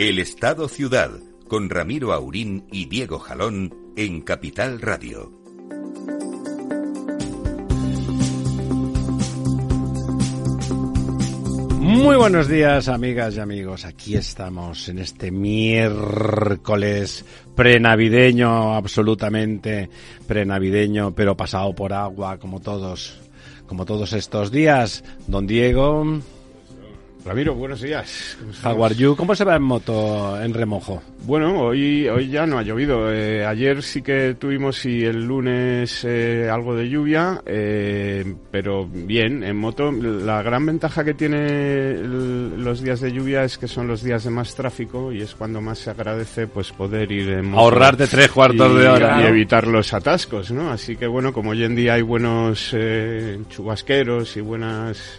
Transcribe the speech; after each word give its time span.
El 0.00 0.18
Estado 0.18 0.66
Ciudad, 0.66 1.10
con 1.46 1.68
Ramiro 1.68 2.14
Aurín 2.14 2.64
y 2.72 2.86
Diego 2.86 3.18
Jalón 3.18 3.92
en 3.98 4.22
Capital 4.22 4.80
Radio. 4.80 5.30
Muy 11.80 12.16
buenos 12.16 12.48
días, 12.48 12.88
amigas 12.88 13.36
y 13.36 13.40
amigos. 13.40 13.84
Aquí 13.84 14.16
estamos 14.16 14.88
en 14.88 15.00
este 15.00 15.30
miércoles 15.30 15.92
prenavideño, 17.54 18.74
absolutamente 18.74 19.90
prenavideño, 20.26 21.14
pero 21.14 21.36
pasado 21.36 21.74
por 21.74 21.92
agua, 21.92 22.38
como 22.38 22.60
todos, 22.60 23.20
como 23.66 23.84
todos 23.84 24.14
estos 24.14 24.50
días. 24.50 25.04
Don 25.26 25.46
Diego. 25.46 26.22
Ramiro, 27.24 27.54
buenos 27.54 27.82
días. 27.82 28.38
You? 28.96 29.14
¿Cómo 29.14 29.34
se 29.34 29.44
va 29.44 29.56
en 29.56 29.62
moto 29.62 30.40
en 30.40 30.54
remojo? 30.54 31.02
Bueno, 31.24 31.60
hoy, 31.60 32.08
hoy 32.08 32.28
ya 32.28 32.46
no 32.46 32.58
ha 32.58 32.62
llovido. 32.62 33.12
Eh, 33.12 33.44
ayer 33.44 33.82
sí 33.82 34.00
que 34.00 34.34
tuvimos 34.38 34.84
y 34.86 35.04
el 35.04 35.26
lunes 35.26 36.02
eh, 36.04 36.48
algo 36.50 36.74
de 36.74 36.88
lluvia, 36.88 37.42
eh, 37.44 38.34
pero 38.50 38.86
bien, 38.86 39.44
en 39.44 39.56
moto. 39.56 39.92
La 39.92 40.42
gran 40.42 40.64
ventaja 40.64 41.04
que 41.04 41.12
tiene 41.12 41.94
los 42.02 42.80
días 42.82 43.00
de 43.00 43.12
lluvia 43.12 43.44
es 43.44 43.58
que 43.58 43.68
son 43.68 43.86
los 43.86 44.02
días 44.02 44.24
de 44.24 44.30
más 44.30 44.54
tráfico 44.54 45.12
y 45.12 45.20
es 45.20 45.34
cuando 45.34 45.60
más 45.60 45.78
se 45.78 45.90
agradece 45.90 46.46
pues 46.46 46.72
poder 46.72 47.12
ir 47.12 47.28
en 47.28 47.50
moto. 47.50 47.64
Ahorrarte 47.64 48.06
tres 48.06 48.30
cuartos 48.30 48.78
de 48.78 48.88
hora. 48.88 49.20
Y 49.22 49.26
evitar 49.26 49.66
los 49.66 49.92
atascos, 49.92 50.50
¿no? 50.52 50.70
Así 50.70 50.96
que 50.96 51.06
bueno, 51.06 51.34
como 51.34 51.50
hoy 51.50 51.64
en 51.64 51.76
día 51.76 51.94
hay 51.94 52.02
buenos 52.02 52.74
chubasqueros 53.50 54.36
y 54.38 54.40
buenas 54.40 55.18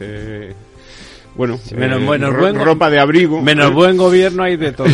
bueno, 1.35 1.59
menos, 1.75 2.33
eh, 2.33 2.51
ropa 2.53 2.89
de 2.89 2.99
abrigo. 2.99 3.41
Menos 3.41 3.73
buen 3.73 3.97
gobierno 3.97 4.43
hay 4.43 4.57
de 4.57 4.71
todo. 4.71 4.87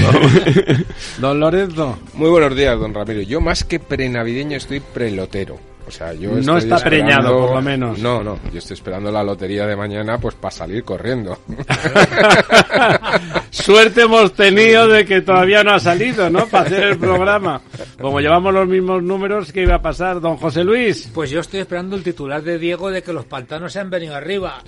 don 1.20 1.40
Lorenzo. 1.40 1.98
Muy 2.14 2.30
buenos 2.30 2.56
días, 2.56 2.80
don 2.80 2.94
Ramiro. 2.94 3.22
Yo 3.22 3.42
más 3.42 3.64
que 3.64 3.80
prenavideño 3.80 4.58
estoy 4.58 4.80
prelotero. 4.80 5.58
O 5.88 5.92
sea, 5.92 6.14
yo 6.14 6.32
no 6.32 6.58
está 6.58 6.80
preñado, 6.80 7.40
por 7.40 7.56
lo 7.56 7.62
menos. 7.62 7.98
No, 8.00 8.22
no, 8.22 8.38
yo 8.52 8.58
estoy 8.58 8.74
esperando 8.74 9.10
la 9.10 9.24
lotería 9.24 9.66
de 9.66 9.74
mañana 9.74 10.18
pues 10.18 10.36
para 10.36 10.52
salir 10.52 10.84
corriendo. 10.84 11.40
Suerte 13.52 14.02
hemos 14.02 14.34
tenido 14.34 14.90
de 14.90 15.06
que 15.06 15.22
todavía 15.22 15.64
no 15.64 15.72
ha 15.72 15.80
salido, 15.80 16.30
¿no? 16.30 16.46
Para 16.48 16.66
hacer 16.66 16.84
el 16.84 16.98
programa. 16.98 17.62
Como 18.02 18.20
llevamos 18.20 18.54
los 18.54 18.68
mismos 18.68 19.02
números, 19.02 19.54
¿qué 19.54 19.62
iba 19.62 19.76
a 19.76 19.82
pasar, 19.82 20.20
don 20.20 20.36
José 20.36 20.66
Luis? 20.66 21.10
Pues 21.14 21.30
yo 21.30 21.40
estoy 21.40 21.62
esperando 21.62 21.96
el 21.96 22.04
titular 22.04 22.44
de 22.44 22.60
Diego 22.60 22.92
de 22.92 23.02
que 23.02 23.14
los 23.14 23.24
pantanos 23.24 23.72
se 23.72 23.80
han 23.80 23.90
venido 23.90 24.14
arriba. 24.14 24.62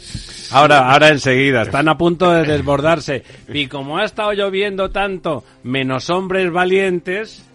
Ahora, 0.52 0.90
ahora 0.90 1.10
enseguida, 1.10 1.64
están 1.64 1.90
a 1.90 1.98
punto 1.98 2.32
de 2.32 2.46
desbordarse. 2.46 3.24
Y 3.50 3.68
como 3.68 3.98
ha 3.98 4.06
estado 4.06 4.32
lloviendo 4.32 4.90
tanto, 4.90 5.44
menos 5.64 6.10
hombres 6.10 6.50
valientes, 6.50 7.49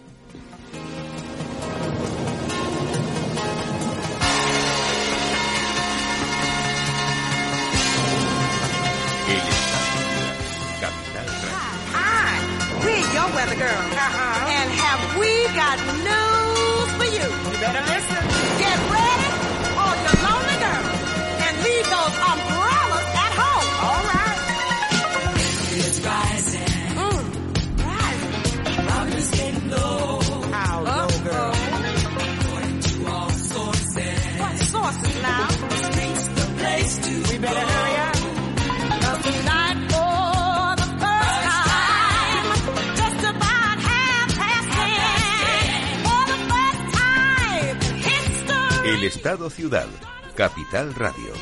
El 48.85 49.03
Estado 49.03 49.49
Ciudad, 49.49 49.87
Capital 50.35 50.93
Radio. 50.93 51.33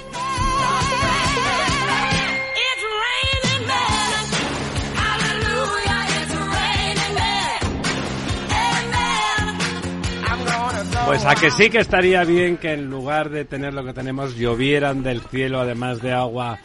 Pues 11.06 11.25
a 11.25 11.36
que 11.36 11.52
sí 11.52 11.69
que 11.69 11.80
estaría 11.80 12.24
bien 12.24 12.58
que 12.58 12.74
en 12.74 12.90
lugar 12.90 13.30
de 13.30 13.46
tener 13.46 13.74
lo 13.74 13.84
que 13.84 13.94
tenemos 13.94 14.36
llovieran 14.36 15.03
del 15.03 15.22
cielo, 15.22 15.59
además 15.59 16.02
de 16.02 16.12
agua, 16.14 16.59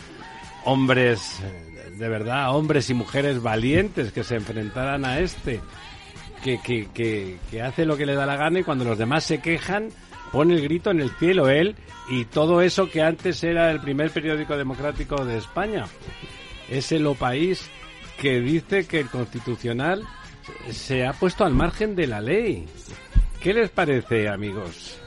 hombres, 0.65 1.41
de 1.97 2.09
verdad, 2.09 2.55
hombres 2.55 2.89
y 2.89 2.95
mujeres 2.95 3.43
valientes 3.43 4.13
que 4.13 4.25
se 4.25 4.37
enfrentaran 4.37 5.05
a 5.05 5.19
este, 5.19 5.61
que, 6.43 6.61
que, 6.61 6.89
que, 6.95 7.39
que 7.51 7.63
hace 7.63 7.85
lo 7.85 7.97
que 7.97 8.07
le 8.07 8.15
da 8.15 8.27
la 8.27 8.37
gana 8.37 8.61
y 8.61 8.65
cuando 8.65 8.85
los 8.85 8.97
demás 8.97 9.25
se 9.25 9.41
quejan, 9.41 9.91
pone 10.33 10.55
el 10.55 10.63
grito 10.63 10.91
en 10.91 11.01
el 11.01 11.11
cielo 11.11 11.49
él 11.49 11.77
y 12.09 12.25
todo 12.25 12.63
eso 12.63 12.89
que 12.89 13.03
antes 13.03 13.43
era 13.45 13.71
el 13.71 13.81
primer 13.81 14.11
periódico 14.11 14.57
democrático 14.57 15.25
de 15.25 15.39
España. 15.39 15.87
Es 16.71 16.93
el 16.93 17.07
País 17.19 17.69
que 18.21 18.41
dice 18.41 18.87
que 18.87 19.01
el 19.01 19.09
constitucional 19.09 20.05
se 20.71 21.07
ha 21.07 21.13
puesto 21.13 21.45
al 21.45 21.55
margen 21.55 21.95
de 21.95 22.07
la 22.07 22.21
ley. 22.21 22.67
¿Qué 23.41 23.55
les 23.55 23.71
parece, 23.71 24.29
amigos? 24.29 24.99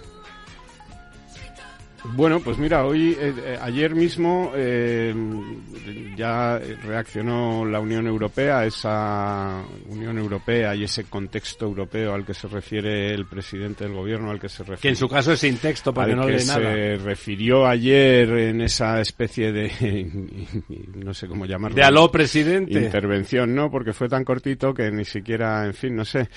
Bueno, 2.03 2.39
pues 2.39 2.57
mira, 2.57 2.83
hoy, 2.83 3.15
eh, 3.19 3.33
eh, 3.37 3.57
ayer 3.61 3.93
mismo 3.93 4.51
eh, 4.55 5.13
ya 6.17 6.59
reaccionó 6.83 7.63
la 7.63 7.79
Unión 7.79 8.07
Europea, 8.07 8.65
esa 8.65 9.63
Unión 9.87 10.17
Europea 10.17 10.75
y 10.75 10.83
ese 10.83 11.03
contexto 11.03 11.65
europeo 11.65 12.13
al 12.13 12.25
que 12.25 12.33
se 12.33 12.47
refiere 12.47 13.13
el 13.13 13.27
presidente 13.27 13.83
del 13.83 13.93
gobierno, 13.93 14.31
al 14.31 14.39
que 14.39 14.49
se 14.49 14.63
refiere. 14.63 14.81
Que 14.81 14.89
en 14.89 14.95
su 14.95 15.07
caso 15.07 15.33
es 15.33 15.39
sin 15.39 15.57
texto, 15.57 15.93
porque 15.93 16.15
no 16.15 16.27
lee 16.27 16.43
nada. 16.43 16.73
se 16.73 16.95
refirió 16.97 17.67
ayer 17.67 18.29
en 18.31 18.61
esa 18.61 18.99
especie 18.99 19.51
de, 19.51 20.09
no 20.95 21.13
sé 21.13 21.27
cómo 21.27 21.45
llamarlo. 21.45 21.75
De 21.75 21.83
aló, 21.83 22.09
presidente. 22.09 22.81
Intervención, 22.81 23.53
¿no? 23.53 23.69
Porque 23.69 23.93
fue 23.93 24.09
tan 24.09 24.23
cortito 24.23 24.73
que 24.73 24.89
ni 24.91 25.05
siquiera, 25.05 25.65
en 25.65 25.75
fin, 25.75 25.95
no 25.95 26.05
sé. 26.05 26.27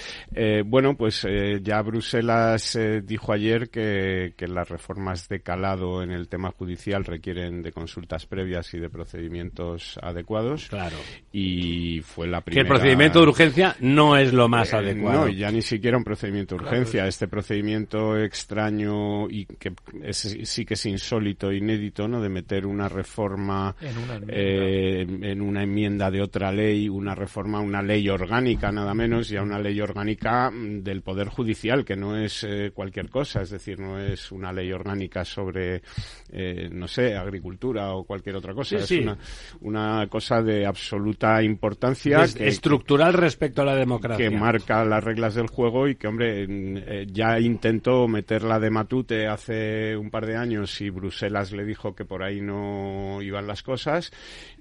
bueno, 0.67 0.95
pues 0.95 1.27
ya 1.63 1.81
Bruselas 1.81 2.79
dijo 3.03 3.33
ayer 3.33 3.71
que, 3.71 4.35
que 4.37 4.47
las 4.47 4.69
reformas 4.69 5.27
de 5.29 5.41
lado 5.57 6.03
en 6.03 6.11
el 6.11 6.29
tema 6.29 6.51
judicial 6.51 7.05
requieren 7.05 7.63
de 7.63 7.73
consultas 7.73 8.27
previas 8.27 8.73
y 8.75 8.79
de 8.79 8.89
procedimientos 8.89 9.99
adecuados. 10.03 10.69
Claro. 10.69 10.97
Y 11.33 12.01
fue 12.03 12.27
la 12.27 12.41
primera. 12.41 12.63
Que 12.63 12.69
el 12.69 12.79
procedimiento 12.79 13.21
de 13.21 13.27
urgencia 13.27 13.77
no 13.81 14.17
es 14.17 14.33
lo 14.33 14.49
más 14.49 14.73
adecuado. 14.73 15.27
No, 15.27 15.29
ya 15.29 15.51
ni 15.51 15.63
siquiera 15.63 15.97
un 15.97 16.05
procedimiento 16.05 16.57
de 16.57 16.65
urgencia. 16.65 17.07
Este 17.07 17.29
procedimiento 17.29 18.19
extraño 18.19 19.29
y 19.29 19.47
que 19.47 19.73
sí 20.13 20.65
que 20.65 20.75
es 20.75 20.87
insólito, 20.87 21.53
inédito, 21.53 22.09
¿no? 22.09 22.21
De 22.21 22.29
meter 22.29 22.67
una 22.67 22.89
reforma 22.89 23.75
en 23.81 23.99
una, 23.99 24.21
eh, 24.29 25.07
en 25.23 25.41
una 25.41 25.63
enmienda 25.63 26.11
de 26.11 26.23
otra 26.23 26.53
ley, 26.53 26.89
una 26.89 27.15
reforma, 27.15 27.61
una 27.61 27.83
ley 27.83 28.09
orgánica 28.09 28.73
nada 28.73 28.95
menos, 28.95 29.31
y 29.31 29.37
a 29.37 29.43
una 29.43 29.59
ley 29.59 29.81
orgánica 29.81 30.51
del 30.53 31.03
Poder 31.03 31.29
Judicial, 31.29 31.85
que 31.85 31.97
no 31.97 32.17
es 32.17 32.45
eh, 32.45 32.73
cualquier 32.75 33.09
cosa, 33.09 33.43
es 33.43 33.51
decir, 33.51 33.79
no 33.79 33.99
es 33.99 34.33
una 34.33 34.53
ley 34.53 34.73
orgánica 34.73 35.25
sobre 35.25 35.44
sobre, 35.45 35.83
eh, 36.33 36.69
no 36.73 36.89
sé, 36.89 37.15
agricultura 37.17 37.93
o 37.95 38.05
cualquier 38.05 38.37
otra 38.37 38.55
cosa. 38.55 38.71
Sí, 38.71 38.77
es 38.77 38.87
sí. 38.87 38.99
Una, 39.01 39.19
una 39.61 40.07
cosa 40.09 40.43
de 40.43 40.67
absoluta 40.67 41.43
importancia. 41.43 42.23
Es 42.25 42.35
que- 42.35 42.49
estructural 42.49 43.13
respecto 43.13 43.63
a 43.63 43.65
la 43.67 43.77
democracia. 43.77 44.29
que 44.31 44.35
marca 44.37 44.85
las 44.85 45.03
reglas 45.05 45.35
del 45.35 45.49
juego 45.49 45.87
y 45.89 45.97
que, 45.97 46.07
hombre, 46.07 46.47
eh, 46.49 47.07
ya 47.11 47.39
intentó 47.39 48.09
meterla 48.09 48.59
de 48.59 48.71
matute 48.71 49.27
hace 49.27 49.97
un 49.97 50.11
par 50.11 50.27
de 50.27 50.37
años 50.37 50.81
y 50.81 50.91
Bruselas 50.91 51.53
le 51.53 51.65
dijo 51.65 51.95
que 51.95 52.05
por 52.05 52.23
ahí 52.23 52.41
no 52.41 53.21
iban 53.23 53.47
las 53.47 53.63
cosas 53.63 54.11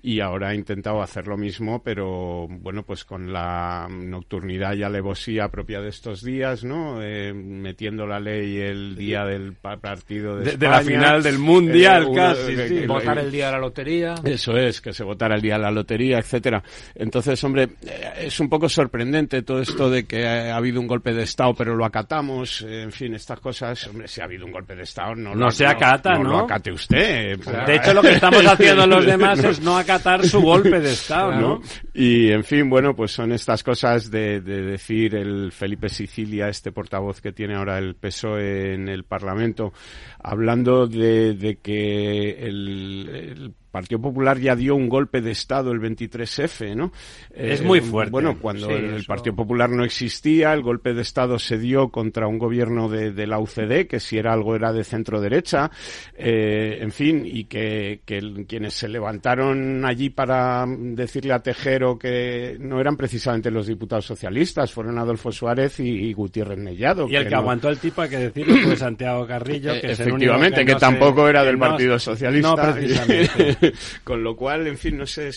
y 0.01 0.19
ahora 0.19 0.49
ha 0.49 0.55
intentado 0.55 1.01
hacer 1.01 1.27
lo 1.27 1.37
mismo, 1.37 1.81
pero 1.81 2.47
bueno, 2.49 2.83
pues 2.83 3.05
con 3.05 3.31
la 3.31 3.87
nocturnidad 3.89 4.73
y 4.75 4.83
alevosía 4.83 5.47
propia 5.49 5.79
de 5.81 5.89
estos 5.89 6.23
días, 6.23 6.63
¿no? 6.63 7.01
Eh, 7.01 7.33
metiendo 7.33 8.05
la 8.05 8.19
ley 8.19 8.57
el 8.57 8.95
día 8.95 9.25
del 9.25 9.53
pa- 9.53 9.77
partido 9.77 10.37
de, 10.37 10.51
De- 10.51 10.57
de 10.57 10.67
la 10.77 10.81
final 10.83 11.23
del 11.23 11.39
Mundial, 11.39 12.05
uno- 12.05 12.13
casi, 12.15 12.55
que- 12.55 12.67
sí. 12.67 12.87
Votar 12.87 13.17
el 13.17 13.31
día 13.31 13.47
de 13.47 13.51
la 13.53 13.59
lotería. 13.59 14.15
eso 14.23 14.57
es, 14.57 14.81
que 14.81 14.93
se 14.93 15.03
votara 15.03 15.35
el 15.35 15.41
día 15.41 15.55
de 15.55 15.61
la 15.63 15.71
lotería, 15.71 16.19
etcétera. 16.19 16.61
Entonces, 16.95 17.43
hombre, 17.43 17.69
eh, 17.85 18.11
es 18.21 18.39
un 18.39 18.49
poco 18.49 18.67
sorprendente 18.69 19.41
todo 19.41 19.59
esto 19.61 19.89
de 19.89 20.05
que 20.05 20.27
ha 20.27 20.55
habido 20.55 20.79
un 20.79 20.87
golpe 20.87 21.13
de 21.13 21.23
Estado, 21.23 21.53
pero 21.53 21.75
lo 21.75 21.85
acatamos, 21.85 22.61
eh, 22.61 22.83
en 22.83 22.91
fin, 22.91 23.13
estas 23.15 23.39
cosas. 23.39 23.87
Hombre, 23.87 24.07
si 24.07 24.21
ha 24.21 24.25
habido 24.25 24.45
un 24.45 24.51
golpe 24.51 24.75
de 24.75 24.83
Estado, 24.83 25.15
no, 25.15 25.33
No 25.35 25.45
lo, 25.45 25.51
se 25.51 25.65
acata, 25.65 26.13
no, 26.13 26.23
¿no? 26.23 26.29
lo 26.31 26.37
acate 26.39 26.71
usted. 26.71 27.37
De 27.65 27.75
hecho, 27.75 27.93
lo 27.93 28.01
que 28.01 28.11
estamos 28.13 28.45
haciendo 28.45 28.85
los 28.87 29.05
demás 29.05 29.43
es 29.43 29.59
no 29.61 29.77
acatar 29.77 30.23
su 30.25 30.41
golpe 30.41 30.79
de 30.79 30.91
Estado, 30.93 31.31
¿no? 31.33 31.41
¿no? 31.41 31.61
Y, 31.93 32.29
en 32.31 32.43
fin, 32.43 32.69
bueno, 32.69 32.95
pues 32.95 33.11
son 33.11 33.31
estas 33.31 33.63
cosas 33.63 34.09
de, 34.09 34.39
de 34.41 34.61
decir 34.61 35.15
el 35.15 35.51
Felipe 35.51 35.89
Sicilia, 35.89 36.47
este 36.47 36.71
portavoz 36.71 37.19
que 37.21 37.31
tiene 37.31 37.55
ahora 37.55 37.77
el 37.77 37.95
PSOE 37.95 38.73
en 38.75 38.87
el 38.87 39.03
Parlamento, 39.03 39.73
hablando 40.21 40.62
de, 40.63 41.33
de 41.33 41.57
que 41.57 42.47
el, 42.47 43.09
el 43.09 43.53
Partido 43.73 43.99
Popular 43.99 44.37
ya 44.39 44.55
dio 44.55 44.75
un 44.75 44.87
golpe 44.87 45.19
de 45.19 45.31
Estado 45.31 45.71
el 45.71 45.79
23F, 45.81 46.75
¿no? 46.75 46.91
Es 47.33 47.59
Eh, 47.59 47.63
muy 47.63 47.81
fuerte. 47.81 48.11
Bueno, 48.11 48.37
cuando 48.39 48.67
Sí, 48.67 48.73
el. 48.73 49.03
Partido 49.05 49.35
Popular 49.35 49.67
no 49.71 49.83
existía, 49.83 50.53
el 50.53 50.61
golpe 50.61 50.93
de 50.93 51.01
Estado 51.01 51.39
se 51.39 51.57
dio 51.57 51.89
contra 51.89 52.27
un 52.27 52.37
gobierno 52.37 52.87
de, 52.87 53.11
de 53.11 53.25
la 53.25 53.39
UCD, 53.39 53.87
que 53.87 53.99
si 53.99 54.19
era 54.19 54.31
algo 54.31 54.55
era 54.55 54.71
de 54.71 54.83
centro 54.83 55.19
derecha, 55.19 55.71
eh, 56.15 56.77
en 56.81 56.91
fin, 56.91 57.23
y 57.25 57.45
que, 57.45 58.01
que 58.05 58.45
quienes 58.47 58.75
se 58.75 58.87
levantaron 58.87 59.83
allí 59.85 60.11
para 60.11 60.65
decirle 60.67 61.33
a 61.33 61.39
Tejero 61.39 61.97
que 61.97 62.57
no 62.59 62.79
eran 62.79 62.95
precisamente 62.95 63.49
los 63.49 63.65
diputados 63.65 64.05
socialistas, 64.05 64.71
fueron 64.71 64.99
Adolfo 64.99 65.31
Suárez 65.31 65.79
y, 65.79 65.89
y 65.89 66.13
Gutiérrez 66.13 66.59
Mellado. 66.59 67.07
Y 67.09 67.15
el 67.15 67.23
que 67.23 67.31
no- 67.31 67.37
aguantó 67.37 67.69
el 67.69 67.79
tipo, 67.79 68.03
hay 68.03 68.09
que 68.09 68.17
decirlo, 68.19 68.55
fue 68.63 68.75
Santiago 68.75 69.25
Carrillo, 69.25 69.71
que 69.81 69.93
es 69.93 69.99
el 69.99 70.13
único 70.13 70.33
Efectivamente, 70.33 70.63
que, 70.65 70.73
no 70.73 70.79
se- 70.79 70.85
tampoco 70.85 71.27
era 71.27 71.39
que 71.41 71.47
del 71.47 71.57
no- 71.57 71.65
Partido 71.69 71.97
Socialista. 71.97 72.55
No, 72.55 72.73
precisamente. 72.73 73.57
Con 74.03 74.23
lo 74.23 74.35
cual, 74.35 74.67
en 74.67 74.77
fin, 74.77 74.97
no 74.97 75.05
sé, 75.05 75.27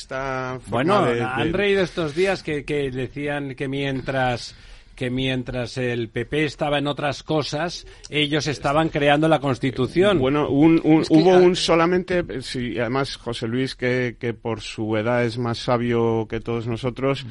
forma 0.60 0.98
Bueno, 1.00 1.04
de- 1.06 1.22
han 1.22 1.52
reído 1.52 1.82
estos 1.82 2.14
días 2.14 2.42
que, 2.42 2.64
que 2.64 2.90
decían 2.90 3.54
que 3.54 3.68
mientras 3.68 4.54
que 4.96 5.10
mientras 5.10 5.78
el 5.78 6.08
PP 6.08 6.44
estaba 6.44 6.78
en 6.78 6.86
otras 6.88 7.22
cosas, 7.22 7.86
ellos 8.10 8.46
estaban 8.48 8.88
creando 8.88 9.28
la 9.28 9.38
Constitución. 9.38 10.18
Bueno, 10.18 10.48
un, 10.48 10.80
un- 10.82 11.02
Es 11.02 11.08
que, 11.08 11.14
hubo 11.14 11.36
un 11.36 11.54
solamente, 11.54 12.24
sí, 12.42 12.78
además 12.78 13.16
José 13.16 13.46
Luis, 13.46 13.76
que, 13.76 14.16
que 14.18 14.34
por 14.34 14.60
su 14.60 14.96
edad 14.96 15.24
es 15.24 15.38
más 15.38 15.58
sabio 15.58 16.26
que 16.28 16.40
todos 16.40 16.66
nosotros 16.66 17.24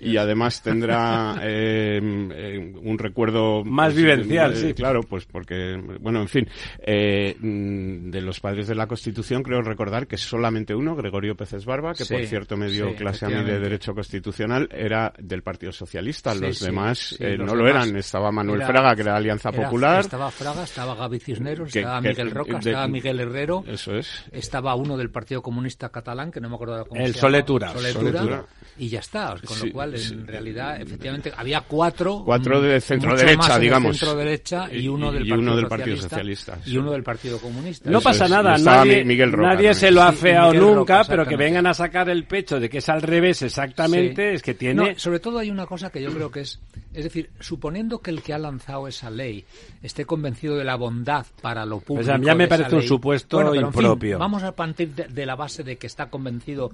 y 0.00 0.16
además 0.18 0.62
tendrá 0.62 1.36
eh, 1.42 2.00
eh, 2.34 2.74
un 2.82 2.98
recuerdo 2.98 3.64
Más 3.64 3.92
pues, 3.94 3.96
vivencial, 3.96 4.52
eh, 4.52 4.56
sí. 4.56 4.74
Claro, 4.74 5.02
pues 5.02 5.24
porque, 5.24 5.80
bueno, 6.00 6.20
en 6.20 6.28
fin, 6.28 6.48
eh, 6.80 7.36
de 7.40 8.20
los 8.20 8.40
padres 8.40 8.66
de 8.66 8.74
la 8.74 8.86
Constitución 8.86 9.42
creo 9.42 9.62
recordar 9.62 10.06
que 10.06 10.16
solamente 10.18 10.74
uno, 10.74 10.94
Gregorio 10.96 11.36
Peces 11.36 11.64
Barba, 11.64 11.94
que 11.94 12.04
Sí, 12.04 12.12
por 12.14 12.26
cierto 12.26 12.56
me 12.56 12.68
dio 12.68 12.90
sí, 12.90 12.96
clase 12.96 13.24
a 13.26 13.28
mí 13.28 13.42
de. 13.44 13.62
Derecho 13.62 13.94
Constitucional, 13.94 14.68
era 14.72 15.12
del 15.18 15.42
Partido 15.42 15.70
Socialista. 15.72 16.34
Sí, 16.34 16.40
los 16.40 16.58
sí, 16.58 16.66
demás 16.66 17.11
sí, 17.12 17.24
eh, 17.24 17.36
no 17.38 17.54
lo 17.54 17.66
eran. 17.68 17.96
Estaba 17.96 18.30
Manuel 18.32 18.60
era- 18.60 18.66
Fraga, 18.68 18.94
que 18.94 19.02
era 19.02 19.16
Alianza 19.16 19.50
Era- 19.50 19.64
Popular. 19.64 20.00
Estaba 20.00 20.30
Fraga, 20.30 20.64
estaba 20.64 20.94
Gaby 20.94 21.18
Cisneros, 21.20 21.72
Que- 21.72 21.80
estaba 21.80 22.00
que- 22.02 22.08
Miguel 22.10 22.30
Roca, 22.30 22.58
de- 22.58 22.70
estaba 22.70 22.88
Miguel 22.88 23.20
Herrero, 23.20 23.64
Eso 23.66 23.94
es. 23.96 24.24
estaba 24.32 24.74
uno 24.74 24.96
del 24.96 25.10
Partido 25.10 25.42
Comunista 25.42 25.88
Catalán, 25.90 26.30
que 26.30 26.40
no 26.40 26.48
me 26.48 26.54
acuerdo 26.56 26.84
cómo 26.86 27.00
El 27.00 27.08
se 27.08 27.12
llama. 27.14 27.20
Soletura. 27.20 27.72
Soletura, 27.72 28.18
Soletura. 28.20 28.44
Y 28.78 28.88
ya 28.88 29.00
está. 29.00 29.34
Con 29.44 29.56
Sí, 29.56 29.66
lo 29.68 29.72
cual, 29.72 29.94
en 29.94 30.00
sí. 30.00 30.14
realidad, 30.26 30.80
efectivamente, 30.80 31.32
había 31.36 31.60
cuatro. 31.60 32.22
Cuatro 32.24 32.60
de 32.60 32.80
centro 32.80 33.10
mucho 33.10 33.20
derecha, 33.20 33.38
más 33.38 33.48
en 33.50 33.54
el 33.56 33.60
digamos. 33.60 33.98
centro 33.98 34.16
derecha 34.18 34.68
y 34.72 34.88
uno 34.88 35.12
del, 35.12 35.26
Y 35.26 35.28
partido, 35.30 35.38
uno 35.50 35.56
del 35.56 35.66
Partido 35.68 35.96
Socialista, 35.96 36.52
Socialista, 36.56 36.70
Y 36.70 36.76
uno 36.78 36.92
del 36.92 37.02
Partido 37.02 37.38
Comunista. 37.38 37.90
No 37.90 37.98
Eso 37.98 38.04
pasa 38.08 38.24
es, 38.24 38.30
nada, 38.30 38.58
nadie, 38.58 38.98
Mi- 38.98 39.04
Miguel 39.04 39.32
Roca 39.32 39.48
nadie 39.54 39.74
se 39.74 39.90
lo 39.90 40.02
ha 40.02 40.12
Miguel 40.12 40.58
nunca, 40.60 40.74
Roca, 40.74 41.04
pero 41.08 41.26
que 41.26 41.36
vengan 41.36 41.66
a 41.66 41.74
sacar 41.74 42.08
el 42.08 42.24
pecho 42.24 42.58
de 42.58 42.68
que 42.70 42.78
es 42.78 42.88
al 42.88 43.02
revés 43.02 43.42
exactamente, 43.42 44.30
Sí. 44.30 44.34
es 44.36 44.42
que 44.42 44.54
tiene... 44.54 44.74
No, 44.92 44.98
sobre 44.98 45.20
todo 45.20 45.38
hay 45.38 45.50
una 45.50 45.66
cosa 45.66 45.90
que 45.90 46.02
yo 46.02 46.10
creo 46.12 46.30
que 46.30 46.40
es, 46.40 46.58
es 46.94 47.04
decir, 47.04 47.30
suponiendo 47.40 48.00
que 48.00 48.10
el 48.10 48.22
que 48.22 48.34
ha 48.34 48.38
lanzado 48.38 48.86
esa 48.88 49.10
ley 49.10 49.44
esté 49.82 50.04
convencido 50.04 50.56
de 50.56 50.64
la 50.64 50.76
bondad 50.76 51.26
para 51.40 51.64
lo 51.64 51.80
público. 51.80 52.06
Pues 52.06 52.24
ya 52.24 52.34
me 52.34 52.48
parece 52.48 52.74
un 52.74 52.80
ley, 52.80 52.88
supuesto 52.88 53.36
bueno, 53.36 53.50
pero 53.52 53.66
en 53.66 53.72
fin, 53.72 53.82
impropio. 53.82 54.18
vamos 54.18 54.42
a 54.42 54.52
partir 54.52 54.94
de, 54.94 55.08
de 55.08 55.26
la 55.26 55.34
base 55.34 55.62
de 55.62 55.76
que 55.76 55.86
está 55.86 56.10
convencido 56.10 56.70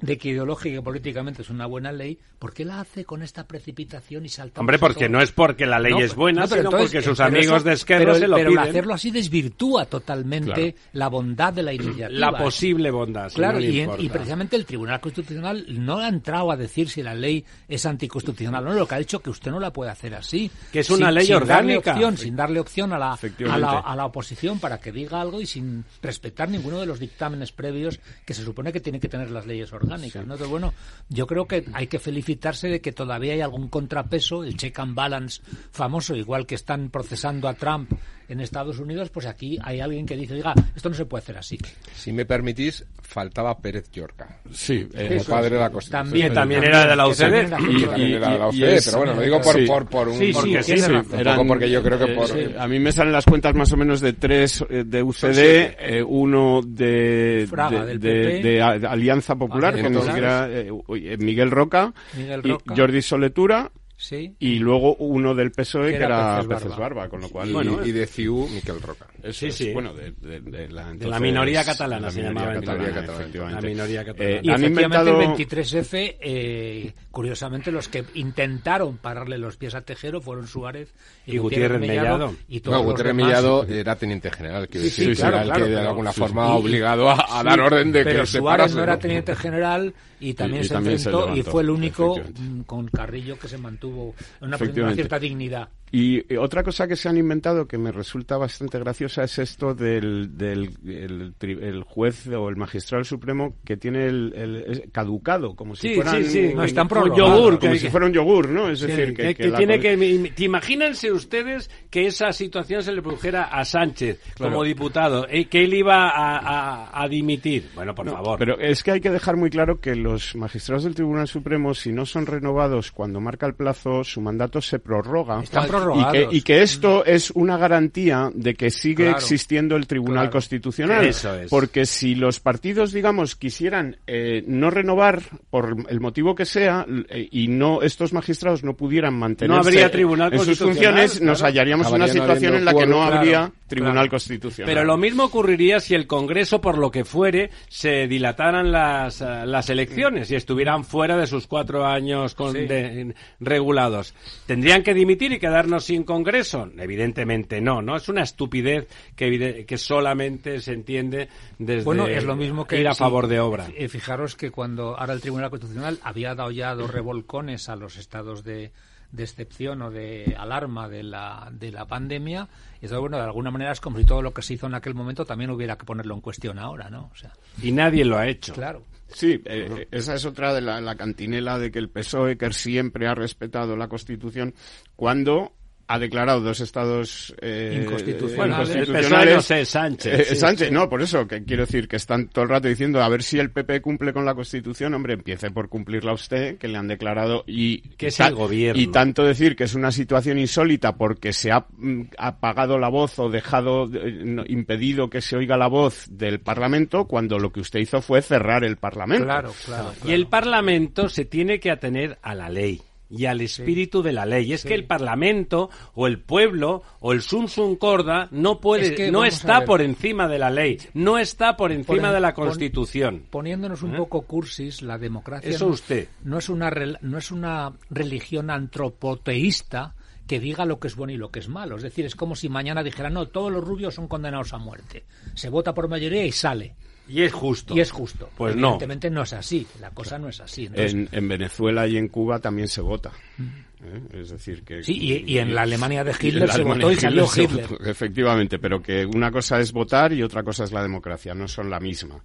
de 0.00 0.18
que 0.18 0.30
ideológica 0.30 0.76
y 0.76 0.80
políticamente 0.80 1.42
es 1.42 1.50
una 1.50 1.66
buena 1.66 1.92
ley, 1.92 2.18
¿por 2.38 2.52
qué 2.52 2.64
la 2.64 2.80
hace 2.80 3.04
con 3.04 3.22
esta 3.22 3.46
precipitación 3.46 4.24
y 4.26 4.28
salta? 4.28 4.60
Hombre, 4.60 4.78
porque 4.78 5.08
no 5.08 5.20
es 5.22 5.32
porque 5.32 5.64
la 5.66 5.78
ley 5.78 5.94
es 6.00 6.14
buena, 6.14 6.46
sino 6.46 6.70
porque 6.70 7.00
sus 7.00 7.20
amigos 7.20 7.64
de 7.64 7.76
pero, 7.86 8.14
se 8.14 8.26
lo 8.28 8.36
pero 8.36 8.50
el 8.50 8.56
piden. 8.56 8.68
hacerlo 8.70 8.94
así 8.94 9.10
desvirtúa 9.10 9.86
totalmente 9.86 10.52
Claro. 10.74 10.88
la 10.92 11.08
bondad 11.08 11.52
de 11.52 11.62
la 11.62 11.72
iniciativa. 11.72 12.08
La 12.10 12.36
posible 12.36 12.90
bondad. 12.90 13.28
si 13.30 13.36
Claro, 13.36 13.58
no 13.58 13.64
y, 13.64 13.68
en- 13.78 13.84
importa. 13.84 14.02
y 14.02 14.08
precisamente 14.08 14.56
el 14.56 14.66
Tribunal 14.66 15.00
Constitucional 15.00 15.64
no 15.68 15.98
ha 15.98 16.08
entrado 16.08 16.50
a 16.50 16.56
decir 16.56 16.88
si 16.90 17.02
la 17.02 17.14
ley 17.14 17.44
es 17.68 17.86
anticonstitucional 17.86 18.66
o 18.66 18.70
no, 18.70 18.74
lo 18.74 18.86
que 18.88 18.94
ha 18.96 18.98
dicho 18.98 19.20
que 19.20 19.30
usted 19.30 19.50
no 19.50 19.60
la 19.60 19.72
puede 19.72 19.90
hacer 19.90 20.14
así. 20.14 20.50
Que 20.72 20.80
es 20.80 20.90
una 20.90 21.06
Sin- 21.06 21.14
ley 21.14 21.26
sin 21.26 21.34
darle 21.36 21.76
orgánica. 21.76 21.92
opción, 21.92 22.18
sin 22.18 22.36
darle 22.36 22.60
opción 22.60 22.92
a 22.92 22.98
la, 22.98 23.12
a, 23.14 23.58
la, 23.58 23.78
a 23.80 23.96
la 23.96 24.04
oposición 24.06 24.58
para 24.58 24.78
que 24.80 24.92
diga 24.92 25.20
algo 25.20 25.40
y 25.40 25.46
sin 25.46 25.84
respetar 26.02 26.48
ninguno 26.48 26.80
de 26.80 26.86
los 26.86 26.98
dictámenes 26.98 27.52
previos 27.52 28.00
que 28.24 28.34
se 28.34 28.42
supone 28.44 28.72
que 28.72 28.80
tienen 28.80 29.00
que 29.00 29.08
tener 29.08 29.30
las 29.30 29.46
leyes 29.46 29.72
orgánicas. 29.72 29.83
¿No? 29.86 29.94
Entonces, 29.94 30.48
bueno, 30.48 30.74
yo 31.08 31.26
creo 31.26 31.46
que 31.46 31.64
hay 31.72 31.86
que 31.86 31.98
felicitarse 31.98 32.68
de 32.68 32.80
que 32.80 32.92
todavía 32.92 33.34
hay 33.34 33.40
algún 33.40 33.68
contrapeso, 33.68 34.44
el 34.44 34.56
check 34.56 34.78
and 34.78 34.94
balance 34.94 35.42
famoso, 35.70 36.14
igual 36.14 36.46
que 36.46 36.54
están 36.54 36.90
procesando 36.90 37.48
a 37.48 37.54
Trump 37.54 37.92
en 38.28 38.40
Estados 38.40 38.78
Unidos, 38.78 39.10
pues 39.10 39.26
aquí 39.26 39.58
hay 39.62 39.80
alguien 39.80 40.06
que 40.06 40.16
dice, 40.16 40.34
oiga, 40.34 40.54
esto 40.74 40.88
no 40.88 40.94
se 40.94 41.04
puede 41.06 41.22
hacer 41.22 41.36
así. 41.36 41.58
Si 41.94 42.12
me 42.12 42.24
permitís, 42.24 42.84
faltaba 43.02 43.58
Pérez 43.58 43.90
Yorca. 43.92 44.38
Sí, 44.52 44.88
eh, 44.94 45.08
Como 45.18 45.24
padre 45.24 45.50
de 45.56 45.60
la 45.60 45.70
Constitución. 45.70 46.04
También, 46.06 46.28
Que 46.28 46.34
también 46.34 46.64
era 46.64 46.86
de 46.86 46.96
la 46.96 47.06
UCD. 47.08 47.16
también 47.18 47.46
era 47.46 47.98
Y- 47.98 48.02
y- 48.02 48.12
de 48.12 48.20
la 48.20 48.48
y 48.52 48.64
es- 48.64 48.84
pero 48.86 48.98
bueno, 48.98 49.14
lo 49.14 49.20
digo 49.22 49.40
por, 49.40 49.54
sí. 49.56 49.66
por, 49.66 49.86
por 49.88 50.08
un... 50.08 50.18
Sí, 50.18 50.26
sí, 50.26 50.32
porque 50.32 50.56
razón. 50.56 51.06
un 51.12 51.20
eran- 51.20 51.36
poco 51.36 51.48
porque 51.48 51.70
yo 51.70 51.82
creo 51.82 51.98
que 51.98 52.12
eh, 52.12 52.16
por... 52.16 52.28
sí, 52.28 52.38
a 52.58 52.66
mí 52.68 52.78
me 52.78 52.92
salen 52.92 53.12
las 53.12 53.24
cuentas 53.24 53.54
más 53.54 53.72
o 53.72 53.76
menos 53.76 54.00
de 54.00 54.12
tres 54.14 54.64
eh, 54.70 54.84
de 54.84 55.02
UCD, 55.02 55.38
eh, 55.78 56.02
uno 56.06 56.60
de, 56.66 57.46
Fraga, 57.48 57.84
de, 57.84 58.62
Alianza 58.62 59.36
Popular, 59.36 59.74
Alianza 59.74 59.90
que 59.90 59.96
ni 59.96 60.06
siquiera 60.06 60.48
eh, 60.50 60.70
eh, 61.12 61.16
Miguel 61.18 61.50
Roca, 61.50 61.92
Miguel 62.16 62.40
y 62.44 62.48
Roca. 62.50 62.74
Jordi 62.76 63.02
Soletura 63.02 63.70
Sí. 63.96 64.34
y 64.38 64.58
luego 64.58 64.96
uno 64.96 65.34
del 65.34 65.52
PSOE 65.52 65.92
Que 65.92 65.98
que 65.98 66.04
era 66.04 66.36
Peces 66.36 66.48
Peces 66.48 66.70
Barba. 66.70 66.78
Barba, 66.78 67.08
con 67.08 67.20
lo 67.20 67.28
cual 67.28 67.48
y, 67.48 67.52
bueno, 67.52 67.86
y 67.86 67.92
de 67.92 68.06
CIU, 68.06 68.48
Miquel 68.48 68.80
Roca. 68.80 69.06
Eso 69.24 69.40
Sí, 69.40 69.46
es, 69.46 69.54
sí. 69.56 69.72
bueno, 69.72 69.92
de, 69.94 70.12
de- 70.12 70.40
de 70.40 70.68
la, 70.68 70.84
De 70.84 70.88
la 70.88 70.90
entonces, 70.92 71.20
minoría 71.20 71.64
catalana 71.64 72.06
la 72.06 72.10
se 72.12 72.18
minoría 72.20 72.40
llamaba 72.40 72.54
en 72.54 72.60
catalana, 72.60 72.88
Cataluña. 72.94 73.20
efectivamente. 73.20 73.54
La 73.62 73.68
minoría 73.68 74.04
catalana. 74.04 74.30
Eh, 74.36 74.40
Y 74.42 74.50
han 74.50 74.54
efectivamente 74.64 75.10
inventado- 75.10 75.20
el 75.20 75.28
23F, 75.28 76.16
eh, 76.20 76.92
curiosamente 77.10 77.72
los 77.72 77.88
que 77.88 78.04
intentaron 78.14 78.98
pararle 78.98 79.38
los 79.38 79.56
pies 79.56 79.74
a 79.74 79.80
Tejero 79.80 80.20
fueron 80.20 80.46
Suárez 80.46 80.92
y, 81.26 81.34
Y 81.34 81.38
Gutiérrez 81.38 81.80
Mellado. 81.80 82.34
y 82.48 82.60
todos 82.60 82.72
No, 82.78 82.82
los 82.82 82.92
Gutiérrez 82.92 83.16
demás. 83.16 83.26
Mellado 83.28 83.64
era 83.66 83.96
teniente 83.96 84.30
general, 84.30 84.68
quiero 84.68 84.84
Sí, 84.86 84.90
sí, 84.90 85.00
decir, 85.06 85.16
claro, 85.16 85.36
era 85.36 85.42
el 85.42 85.48
claro, 85.48 85.64
que 85.64 85.70
de 85.70 85.76
pero- 85.76 85.88
alguna 85.90 86.12
forma 86.12 86.54
obligado 86.54 87.08
a, 87.10 87.40
a 87.40 87.42
dar 87.42 87.60
orden 87.60 87.92
de 87.92 88.04
pero 88.04 88.20
que 88.20 88.26
se 88.26 88.38
Suárez 88.38 88.74
no 88.74 88.82
era 88.82 88.98
teniente 88.98 89.34
general 89.36 89.94
y 90.20 90.34
también 90.34 90.62
y 90.62 90.66
se 90.66 90.74
también 90.74 90.98
se 90.98 91.08
enfrentó 91.10 91.26
y 91.32 91.36
levantó, 91.36 91.50
fue 91.50 91.62
el 91.62 91.70
único 91.70 92.16
mm, 92.18 92.60
con 92.62 92.88
Carrillo 92.88 93.38
que 93.38 93.48
se 93.48 93.58
mantuvo 93.58 94.14
en 94.40 94.48
una, 94.48 94.58
cierta 94.94 95.18
dignidad. 95.18 95.68
Y 95.92 96.34
otra 96.36 96.64
cosa 96.64 96.88
que 96.88 96.96
se 96.96 97.08
han 97.08 97.16
inventado 97.16 97.68
que 97.68 97.78
me 97.78 97.92
resulta 97.92 98.36
bastante 98.36 98.80
graciosa 98.80 99.13
es 99.22 99.38
esto 99.38 99.74
del, 99.74 100.36
del 100.36 100.70
el, 100.84 101.34
tri- 101.38 101.62
el 101.62 101.84
juez 101.84 102.26
o 102.26 102.48
el 102.48 102.56
magistrado 102.56 103.04
supremo 103.04 103.54
que 103.64 103.76
tiene 103.76 104.06
el, 104.06 104.88
caducado, 104.92 105.54
como 105.54 105.76
si 105.76 105.88
Sí, 105.90 105.94
fueran 105.94 106.24
sí, 106.24 106.30
sí. 106.48 106.54
No, 106.54 106.64
están 106.64 106.88
Como 106.88 107.02
prorrogados. 107.04 107.38
yogur, 107.38 107.58
como 107.60 107.72
que- 107.74 107.78
si 107.78 107.88
fuera 107.88 108.06
un 108.06 108.12
yogur, 108.12 108.48
¿no? 108.48 108.68
Es 108.70 108.80
decir, 108.80 109.14
que, 109.14 109.22
que, 109.28 109.34
que 109.36 109.48
la 109.48 109.58
tiene 109.58 109.76
co- 109.76 109.82
que 109.82 110.32
¿te 110.34 110.44
imagínense 110.44 111.12
ustedes 111.12 111.70
que 111.90 112.06
esa 112.06 112.32
situación 112.32 112.82
se 112.82 112.92
le 112.92 113.02
produjera 113.02 113.44
a 113.44 113.64
Sánchez 113.64 114.20
como 114.38 114.64
diputado 114.64 115.26
y 115.30 115.44
que 115.44 115.62
él 115.64 115.74
iba 115.74 116.08
a, 116.08 116.38
a- 116.38 117.02
a 117.02 117.08
dimitir 117.08 117.68
bueno 117.74 117.94
por 117.94 118.06
No, 118.06 118.12
favor 118.12 118.38
Pero 118.38 118.58
es 118.58 118.82
que 118.82 118.90
hay 118.92 119.00
que 119.00 119.10
dejar 119.10 119.36
muy 119.36 119.50
claro 119.50 119.80
que 119.80 119.94
los 119.94 120.34
magistrados 120.36 120.84
del 120.84 120.94
Tribunal 120.94 121.28
Supremo, 121.28 121.74
si 121.74 121.92
no 121.92 122.06
son 122.06 122.26
renovados 122.26 122.90
cuando 122.92 123.20
marca 123.20 123.46
el 123.46 123.54
plazo, 123.54 124.02
su 124.04 124.20
mandato 124.20 124.60
se 124.60 124.78
prorroga. 124.78 125.42
Están 125.42 125.66
y 125.66 125.68
prorrogados. 125.68 126.12
que, 126.12 126.28
y 126.30 126.42
que 126.42 126.62
esto 126.62 127.04
es 127.04 127.30
una 127.32 127.56
garantía 127.58 128.30
de 128.34 128.54
que 128.54 128.70
sigue 128.70 129.03
sigue 129.04 129.12
Claro. 129.12 129.24
existiendo 129.24 129.76
el 129.76 129.86
Tribunal 129.86 130.14
Claro. 130.24 130.30
Constitucional. 130.32 131.04
Eso 131.04 131.34
es. 131.34 131.50
Porque 131.50 131.86
si 131.86 132.14
los 132.14 132.40
partidos, 132.40 132.92
digamos, 132.92 133.36
quisieran 133.36 133.96
eh, 134.06 134.42
no 134.46 134.70
renovar 134.70 135.22
por 135.50 135.76
el 135.88 136.00
motivo 136.00 136.34
que 136.34 136.44
sea 136.44 136.86
eh, 137.08 137.28
y 137.30 137.48
no 137.48 137.82
estos 137.82 138.12
magistrados 138.12 138.64
no 138.64 138.74
pudieran 138.74 139.14
mantenerse 139.14 139.60
habría 139.60 139.90
Tribunal 139.90 140.32
en 140.32 140.40
sus 140.40 140.58
funciones, 140.58 141.20
nos 141.20 141.42
hallaríamos 141.42 141.88
en 141.88 141.94
una 141.94 142.06
no 142.06 142.12
situación 142.12 142.54
en 142.54 142.64
la 142.64 142.74
que 142.74 142.86
no 142.86 143.02
habría 143.02 143.38
claro, 143.38 143.52
Tribunal 143.74 143.94
claro. 143.94 144.10
Constitucional. 144.10 144.72
Pero 144.72 144.84
lo 144.84 144.96
mismo 144.96 145.24
ocurriría 145.24 145.80
si 145.80 145.94
el 145.94 146.06
Congreso, 146.06 146.60
por 146.60 146.78
lo 146.78 146.90
que 146.90 147.04
fuere, 147.04 147.50
se 147.68 148.06
dilataran 148.08 148.72
las, 148.72 149.20
eh, 149.20 149.44
las 149.46 149.70
elecciones 149.70 150.30
y 150.30 150.34
estuvieran 150.36 150.84
fuera 150.84 151.16
de 151.16 151.26
sus 151.26 151.46
cuatro 151.46 151.84
años 151.86 152.34
con- 152.34 152.52
de- 152.54 153.14
regulados. 153.40 154.14
¿Tendrían 154.46 154.82
que 154.82 154.94
dimitir 154.94 155.32
y 155.32 155.38
quedarnos 155.38 155.84
sin 155.84 156.04
Congreso? 156.04 156.70
Evidentemente 156.78 157.60
no, 157.60 157.82
¿no? 157.82 157.96
Es 157.96 158.08
una 158.08 158.22
estupidez 158.22 158.86
que, 159.16 159.64
que 159.66 159.78
solamente 159.78 160.60
se 160.60 160.72
entiende 160.72 161.28
desde 161.58 161.84
Bueno, 161.84 162.06
es 162.06 162.24
lo 162.24 162.36
mismo 162.36 162.66
que 162.66 162.80
ir 162.80 162.88
a 162.88 162.94
sí, 162.94 162.98
favor 162.98 163.26
de 163.26 163.40
obra. 163.40 163.66
eh, 163.76 163.88
fijaros 163.88 164.36
que 164.36 164.50
cuando 164.50 164.98
ahora 164.98 165.12
el 165.14 165.20
Tribunal 165.20 165.50
Constitucional 165.50 165.98
había 166.02 166.34
dado 166.34 166.50
ya 166.50 166.74
dos 166.74 166.90
revolcones 166.92 167.68
a 167.68 167.76
los 167.76 167.96
estados 167.96 168.44
de, 168.44 168.70
de 169.14 169.22
excepción 169.22 169.80
o 169.82 169.90
de 169.90 170.34
alarma 170.38 170.88
de 170.88 171.02
la, 171.02 171.48
de 171.52 171.70
la 171.70 171.86
pandemia, 171.86 172.48
y 172.80 172.86
entonces, 172.86 172.98
bueno, 172.98 173.16
de 173.16 173.22
alguna 173.22 173.50
manera 173.50 173.72
es 173.72 173.80
como 173.80 173.98
si 173.98 174.04
todo 174.04 174.22
lo 174.22 174.34
que 174.34 174.42
se 174.42 174.54
hizo 174.54 174.66
en 174.66 174.74
aquel 174.74 174.94
momento 174.94 175.24
también 175.24 175.50
hubiera 175.50 175.76
que 175.78 175.84
ponerlo 175.84 176.14
en 176.14 176.20
cuestión 176.20 176.58
ahora, 176.58 176.90
¿no? 176.90 177.10
O 177.12 177.16
sea, 177.16 177.32
Y 177.62 177.70
nadie 177.72 178.04
lo 178.04 178.18
ha 178.18 178.26
hecho. 178.28 178.52
claro. 178.52 178.82
Sí, 179.08 179.40
eh, 179.44 179.86
esa 179.92 180.14
es 180.14 180.24
otra 180.24 180.52
de 180.52 180.60
la, 180.60 180.80
la 180.80 180.96
cantinela 180.96 181.58
de 181.58 181.70
que 181.70 181.78
el 181.78 181.88
PSOE, 181.88 182.36
que 182.36 182.52
siempre 182.52 183.06
ha 183.06 183.14
respetado 183.14 183.76
la 183.76 183.86
Constitución, 183.86 184.54
cuando 184.96 185.52
ha 185.86 185.98
declarado 185.98 186.40
dos 186.40 186.60
estados 186.60 187.34
eh, 187.40 187.80
Inconstitucionales. 187.82 188.70
El 188.70 188.86
PSOE 188.86 189.34
no 189.34 189.40
sé, 189.42 189.64
Sánchez. 189.64 190.20
Eh, 190.20 190.24
Sí, 190.34 190.36
Sánchez, 190.36 190.72
no, 190.72 190.88
por 190.88 191.02
eso, 191.02 191.26
que 191.26 191.44
quiero 191.44 191.66
decir 191.66 191.88
que 191.88 191.96
están 191.96 192.28
todo 192.28 192.44
el 192.44 192.50
rato 192.50 192.68
diciendo 192.68 193.02
a 193.02 193.08
ver 193.08 193.22
si 193.22 193.38
el 193.38 193.50
PP 193.50 193.80
cumple 193.82 194.12
con 194.12 194.24
la 194.24 194.34
Constitución, 194.34 194.94
hombre, 194.94 195.14
empiece 195.14 195.50
por 195.50 195.68
cumplirla 195.68 196.12
usted, 196.12 196.58
que 196.58 196.68
le 196.68 196.78
han 196.78 196.88
declarado 196.88 197.44
y 197.46 197.80
Que 197.96 198.08
es 198.08 198.20
el 198.20 198.34
gobierno. 198.34 198.80
y 198.80 198.86
tanto 198.88 199.24
decir 199.24 199.56
que 199.56 199.64
es 199.64 199.74
una 199.74 199.92
situación 199.92 200.38
insólita 200.38 200.96
porque 200.96 201.32
se 201.32 201.52
ha 201.52 201.66
mm, 201.76 202.02
apagado 202.18 202.78
la 202.78 202.88
voz 202.88 203.18
o 203.18 203.28
dejado 203.28 203.88
eh, 203.92 204.44
impedido 204.48 205.10
que 205.10 205.20
se 205.20 205.36
oiga 205.36 205.56
la 205.56 205.68
voz 205.68 206.06
del 206.10 206.40
Parlamento 206.40 207.06
cuando 207.06 207.38
lo 207.38 207.52
que 207.52 207.60
usted 207.60 207.80
hizo 207.80 208.00
fue 208.00 208.22
cerrar 208.22 208.64
el 208.64 208.76
Parlamento. 208.76 209.24
Claro, 209.24 209.52
claro. 209.64 209.92
Y 210.04 210.12
el 210.12 210.26
Parlamento 210.26 211.08
se 211.08 211.24
tiene 211.24 211.60
que 211.60 211.70
atener 211.70 212.18
a 212.22 212.34
la 212.34 212.48
ley 212.48 212.80
y 213.16 213.26
al 213.26 213.40
espíritu 213.40 214.02
de 214.02 214.12
la 214.12 214.26
ley. 214.26 214.52
Es 214.52 214.64
que 214.64 214.74
el 214.74 214.84
Parlamento 214.84 215.70
o 215.94 216.06
el 216.06 216.18
pueblo 216.20 216.82
o 217.00 217.12
el 217.12 217.22
sum 217.22 217.48
sum 217.48 217.76
corda 217.76 218.28
no 218.30 218.60
puede, 218.60 218.86
Es 218.88 218.92
que 218.92 219.10
no 219.10 219.24
está 219.24 219.64
por 219.64 219.80
encima 219.82 220.28
de 220.28 220.38
la 220.38 220.50
ley, 220.50 220.78
no 220.94 221.18
está 221.18 221.56
por 221.56 221.72
encima 221.72 222.08
en- 222.08 222.14
de 222.14 222.20
la 222.20 222.34
pon- 222.34 222.48
Constitución. 222.48 223.24
Poniéndonos 223.30 223.82
un 223.82 223.94
poco 223.96 224.22
cursis, 224.22 224.82
la 224.82 224.98
democracia 224.98 225.50
Eso 225.50 225.66
no, 225.66 225.72
usted. 225.72 226.08
no 226.24 226.38
es 226.38 226.48
una 226.48 226.70
no 227.02 227.18
es 227.18 227.30
una 227.30 227.72
religión 227.90 228.50
antropoteísta 228.50 229.94
que 230.26 230.40
diga 230.40 230.64
lo 230.64 230.78
que 230.80 230.88
es 230.88 230.96
bueno 230.96 231.12
y 231.12 231.18
lo 231.18 231.30
que 231.30 231.40
es 231.40 231.48
malo. 231.48 231.76
Es 231.76 231.82
decir, 231.82 232.06
es 232.06 232.16
como 232.16 232.34
si 232.34 232.48
mañana 232.48 232.82
dijeran, 232.82 233.12
no, 233.12 233.28
todos 233.28 233.52
los 233.52 233.62
rubios 233.62 233.94
son 233.94 234.08
condenados 234.08 234.54
a 234.54 234.58
muerte. 234.58 235.04
Se 235.34 235.50
vota 235.50 235.74
por 235.74 235.86
mayoría 235.88 236.24
y 236.24 236.32
sale. 236.32 236.74
Y 237.08 237.22
es 237.22 237.32
justo. 237.32 237.74
Y 237.76 237.80
es 237.80 237.90
justo. 237.90 238.30
Pues 238.36 238.56
no. 238.56 238.68
Evidentemente 238.68 239.10
no. 239.10 239.22
es 239.22 239.32
así. 239.34 239.66
La 239.80 239.90
cosa 239.90 240.18
no 240.18 240.28
es 240.28 240.40
así. 240.40 240.66
Entonces, 240.66 240.94
En, 240.94 241.08
en 241.12 241.28
Venezuela 241.28 241.86
y 241.86 241.96
en 241.98 242.08
Cuba 242.08 242.38
también 242.38 242.66
se 242.68 242.80
vota. 242.80 243.12
¿eh? 243.38 244.00
Es 244.20 244.30
decir, 244.30 244.62
que... 244.64 244.82
Sí, 244.82 244.96
y- 244.98 245.32
y 245.32 245.38
en 245.38 245.54
la 245.54 245.62
Alemania 245.62 246.02
de 246.02 246.12
Hitler 246.18 246.50
se 246.50 246.62
votó 246.62 246.90
y 246.90 246.96
salió 246.96 247.26
Hitler. 247.36 247.66
efectivamente, 247.84 248.58
pero 248.58 248.80
que 248.80 249.04
una 249.04 249.30
cosa 249.30 249.60
es 249.60 249.72
votar 249.72 250.12
y 250.14 250.22
otra 250.22 250.42
cosa 250.42 250.64
es 250.64 250.72
la 250.72 250.82
democracia, 250.82 251.34
no 251.34 251.46
son 251.46 251.68
la 251.68 251.78
misma. 251.80 252.22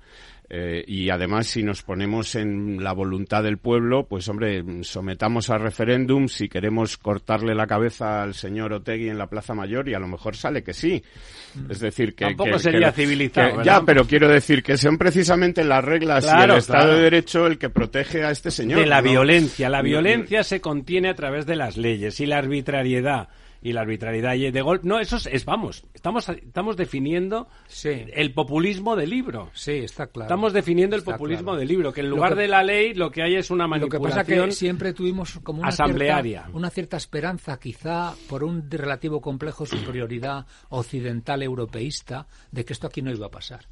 Eh, 0.52 0.84
y 0.88 1.12
además, 1.12 1.46
si 1.46 1.62
nos 1.62 1.84
ponemos 1.84 2.34
en 2.34 2.84
la 2.84 2.92
voluntad 2.94 3.44
del 3.44 3.60
pueblo, 3.60 4.08
pues 4.08 4.28
hombre, 4.30 4.64
sometamos 4.82 5.52
a 5.52 5.60
referéndum 5.60 6.28
si 6.28 6.50
queremos 6.50 6.98
cortarle 6.98 7.54
la 7.54 7.68
cabeza 7.68 8.24
al 8.24 8.34
señor 8.34 8.74
Otegui 8.74 9.10
en 9.10 9.20
la 9.20 9.28
Plaza 9.28 9.54
Mayor 9.54 9.88
y 9.90 9.94
a 9.94 10.00
lo 10.00 10.08
mejor 10.08 10.36
sale 10.36 10.64
que 10.64 10.74
sí. 10.74 11.04
Es 11.70 11.80
decir, 11.80 12.16
que... 12.16 12.26
Tampoco 12.26 12.54
que- 12.54 12.60
sería 12.60 12.92
que- 12.92 13.04
civilizado, 13.04 13.62
ya, 13.62 13.84
pero 13.86 14.06
quiero 14.06 14.28
decir 14.28 14.64
que 14.64 14.76
son 14.76 14.98
precisamente 14.98 15.64
las 15.64 15.84
reglas 15.86 16.26
y 16.26 16.30
el 16.44 16.52
Estado 16.58 16.80
claro. 16.86 16.96
de 16.96 17.02
Derecho 17.04 17.46
el 17.46 17.60
que 17.60 17.70
protege 17.70 18.24
a 18.24 18.32
este 18.32 18.50
señor. 18.50 18.80
de 18.80 18.88
la 18.88 19.02
¿no? 19.04 19.10
violencia. 19.12 19.70
La 19.70 19.80
No, 19.80 19.84
violencia 19.84 20.44
se 20.44 20.60
contiene 20.62 21.10
a 21.10 21.14
través 21.14 21.46
de 21.46 21.56
las 21.58 21.78
leyes 21.78 22.20
y 22.22 22.26
la 22.26 22.40
arbitrariedad. 22.40 23.28
Y 23.62 23.74
la 23.74 23.82
arbitrariedad 23.82 24.36
y 24.36 24.52
de 24.52 24.62
golpe. 24.62 24.88
No, 24.88 25.00
eso 25.00 25.18
es, 25.18 25.26
es- 25.26 25.44
vamos. 25.46 25.84
Estamos, 25.94 26.30
estamos 26.30 26.78
definiendo 26.78 27.48
Sí. 27.68 27.90
el 28.14 28.34
populismo 28.34 28.96
del 28.96 29.10
libro. 29.10 29.50
sí, 29.54 29.74
está 29.74 30.08
claro. 30.08 30.28
Estamos 30.28 30.54
definiendo 30.54 30.96
el 30.96 31.04
populismo 31.04 31.44
claro. 31.52 31.60
del 31.60 31.68
libro, 31.68 31.92
que 31.92 32.02
en 32.02 32.10
lugar 32.10 32.36
que- 32.36 32.42
de 32.44 32.48
la 32.48 32.64
ley 32.64 32.94
lo 32.94 33.12
que 33.12 33.22
hay 33.22 33.36
es 33.36 33.52
una 33.52 33.66
Lo 33.66 33.74
que 33.74 33.80
manipulación. 34.00 34.26
pasa 34.26 34.46
que 34.46 34.52
siempre 34.54 34.94
tuvimos 34.94 35.40
como 35.44 35.60
una 35.60 35.70
asamblearia. 35.70 36.42
Cierta, 36.44 36.58
una 36.58 36.70
cierta 36.70 36.98
esperanza, 36.98 37.60
quizá 37.60 38.14
por 38.30 38.44
un 38.44 38.70
relativo 38.72 39.20
complejo 39.20 39.66
superioridad 39.66 40.46
occidental 40.70 41.44
europeísta, 41.44 42.28
de 42.52 42.64
que 42.66 42.74
esto 42.74 42.88
aquí 42.88 43.02
no 43.02 43.12
iba 43.12 43.28
a 43.28 43.32
pasar. 43.32 43.66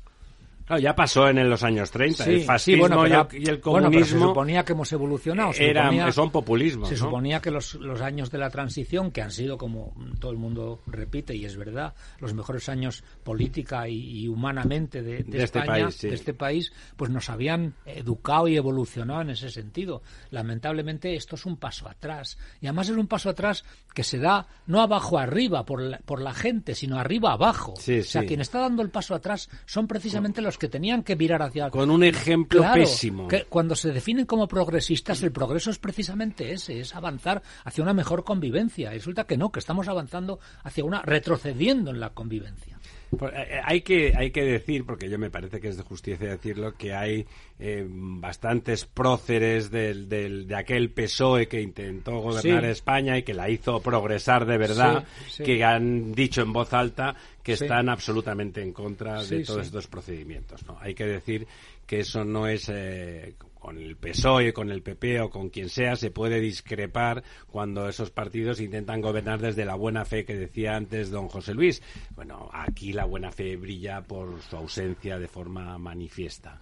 Claro, 0.67 0.81
ya 0.81 0.93
pasó 0.95 1.27
en 1.29 1.49
los 1.49 1.63
años 1.63 1.89
30. 1.89 2.25
el 2.25 2.39
sí, 2.41 2.45
fascismo 2.45 2.81
bueno, 2.89 3.07
y 3.07 3.09
pero- 3.09 3.27
el- 3.31 3.41
y 3.43 3.49
el 3.49 3.57
bueno, 3.57 3.89
pero 3.89 4.05
se 4.05 4.11
comunismo 4.11 4.27
suponía 4.27 4.65
que 4.65 4.73
hemos 4.73 4.91
evolucionado. 4.91 5.53
Se 5.53 5.69
eran, 5.69 5.85
suponía, 5.85 6.11
son 6.11 6.29
populismos. 6.31 6.89
se 6.89 6.95
¿no? 6.95 6.99
suponía 7.05 7.39
que 7.41 7.51
los, 7.51 7.75
los 7.75 8.01
años 8.01 8.29
de 8.31 8.37
la 8.37 8.49
transición, 8.49 9.11
que 9.11 9.21
han 9.21 9.31
sido, 9.31 9.57
como 9.57 9.95
todo 10.19 10.31
el 10.31 10.37
mundo 10.37 10.81
repite, 10.85 11.33
y 11.35 11.45
es 11.45 11.55
verdad, 11.57 11.93
los 12.19 12.33
mejores 12.33 12.67
años 12.69 13.03
política 13.23 13.87
y, 13.87 13.95
y 14.23 14.27
humanamente 14.27 15.01
de, 15.01 15.23
de 15.23 15.37
De 15.37 15.43
este 15.43 15.59
España, 15.59 15.85
país, 15.85 15.95
sí. 15.95 16.09
de 16.09 16.15
este 16.15 16.33
país, 16.33 16.73
pues 16.97 17.09
nos 17.09 17.29
habían 17.29 17.73
educado 17.85 18.47
y 18.49 18.57
evolucionado 18.57 19.21
en 19.21 19.29
ese 19.29 19.49
sentido. 19.49 20.01
Lamentablemente 20.31 21.15
esto 21.15 21.35
es 21.35 21.45
un 21.45 21.57
paso 21.57 21.87
atrás. 21.89 22.37
Y 22.61 22.67
además 22.67 22.89
es 22.89 22.97
un 22.97 23.07
paso 23.07 23.29
atrás 23.29 23.63
que 23.93 24.03
se 24.03 24.19
da 24.19 24.47
no 24.67 24.81
abajo 24.81 25.17
arriba 25.17 25.65
por 25.65 25.81
la, 25.81 25.99
por 25.99 26.21
la 26.21 26.33
gente, 26.33 26.75
sino 26.75 26.99
arriba 26.99 27.31
abajo. 27.33 27.73
Sí, 27.77 27.99
o 27.99 28.03
sea, 28.03 28.21
sí. 28.21 28.27
quien 28.27 28.41
está 28.41 28.59
dando 28.59 28.81
el 28.83 28.89
paso 28.89 29.15
atrás 29.15 29.49
son 29.65 29.87
precisamente 29.87 30.41
los 30.41 30.56
que 30.57 30.67
tenían 30.69 31.03
que 31.03 31.15
mirar 31.15 31.41
hacia 31.41 31.69
Con 31.69 31.89
un 31.91 32.03
ejemplo 32.03 32.59
Claro, 32.61 32.75
pésimo. 32.81 33.27
que 33.27 33.43
cuando 33.45 33.75
se 33.75 33.91
definen 33.91 34.25
como 34.25 34.47
progresistas, 34.47 35.21
el 35.23 35.31
progreso 35.31 35.69
es 35.71 35.79
precisamente 35.79 36.51
ese, 36.51 36.79
es 36.79 36.95
avanzar 36.95 37.41
hacia 37.63 37.83
una 37.83 37.93
mejor 37.93 38.23
convivencia. 38.23 38.91
Y 38.93 38.97
resulta 38.97 39.25
que 39.25 39.37
no, 39.37 39.51
que 39.51 39.59
estamos 39.59 39.87
avanzando 39.87 40.39
hacia 40.63 40.83
una 40.83 41.01
retrocediendo 41.01 41.91
en 41.91 41.99
la 41.99 42.09
convivencia. 42.11 42.77
Pues, 43.17 43.31
eh, 43.33 43.37
eh, 43.51 43.61
hay 43.63 43.81
que 43.81 44.13
hay 44.17 44.31
que 44.31 44.43
decir 44.43 44.85
porque 44.85 45.09
yo 45.09 45.17
me 45.17 45.29
parece 45.29 45.61
que 45.61 45.69
es 45.69 45.77
de 45.77 45.83
justicia 45.83 46.27
decirlo 46.27 46.73
que 46.75 46.93
hay 46.93 47.25
eh, 47.57 47.85
bastantes 47.89 48.85
próceres 48.85 49.71
del, 49.71 50.09
del- 50.09 50.45
de 50.45 50.55
aquel 50.55 50.89
PSOE 50.91 51.47
que 51.47 51.61
intentó 51.61 52.19
gobernar 52.19 52.63
Sí. 52.65 52.69
España 52.69 53.17
y 53.17 53.23
que 53.23 53.33
la 53.33 53.49
hizo 53.49 53.79
progresar 53.81 54.45
de 54.45 54.57
verdad 54.57 55.05
Sí, 55.27 55.31
sí. 55.37 55.43
que 55.43 55.63
han 55.63 56.11
dicho 56.11 56.41
en 56.41 56.51
voz 56.51 56.73
alta 56.73 57.15
que 57.47 57.55
Sí. 57.57 57.63
están 57.63 57.87
absolutamente 57.87 58.61
en 58.61 58.73
contra 58.73 59.23
de 59.23 59.43
todos 59.45 59.61
sí. 59.61 59.67
estos 59.67 59.87
procedimientos 59.87 60.65
no 60.67 60.77
hay 60.81 60.93
que 60.93 61.05
decir 61.05 61.47
que 61.85 62.01
eso 62.01 62.25
no 62.25 62.45
es 62.47 62.67
eh, 62.67 63.35
con 63.59 63.77
el 63.77 63.95
PSOE, 63.95 64.53
con 64.53 64.69
el 64.69 64.81
PP 64.81 65.21
o 65.21 65.29
con 65.29 65.49
quien 65.49 65.69
sea, 65.69 65.95
se 65.95 66.11
puede 66.11 66.39
discrepar 66.39 67.23
cuando 67.49 67.87
esos 67.87 68.11
partidos 68.11 68.59
intentan 68.59 69.01
gobernar 69.01 69.39
desde 69.41 69.65
la 69.65 69.75
buena 69.75 70.05
fe 70.05 70.25
que 70.25 70.35
decía 70.35 70.75
antes 70.75 71.09
don 71.09 71.27
José 71.27 71.53
Luis. 71.53 71.81
Bueno, 72.15 72.49
aquí 72.53 72.93
la 72.93 73.05
buena 73.05 73.31
fe 73.31 73.55
brilla 73.55 74.01
por 74.01 74.41
su 74.41 74.55
ausencia 74.57 75.17
de 75.17 75.27
forma 75.27 75.77
manifiesta. 75.77 76.59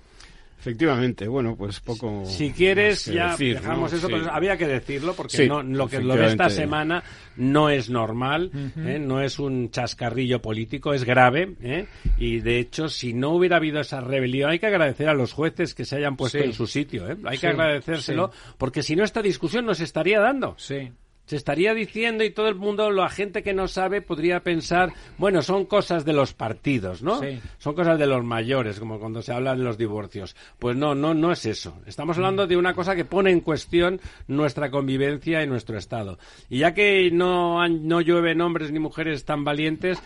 Efectivamente, 0.66 1.28
bueno, 1.28 1.56
pues 1.56 1.80
poco. 1.80 2.24
Si 2.26 2.52
quieres, 2.52 3.08
más 3.08 3.14
que 3.14 3.14
ya 3.16 3.32
decir, 3.32 3.56
dejamos 3.60 3.92
¿no? 3.92 3.98
eso, 4.00 4.08
Sí. 4.08 4.14
pero 4.14 4.32
había 4.32 4.58
que 4.58 4.66
decirlo 4.68 5.14
porque 5.14 5.38
Sí, 5.38 5.48
no, 5.48 5.62
lo 5.62 5.88
que 5.88 6.00
lo 6.02 6.16
de 6.16 6.26
esta 6.26 6.50
semana 6.50 7.04
no 7.36 7.70
es 7.70 7.92
normal, 7.92 8.50
¿eh? 8.78 8.98
no 9.00 9.22
es 9.22 9.38
un 9.38 9.70
chascarrillo 9.70 10.42
político, 10.42 10.94
es 10.96 11.04
grave 11.04 11.54
¿eh? 11.62 11.86
y 12.18 12.40
de 12.40 12.58
hecho 12.58 12.90
si 12.90 13.14
no 13.14 13.30
hubiera 13.32 13.58
habido 13.58 13.80
esa 13.80 14.02
rebelión 14.02 14.50
hay 14.50 14.58
que 14.58 14.66
agradecer 14.66 15.08
a 15.08 15.14
los 15.14 15.34
jueces 15.34 15.76
que 15.76 15.86
se 15.86 15.98
hayan 15.98 16.16
puesto 16.18 16.40
Sí. 16.40 16.44
en 16.46 16.54
su 16.54 16.66
sitio, 16.66 17.08
¿eh? 17.12 17.16
hay 17.26 17.38
Sí, 17.38 17.42
que 17.42 17.48
agradecérselo 17.48 18.32
porque 18.58 18.82
si 18.82 18.96
no 18.96 19.04
esta 19.04 19.22
discusión 19.22 19.66
no 19.66 19.76
se 19.76 19.84
estaría 19.84 20.20
dando. 20.20 20.56
Sí. 20.58 20.92
Se 21.26 21.36
estaría 21.36 21.74
diciendo 21.74 22.24
y 22.24 22.30
todo 22.30 22.48
el 22.48 22.56
mundo, 22.56 22.92
la 22.92 23.10
gente 23.10 23.44
que 23.44 23.54
no 23.54 23.68
sabe, 23.68 24.02
podría 24.02 24.42
pensar, 24.42 24.94
bueno, 25.18 25.42
son 25.42 25.66
cosas 25.66 26.06
de 26.06 26.14
los 26.14 26.34
partidos, 26.34 27.02
¿no? 27.02 27.20
Sí. 27.20 27.40
Son 27.58 27.74
cosas 27.74 27.98
de 27.98 28.08
los 28.08 28.24
mayores, 28.24 28.80
como 28.80 29.00
cuando 29.00 29.22
se 29.22 29.34
habla 29.34 29.56
de 29.56 29.64
los 29.64 29.78
divorcios. 29.78 30.36
Pues 30.60 30.76
no, 30.76 30.94
no, 30.94 31.14
no 31.14 31.32
es 31.32 31.46
eso. 31.46 31.78
Estamos 31.86 32.18
hablando 32.18 32.48
de 32.48 32.58
una 32.58 32.74
cosa 32.74 32.96
que 32.96 33.06
pone 33.06 33.32
en 33.32 33.42
cuestión 33.42 34.00
nuestra 34.28 34.70
convivencia 34.70 35.44
y 35.44 35.48
nuestro 35.48 35.78
Estado. 35.78 36.18
Y 36.50 36.60
ya 36.60 36.74
que 36.74 37.10
no, 37.12 37.68
no 37.68 38.02
llueven 38.02 38.42
hombres 38.42 38.72
ni 38.72 38.80
mujeres 38.80 39.26
tan 39.26 39.44
valientes, 39.44 40.02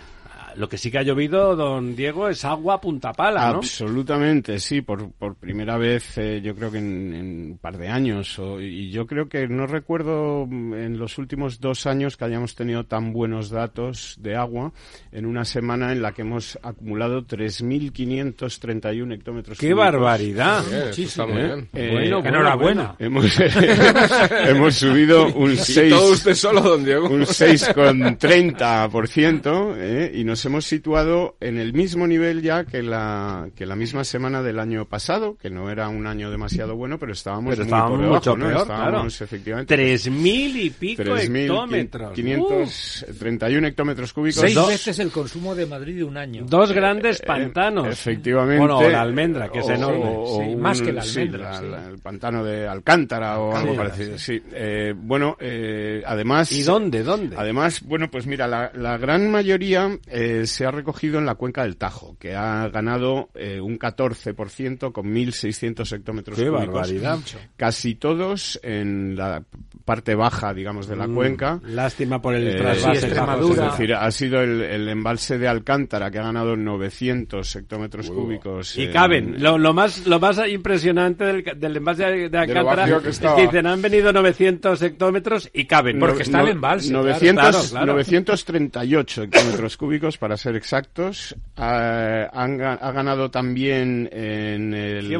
lo 0.59 0.67
que 0.67 0.77
sí 0.77 0.91
que 0.91 0.97
ha 0.99 1.03
llovido, 1.03 1.55
don 1.55 1.95
Diego, 1.95 2.27
es 2.27 2.43
agua 2.43 2.81
punta 2.81 3.13
pala, 3.13 3.49
¿no? 3.51 3.59
Absolutamente, 3.59 4.59
sí, 4.59 4.81
por, 4.81 5.09
por 5.13 5.35
primera 5.35 5.77
vez 5.77 6.17
eh, 6.17 6.41
yo 6.43 6.53
creo 6.53 6.69
que 6.69 6.79
en, 6.79 7.13
en 7.13 7.25
un 7.51 7.57
par 7.59 7.77
de 7.77 7.87
años. 7.87 8.37
o- 8.39 8.59
y 8.59 8.91
yo 8.91 9.07
creo 9.07 9.29
que 9.29 9.47
no 9.47 9.67
recuerdo 9.67 10.45
mm, 10.45 10.73
en 10.73 10.97
los 10.99 11.17
últimos 11.17 11.61
dos 11.61 11.85
años 11.87 12.17
que 12.17 12.25
hayamos 12.25 12.55
tenido 12.55 12.83
tan 12.83 13.13
buenos 13.13 13.49
datos 13.49 14.17
de 14.19 14.35
agua 14.35 14.73
en 15.13 15.25
una 15.25 15.45
semana 15.45 15.93
en 15.93 16.01
la 16.01 16.11
que 16.11 16.23
hemos 16.23 16.59
acumulado 16.61 17.25
3.531 17.25 19.13
hectómetros 19.13 19.57
¡Qué 19.57 19.67
cúbicos. 19.67 19.85
barbaridad! 19.85 20.63
Está 20.97 21.25
muy 21.25 21.41
¿Eh? 21.41 21.45
bien. 21.45 21.69
Eh, 21.73 21.89
Bueno, 21.93 22.19
enhorabuena. 22.25 22.95
Hemos, 22.99 23.39
hemos 23.39 24.75
subido 24.75 25.27
un 25.33 25.53
Y 25.53 25.57
6 25.57 25.93
todo 25.93 26.11
usted 26.11 26.33
solo, 26.35 26.59
don 26.61 26.83
Diego. 26.83 27.07
un 27.09 27.21
6,30% 27.21 29.75
¿eh? 29.77 30.11
y 30.13 30.23
nos 30.23 30.43
hemos 30.49 30.65
situado 30.65 31.35
en 31.39 31.57
el 31.57 31.73
mismo 31.73 32.05
nivel 32.07 32.41
ya 32.41 32.65
que 32.65 32.81
la, 32.83 33.47
que 33.55 33.65
la 33.65 33.75
misma 33.75 34.03
semana 34.03 34.41
del 34.43 34.59
año 34.59 34.85
pasado, 34.85 35.37
que 35.41 35.49
no 35.49 35.69
era 35.69 35.87
un 35.89 36.07
año 36.07 36.29
demasiado 36.31 36.75
bueno, 36.75 36.97
pero 36.99 37.13
estábamos, 37.13 37.51
Pero 37.55 37.63
muy 37.63 37.67
estábamos 37.67 37.91
por 37.91 37.99
debajo, 38.01 38.15
mucho 38.15 38.37
¿no? 38.37 38.45
peor, 38.47 38.61
Estábamos, 38.61 39.15
claro. 39.17 39.25
efectivamente, 39.25 39.75
Tres 39.75 40.09
mil 40.09 40.57
y 40.57 40.69
pico 40.71 41.03
3.531 41.03 41.35
hectómetros. 41.37 42.13
531 42.15 43.67
hectómetros 43.67 44.13
cúbicos. 44.13 44.41
Seis 44.41 44.55
Dos- 44.55 44.67
veces 44.67 44.99
el 44.99 45.11
consumo 45.11 45.55
de 45.55 45.65
Madrid 45.65 45.97
de 45.97 46.03
un 46.03 46.17
año. 46.17 46.43
Uh, 46.43 46.47
dos 46.47 46.71
grandes 46.71 47.21
pantanos. 47.21 47.87
Eh, 47.87 47.91
Efectivamente. 47.91 48.59
Bueno, 48.59 48.77
o 48.79 48.89
la 48.89 49.01
almendra, 49.01 49.49
que 49.49 49.59
es 49.59 49.67
O- 49.67 49.71
enorme. 49.71 50.03
o 50.05 50.39
Sí, 50.41 50.49
un- 50.53 50.61
más 50.61 50.81
que 50.81 50.91
la 50.93 51.01
sí, 51.03 51.19
almendra, 51.21 51.51
la- 51.51 51.59
sí. 51.59 51.65
la- 51.67 51.87
el 51.89 51.99
pantano 51.99 52.43
de 52.43 52.67
Alcántara 52.67 53.39
o 53.39 53.55
algo 53.55 53.75
parecido. 53.75 54.17
Sí. 54.17 54.41
Eh, 54.51 54.93
bueno, 54.95 55.37
eh, 55.39 56.01
además. 56.05 56.51
¿Y 56.51 56.63
dónde? 56.63 57.03
¿Dónde? 57.03 57.35
Además, 57.37 57.81
bueno, 57.83 58.09
pues 58.09 58.25
mira, 58.25 58.47
la, 58.47 58.71
la 58.75 58.97
gran 58.97 59.29
mayoría 59.29 59.97
eh, 60.07 60.28
se 60.45 60.65
ha 60.65 60.71
recogido 60.71 61.19
en 61.19 61.25
la 61.25 61.35
cuenca 61.35 61.63
del 61.63 61.77
Tajo, 61.77 62.15
que 62.19 62.35
ha 62.35 62.67
ganado 62.69 63.29
eh, 63.35 63.59
un 63.61 63.77
14% 63.79 64.91
con 64.91 65.05
1.600 65.13 65.91
hectómetros 65.95 66.37
¡Qué 66.37 66.45
cúbicos. 66.47 66.65
barbaridad! 66.67 67.19
Casi 67.57 67.95
todos 67.95 68.59
en 68.63 69.15
la 69.15 69.43
parte 69.85 70.15
baja, 70.15 70.53
digamos, 70.53 70.87
de 70.87 70.95
la 70.95 71.07
Mm, 71.07 71.15
cuenca. 71.15 71.59
Lástima 71.65 72.21
por 72.21 72.35
el 72.35 72.47
Eh, 72.47 72.55
trasvase. 72.57 72.99
sí, 72.99 73.05
Extremadura. 73.07 73.65
Es 73.67 73.71
decir, 73.71 73.93
ha 73.95 74.11
sido 74.11 74.41
el, 74.41 74.61
el 74.61 74.87
embalse 74.89 75.37
de 75.37 75.47
Alcántara 75.47 76.11
que 76.11 76.19
ha 76.19 76.23
ganado 76.23 76.55
900 76.55 77.55
hectómetros 77.55 78.09
cúbicos. 78.11 78.77
Y 78.77 78.83
en- 78.83 78.91
caben. 78.93 79.35
Lo, 79.41 79.57
lo 79.57 79.73
más 79.73 80.05
lo 80.05 80.19
más 80.19 80.39
impresionante 80.47 81.23
del, 81.25 81.43
del 81.57 81.77
envase 81.77 82.03
de, 82.03 82.29
de 82.29 82.37
Alcántara 82.37 82.85
que 83.01 83.09
es 83.09 83.19
que 83.19 83.41
dicen 83.41 83.65
han 83.65 83.81
venido 83.81 84.13
900 84.13 84.81
hectómetros 84.81 85.49
y 85.53 85.65
caben. 85.65 85.97
Porque 85.99 86.21
está 86.23 86.41
el 86.41 86.49
embalse, 86.49 86.93
900, 86.93 87.41
claro, 87.49 87.59
claro. 87.69 87.93
938 87.93 89.23
hectómetros 89.23 89.77
cúbicos, 89.77 90.17
para 90.19 90.37
ser 90.37 90.55
exactos. 90.55 91.35
Ha, 91.55 92.29
han 92.31 92.61
ha 92.61 92.91
ganado 92.91 93.31
también 93.31 94.09
en 94.11 94.73
el, 94.73 95.11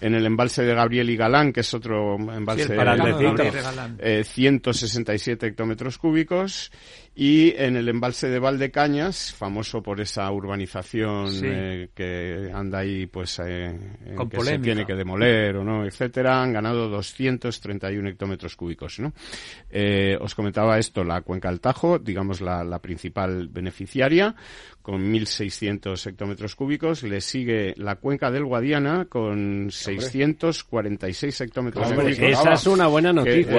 en 0.00 0.14
embalse 0.26 0.62
de 0.62 0.74
Gabriel 0.74 1.10
y 1.10 1.16
Galán, 1.16 1.52
que 1.52 1.60
es 1.60 1.72
otro 1.74 2.16
embalse 2.16 2.64
Sí, 2.64 2.72
parandecito. 2.74 3.34
Gabriel 3.34 3.62
Galán. 3.62 3.96
eh, 4.00 4.24
167 4.24 5.46
hectómetros 5.46 5.98
cúbicos 5.98 6.72
y 7.22 7.52
en 7.58 7.76
el 7.76 7.86
embalse 7.86 8.30
de 8.30 8.38
Valdecañas, 8.38 9.34
famoso 9.34 9.82
por 9.82 10.00
esa 10.00 10.30
urbanización 10.32 11.30
Sí. 11.30 11.44
eh, 11.44 11.90
que 11.94 12.50
anda 12.50 12.78
ahí 12.78 13.04
pues 13.08 13.38
eh, 13.44 13.78
Con 14.16 14.30
que 14.30 14.40
se 14.40 14.58
tiene 14.58 14.86
que 14.86 14.94
demoler 14.94 15.54
o 15.56 15.62
no, 15.62 15.84
etcétera, 15.84 16.42
han 16.42 16.54
ganado 16.54 16.88
231 16.88 18.08
hectómetros 18.08 18.56
cúbicos, 18.56 19.00
¿no? 19.00 19.12
Eh, 19.68 20.16
os 20.18 20.34
comentaba 20.34 20.78
esto, 20.78 21.04
la 21.04 21.20
cuenca 21.20 21.50
del 21.50 21.60
Tajo, 21.60 21.98
digamos 21.98 22.40
la, 22.40 22.64
la 22.64 22.78
principal 22.78 23.48
beneficiaria, 23.48 24.34
con 24.90 25.12
1.600 25.12 26.04
hectómetros 26.08 26.56
cúbicos, 26.56 27.04
le 27.04 27.20
sigue 27.20 27.74
la 27.76 27.94
cuenca 27.94 28.28
del 28.32 28.44
Guadiana 28.44 29.04
con 29.08 29.68
646 29.70 31.40
hectómetros 31.42 31.88
Hombre, 31.90 32.06
cúbicos. 32.16 32.28
Esa 32.40 32.52
es 32.54 32.66
una 32.66 32.88
buena 32.88 33.12
noticia. 33.12 33.56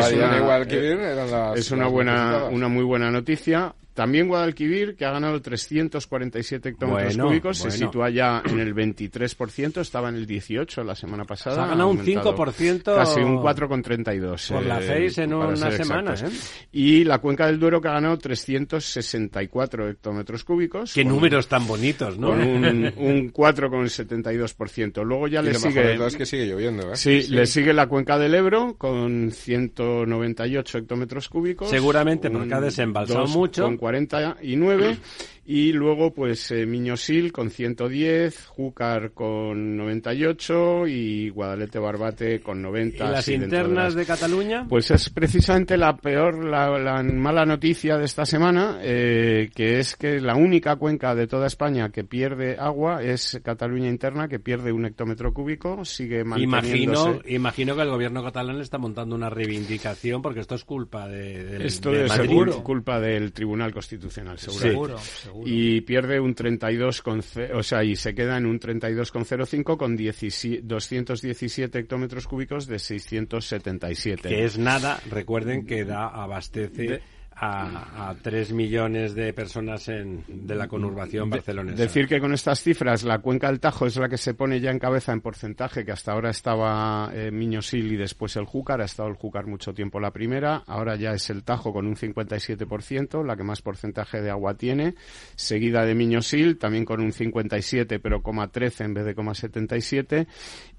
es 1.55 1.71
una- 1.71 1.87
buena, 1.87 2.45
una 2.51 2.67
muy 2.67 2.83
buena 2.83 3.09
noticia. 3.11 3.73
También 3.93 4.27
Guadalquivir, 4.29 4.95
que 4.95 5.03
ha 5.05 5.11
ganado 5.11 5.41
347 5.41 6.69
hectómetros 6.69 7.15
Bueno, 7.17 7.27
cúbicos, 7.29 7.57
se 7.57 7.67
bueno. 7.67 7.85
sitúa 7.87 8.09
ya 8.09 8.41
en 8.49 8.59
el 8.59 8.73
23%, 8.73 9.81
estaba 9.81 10.07
en 10.09 10.15
el 10.15 10.25
18% 10.27 10.83
la 10.85 10.95
semana 10.95 11.25
pasada. 11.25 11.55
Se 11.57 11.61
ha 11.61 11.67
ganado 11.67 11.89
un 11.89 11.99
aumentado 11.99 12.35
5%. 12.35 12.95
Casi 12.95 13.19
un 13.19 13.37
4,32. 13.37 14.53
Por 14.53 14.65
la 14.65 14.79
eh, 14.79 14.87
seis 14.87 15.17
en 15.17 15.31
para 15.31 15.47
una 15.47 15.55
ser 15.57 15.73
semana, 15.85 16.11
exactos. 16.13 16.37
¿eh? 16.39 16.67
Y 16.71 17.03
la 17.03 17.19
cuenca 17.19 17.47
del 17.47 17.59
Duero, 17.59 17.81
que 17.81 17.89
ha 17.89 17.93
ganado 17.93 18.17
364 18.17 19.89
hectómetros 19.89 20.43
cúbicos. 20.43 20.93
Qué 20.93 21.03
con- 21.03 21.11
números 21.13 21.47
tan 21.47 21.67
bonitos, 21.67 22.17
¿no? 22.17 22.29
Con 22.29 22.41
un, 22.41 22.93
un 22.97 23.33
4,72%. 23.33 25.03
Luego 25.03 25.27
ya 25.27 25.41
Y 25.41 25.45
le 25.45 25.53
lo 25.53 25.59
mejor 25.59 25.71
sigue... 25.73 25.83
de 25.87 25.95
todo 25.97 26.07
es 26.07 26.15
que 26.15 26.25
sigue 26.25 26.45
lloviendo, 26.47 26.91
¿eh? 26.93 26.95
Sí, 26.95 27.23
le 27.29 27.45
sigue 27.45 27.73
la 27.73 27.87
cuenca 27.87 28.17
del 28.17 28.33
Ebro 28.35 28.75
con 28.77 29.31
198 29.31 30.77
hectómetros 30.77 31.29
cúbicos. 31.29 31.69
Seguramente 31.69 32.29
porque 32.29 32.53
ha 32.53 32.61
desembalsado 32.61 33.27
mucho. 33.27 33.63
Con 33.63 33.77
49. 33.81 34.97
Y 35.43 35.73
luego, 35.73 36.13
pues, 36.13 36.51
eh, 36.51 36.67
Miñosil 36.67 37.31
con 37.31 37.49
110, 37.49 38.45
Júcar 38.45 39.11
con 39.11 39.75
98 39.75 40.85
y 40.87 41.29
Guadalete 41.29 41.79
Barbate 41.79 42.41
con 42.41 42.61
90. 42.61 43.05
¿Y 43.05 43.11
las 43.11 43.27
internas 43.27 43.85
las- 43.85 43.95
de 43.95 44.05
Cataluña? 44.05 44.65
pues 44.69 44.91
es 44.91 45.09
precisamente 45.09 45.77
la 45.77 45.97
peor, 45.97 46.45
la, 46.45 46.77
la 46.77 47.01
mala 47.01 47.43
noticia 47.45 47.97
de 47.97 48.05
esta 48.05 48.23
semana, 48.25 48.77
eh, 48.83 49.49
que 49.55 49.79
es 49.79 49.95
que 49.95 50.21
la 50.21 50.35
única 50.35 50.75
cuenca 50.75 51.15
de 51.15 51.25
toda 51.25 51.47
España 51.47 51.89
que 51.89 52.03
pierde 52.03 52.57
agua 52.59 53.01
es 53.01 53.39
Cataluña 53.43 53.89
interna, 53.89 54.27
que 54.27 54.39
pierde 54.39 54.71
un 54.71 54.85
hectómetro 54.85 55.33
cúbico, 55.33 55.83
sigue 55.85 56.21
Imagino, 56.21 56.51
manteniéndose. 56.51 57.33
imagino 57.33 57.75
que 57.75 57.81
el 57.81 57.89
gobierno 57.89 58.23
catalán 58.23 58.61
está 58.61 58.77
montando 58.77 59.15
una 59.15 59.29
reivindicación 59.31 60.21
porque 60.21 60.41
esto 60.41 60.53
es 60.55 60.63
culpa 60.65 61.07
de, 61.07 61.43
del- 61.45 61.61
Esto 61.63 61.91
de 61.91 62.07
Madrid. 62.07 62.29
cul- 62.29 62.63
culpa 62.63 62.99
del 62.99 63.33
Tribunal 63.33 63.73
Constitucional, 63.73 64.37
seguro. 64.37 64.59
Seguro, 64.61 64.97
seguro. 65.31 65.49
Y 65.49 65.81
pierde 65.81 66.19
un 66.19 66.35
32, 66.35 67.01
con 67.01 67.21
o 67.53 67.63
sea, 67.63 67.83
y 67.83 67.95
se 67.95 68.13
queda 68.13 68.37
en 68.37 68.45
un 68.45 68.59
32,05 68.59 69.77
con 69.77 69.95
17 69.95 70.61
217 70.63 71.79
hectómetros 71.79 72.27
cúbicos 72.27 72.67
de 72.67 72.79
677. 72.79 74.29
Que 74.29 74.43
es 74.43 74.57
nada, 74.57 74.99
recuerden 75.09 75.65
que 75.65 75.85
da, 75.85 76.07
abastece 76.07 76.83
De- 76.83 77.01
a, 77.43 78.09
a 78.09 78.15
3 78.15 78.53
millones 78.53 79.15
de 79.15 79.33
personas 79.33 79.87
en, 79.89 80.23
de 80.27 80.53
la 80.53 80.67
conurbación 80.67 81.27
barcelonesa. 81.27 81.75
Decir 81.81 82.07
que 82.07 82.19
con 82.19 82.35
estas 82.35 82.61
cifras 82.61 83.03
la 83.03 83.17
cuenca 83.17 83.47
del 83.47 83.59
Tajo 83.59 83.87
es 83.87 83.97
la 83.97 84.07
que 84.07 84.17
se 84.17 84.35
pone 84.35 84.59
ya 84.59 84.69
en 84.69 84.77
cabeza 84.77 85.11
en 85.11 85.21
porcentaje, 85.21 85.83
que 85.83 85.91
hasta 85.91 86.11
ahora 86.11 86.29
estaba 86.29 87.09
eh, 87.11 87.31
Miñosil 87.31 87.93
y 87.93 87.97
después 87.97 88.35
el 88.35 88.45
Júcar, 88.45 88.81
ha 88.81 88.85
estado 88.85 89.09
el 89.09 89.15
Júcar 89.15 89.47
mucho 89.47 89.73
tiempo 89.73 89.99
la 89.99 90.11
primera, 90.11 90.57
ahora 90.67 90.95
ya 90.95 91.13
es 91.13 91.31
el 91.31 91.43
Tajo 91.43 91.73
con 91.73 91.87
un 91.87 91.95
57%, 91.95 93.25
la 93.25 93.35
que 93.35 93.43
más 93.43 93.63
porcentaje 93.63 94.21
de 94.21 94.29
agua 94.29 94.53
tiene, 94.53 94.93
seguida 95.35 95.83
de 95.83 95.95
Miñosil, 95.95 96.59
también 96.59 96.85
con 96.85 97.01
un 97.01 97.11
57 97.11 97.99
pero 97.99 98.21
coma 98.21 98.51
13 98.51 98.83
en 98.83 98.93
vez 98.93 99.05
de 99.05 99.15
coma 99.15 99.33
77 99.33 100.27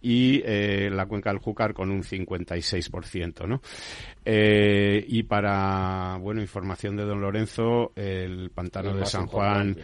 y 0.00 0.42
eh, 0.44 0.90
la 0.92 1.06
cuenca 1.06 1.30
del 1.30 1.40
Júcar 1.40 1.74
con 1.74 1.90
un 1.90 2.04
56%, 2.04 3.48
¿no? 3.48 3.60
Eh, 4.24 5.04
y 5.08 5.24
para, 5.24 6.18
bueno, 6.20 6.40
información 6.52 6.96
de 6.96 7.04
don 7.04 7.22
Lorenzo, 7.22 7.92
el 7.96 8.50
pantano 8.50 8.90
El 8.90 9.00
de 9.00 9.06
San 9.06 9.26
Juan. 9.26 9.74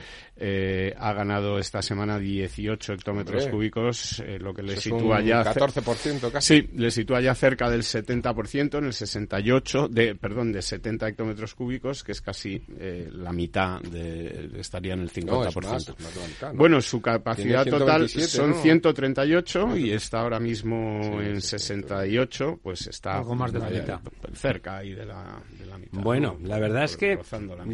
Eh, 0.40 0.94
ha 0.96 1.12
ganado 1.12 1.58
esta 1.58 1.82
semana 1.82 2.18
18 2.18 2.92
hectómetros 2.92 3.44
Hombre. 3.44 3.50
cúbicos, 3.56 4.20
eh, 4.20 4.38
lo 4.38 4.54
que 4.54 4.62
le 4.62 4.72
Eso 4.74 4.78
es 4.78 4.84
sitúa 4.84 5.18
un 5.18 5.24
ya... 5.24 5.42
ce- 5.52 5.60
14% 5.60 6.30
casi. 6.30 6.60
Sí, 6.60 6.68
le 6.76 6.90
sitúa 6.90 7.20
ya 7.20 7.34
cerca 7.34 7.68
del 7.68 7.82
70%, 7.82 8.78
en 8.78 8.84
el 8.84 8.92
68, 8.92 9.88
de, 9.88 10.14
perdón, 10.14 10.52
de 10.52 10.62
70 10.62 11.08
hectómetros 11.08 11.54
cúbicos, 11.54 12.04
que 12.04 12.12
es 12.12 12.20
casi 12.20 12.62
eh, 12.78 13.08
la 13.12 13.32
mitad, 13.32 13.80
de, 13.80 14.50
estaría 14.58 14.94
en 14.94 15.00
el 15.00 15.10
50%. 15.10 15.24
No, 15.26 15.44
es 15.44 15.56
más, 15.56 15.88
es 15.88 16.42
más. 16.42 16.54
Bueno, 16.54 16.80
su 16.80 17.00
capacidad 17.02 17.64
Tiene 17.64 17.78
total 17.78 18.08
127, 18.08 18.28
son 18.28 18.50
¿no? 18.50 18.62
138 18.62 19.76
y 19.76 19.90
está 19.92 20.20
ahora 20.20 20.38
mismo 20.40 21.00
Sí, 21.02 21.26
en 21.26 21.40
sí, 21.40 21.48
68, 21.50 22.60
pues 22.62 22.86
está 22.86 23.18
Algo 23.18 23.34
más 23.34 23.52
de 23.52 23.58
la 23.58 23.64
vaya, 23.66 23.80
mitad. 23.80 24.00
cerca 24.34 24.76
ahí 24.78 24.94
de 24.94 25.04
la, 25.04 25.40
de 25.58 25.66
la 25.66 25.78
mitad. 25.78 26.00
Bueno, 26.00 26.36
¿no? 26.40 26.48
la 26.48 26.58
verdad 26.58 26.84
es 26.84 26.96
que 26.96 27.18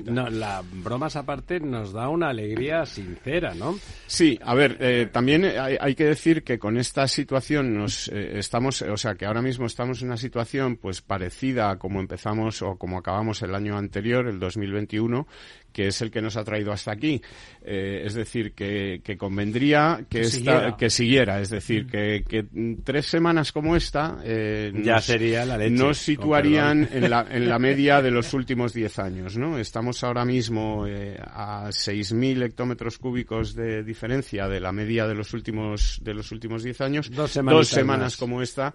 la 0.07 0.31
la 0.31 0.62
bromas 0.72 1.16
aparte 1.16 1.61
nos 1.61 1.92
da 1.92 2.09
una 2.09 2.29
alegría 2.31 2.53
sincera, 2.86 3.54
¿no? 3.54 3.78
Sí, 4.06 4.38
a 4.42 4.54
ver, 4.54 4.76
eh, 4.80 5.08
también 5.10 5.44
hay, 5.44 5.76
hay 5.80 5.94
que 5.94 6.04
decir 6.04 6.42
que 6.42 6.58
con 6.58 6.76
esta 6.76 7.06
situación 7.08 7.74
nos 7.74 8.08
eh, 8.08 8.38
estamos, 8.38 8.82
o 8.82 8.96
sea, 8.96 9.14
que 9.14 9.26
ahora 9.26 9.42
mismo 9.42 9.66
estamos 9.66 10.00
en 10.02 10.08
una 10.08 10.16
situación 10.16 10.76
pues 10.76 11.00
parecida 11.02 11.70
a 11.70 11.78
como 11.78 12.00
empezamos 12.00 12.62
o 12.62 12.76
como 12.76 12.98
acabamos 12.98 13.42
el 13.42 13.54
año 13.54 13.76
anterior, 13.76 14.26
el 14.28 14.38
2021, 14.38 15.26
que 15.72 15.88
es 15.88 16.00
el 16.02 16.10
que 16.12 16.22
nos 16.22 16.36
ha 16.36 16.44
traído 16.44 16.70
hasta 16.72 16.92
aquí. 16.92 17.20
Eh, 17.62 18.02
es 18.04 18.14
decir, 18.14 18.52
que, 18.52 19.00
que 19.02 19.16
convendría 19.16 20.04
que, 20.08 20.20
Que 20.20 20.26
esta- 20.26 20.36
siguiera. 20.38 20.76
que 20.76 20.90
siguiera, 20.90 21.40
es 21.40 21.50
decir, 21.50 21.86
que, 21.86 22.22
que 22.28 22.44
mm, 22.44 22.82
tres 22.84 23.06
semanas 23.06 23.50
como 23.50 23.74
esta 23.74 24.18
eh, 24.24 24.70
Ya 24.84 24.94
nos- 24.96 25.04
sería 25.04 25.44
la 25.44 25.58
leche, 25.58 25.70
nos 25.72 25.86
con 25.86 25.94
situarían 25.94 26.88
en 26.92 27.10
la, 27.10 27.26
en 27.28 27.48
la 27.48 27.58
media 27.58 28.00
de 28.02 28.12
los 28.12 28.32
últimos 28.34 28.72
10 28.72 28.98
años, 29.00 29.36
¿no? 29.36 29.58
Estamos 29.58 30.04
ahora 30.04 30.24
mismo 30.24 30.86
eh, 30.86 31.18
a 31.20 31.66
6.000 31.70 32.43
hectómetros 32.46 32.98
cúbicos 32.98 33.54
de 33.54 33.83
diferencia 33.83 34.48
de 34.48 34.61
la 34.61 34.72
media 34.72 35.07
de 35.07 35.14
los 35.14 35.33
últimos 35.35 36.00
de 36.02 36.14
los 36.14 36.30
últimos 36.33 36.62
10 36.62 36.80
años. 36.80 37.11
Dos 37.11 37.30
semanas 37.30 37.68
semanas 37.68 38.16
como 38.16 38.42
esta, 38.42 38.74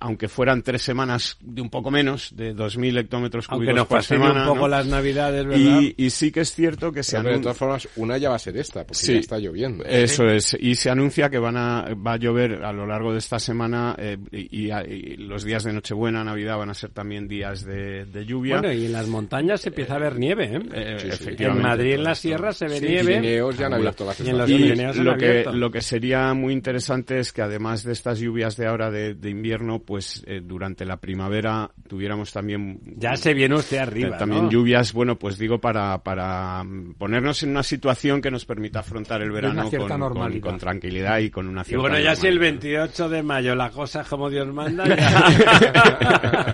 aunque 0.00 0.28
fueran 0.28 0.62
tres 0.62 0.82
semanas 0.82 1.36
de 1.40 1.60
un 1.62 1.70
poco 1.70 1.90
menos, 1.90 2.34
de 2.36 2.54
2.000 2.54 2.98
hectómetros 2.98 3.46
Aunque 3.48 3.66
cúbicos 3.66 3.86
por 3.88 4.02
semana. 4.02 4.42
un 4.42 4.46
poco 4.48 4.60
¿no? 4.62 4.68
las 4.68 4.86
navidades, 4.86 5.46
¿verdad? 5.46 5.80
y, 5.80 5.94
y 5.96 6.10
sí 6.10 6.30
que 6.30 6.40
es 6.40 6.54
cierto 6.54 6.92
que 6.92 7.02
se 7.02 7.16
Pero, 7.18 7.30
de 7.30 7.36
anun- 7.36 7.42
todas 7.42 7.56
formas, 7.56 7.88
una 7.96 8.16
ya 8.18 8.30
va 8.30 8.36
a 8.36 8.38
ser 8.38 8.56
esta, 8.56 8.80
porque 8.84 8.94
Sí. 8.98 9.14
ya 9.14 9.20
está 9.20 9.38
lloviendo. 9.38 9.84
Eso 9.84 10.24
es, 10.28 10.56
y 10.58 10.74
se 10.74 10.90
anuncia 10.90 11.30
que 11.30 11.38
van 11.38 11.56
a, 11.56 11.86
va 11.94 12.12
a 12.14 12.16
llover 12.16 12.64
a 12.64 12.72
lo 12.72 12.86
largo 12.86 13.12
de 13.12 13.18
esta 13.18 13.38
semana 13.38 13.94
eh, 13.98 14.16
y, 14.32 14.68
y- 14.68 14.72
y 14.72 15.16
los 15.16 15.44
días 15.44 15.64
de 15.64 15.72
Nochebuena, 15.72 16.24
Navidad 16.24 16.56
van 16.58 16.70
a 16.70 16.74
ser 16.74 16.90
también 16.90 17.28
días 17.28 17.64
de, 17.64 18.04
de 18.06 18.24
lluvia. 18.26 18.60
Bueno, 18.60 18.72
y 18.72 18.86
en 18.86 18.92
las 18.92 19.06
montañas 19.08 19.60
se 19.60 19.68
empieza 19.70 19.96
a 19.96 19.98
ver 19.98 20.18
nieve, 20.18 20.44
¿eh? 20.56 20.60
Eh, 20.72 20.96
sí, 21.00 21.06
sí. 21.06 21.12
efectivamente. 21.12 21.62
En 21.62 21.68
Madrid, 21.68 21.92
en 21.94 22.04
la 22.04 22.14
sierra, 22.14 22.52
se 22.52 22.66
ve 22.66 22.78
Sí, 22.78 22.86
nieve. 22.86 23.07
Pirineos 23.08 23.56
ya 23.58 23.66
han 23.66 23.74
abierto 23.74 24.04
las 24.04 24.20
Y 24.20 24.28
en 24.30 24.38
los 24.38 24.48
Y 24.50 24.54
estaciones. 24.54 24.96
Lo 24.96 25.16
que, 25.16 25.44
lo 25.52 25.70
que 25.70 25.80
sería 25.80 26.32
muy 26.34 26.52
interesante 26.52 27.18
es 27.18 27.32
que 27.32 27.42
además 27.42 27.82
de 27.84 27.92
estas 27.92 28.18
lluvias 28.20 28.56
de 28.56 28.66
ahora 28.66 28.90
de, 28.90 29.14
de 29.14 29.30
invierno, 29.30 29.80
pues 29.80 30.22
eh, 30.26 30.40
durante 30.42 30.84
la 30.84 30.96
primavera 30.98 31.70
tuviéramos 31.88 32.32
también 32.32 32.80
Ya 32.96 33.16
se 33.16 33.34
viene 33.34 33.54
usted 33.56 33.78
arriba, 33.78 34.16
eh, 34.16 34.18
también 34.18 34.44
¿no? 34.44 34.50
lluvias, 34.50 34.92
bueno, 34.92 35.18
pues 35.18 35.38
digo 35.38 35.60
para, 35.60 35.98
para 36.02 36.64
ponernos 36.98 37.42
en 37.42 37.50
una 37.50 37.62
situación 37.62 38.20
que 38.20 38.30
nos 38.30 38.44
permita 38.44 38.80
afrontar 38.80 39.22
el 39.22 39.30
verano 39.30 39.68
con, 39.70 39.88
con- 39.88 40.00
normalidad. 40.00 40.42
con 40.48 40.58
tranquilidad 40.58 41.18
y 41.18 41.30
con 41.30 41.48
una 41.48 41.62
Y 41.62 41.64
cierta 41.64 41.80
bueno, 41.80 41.98
ya 41.98 42.14
si 42.16 42.26
el 42.26 42.34
normalidad. 42.36 42.62
28 42.62 43.08
de 43.08 43.22
mayo 43.22 43.54
la 43.54 43.70
cosa 43.70 44.00
es 44.02 44.08
como 44.08 44.28
Dios 44.30 44.46
manda, 44.48 44.86
ya- 44.96 46.52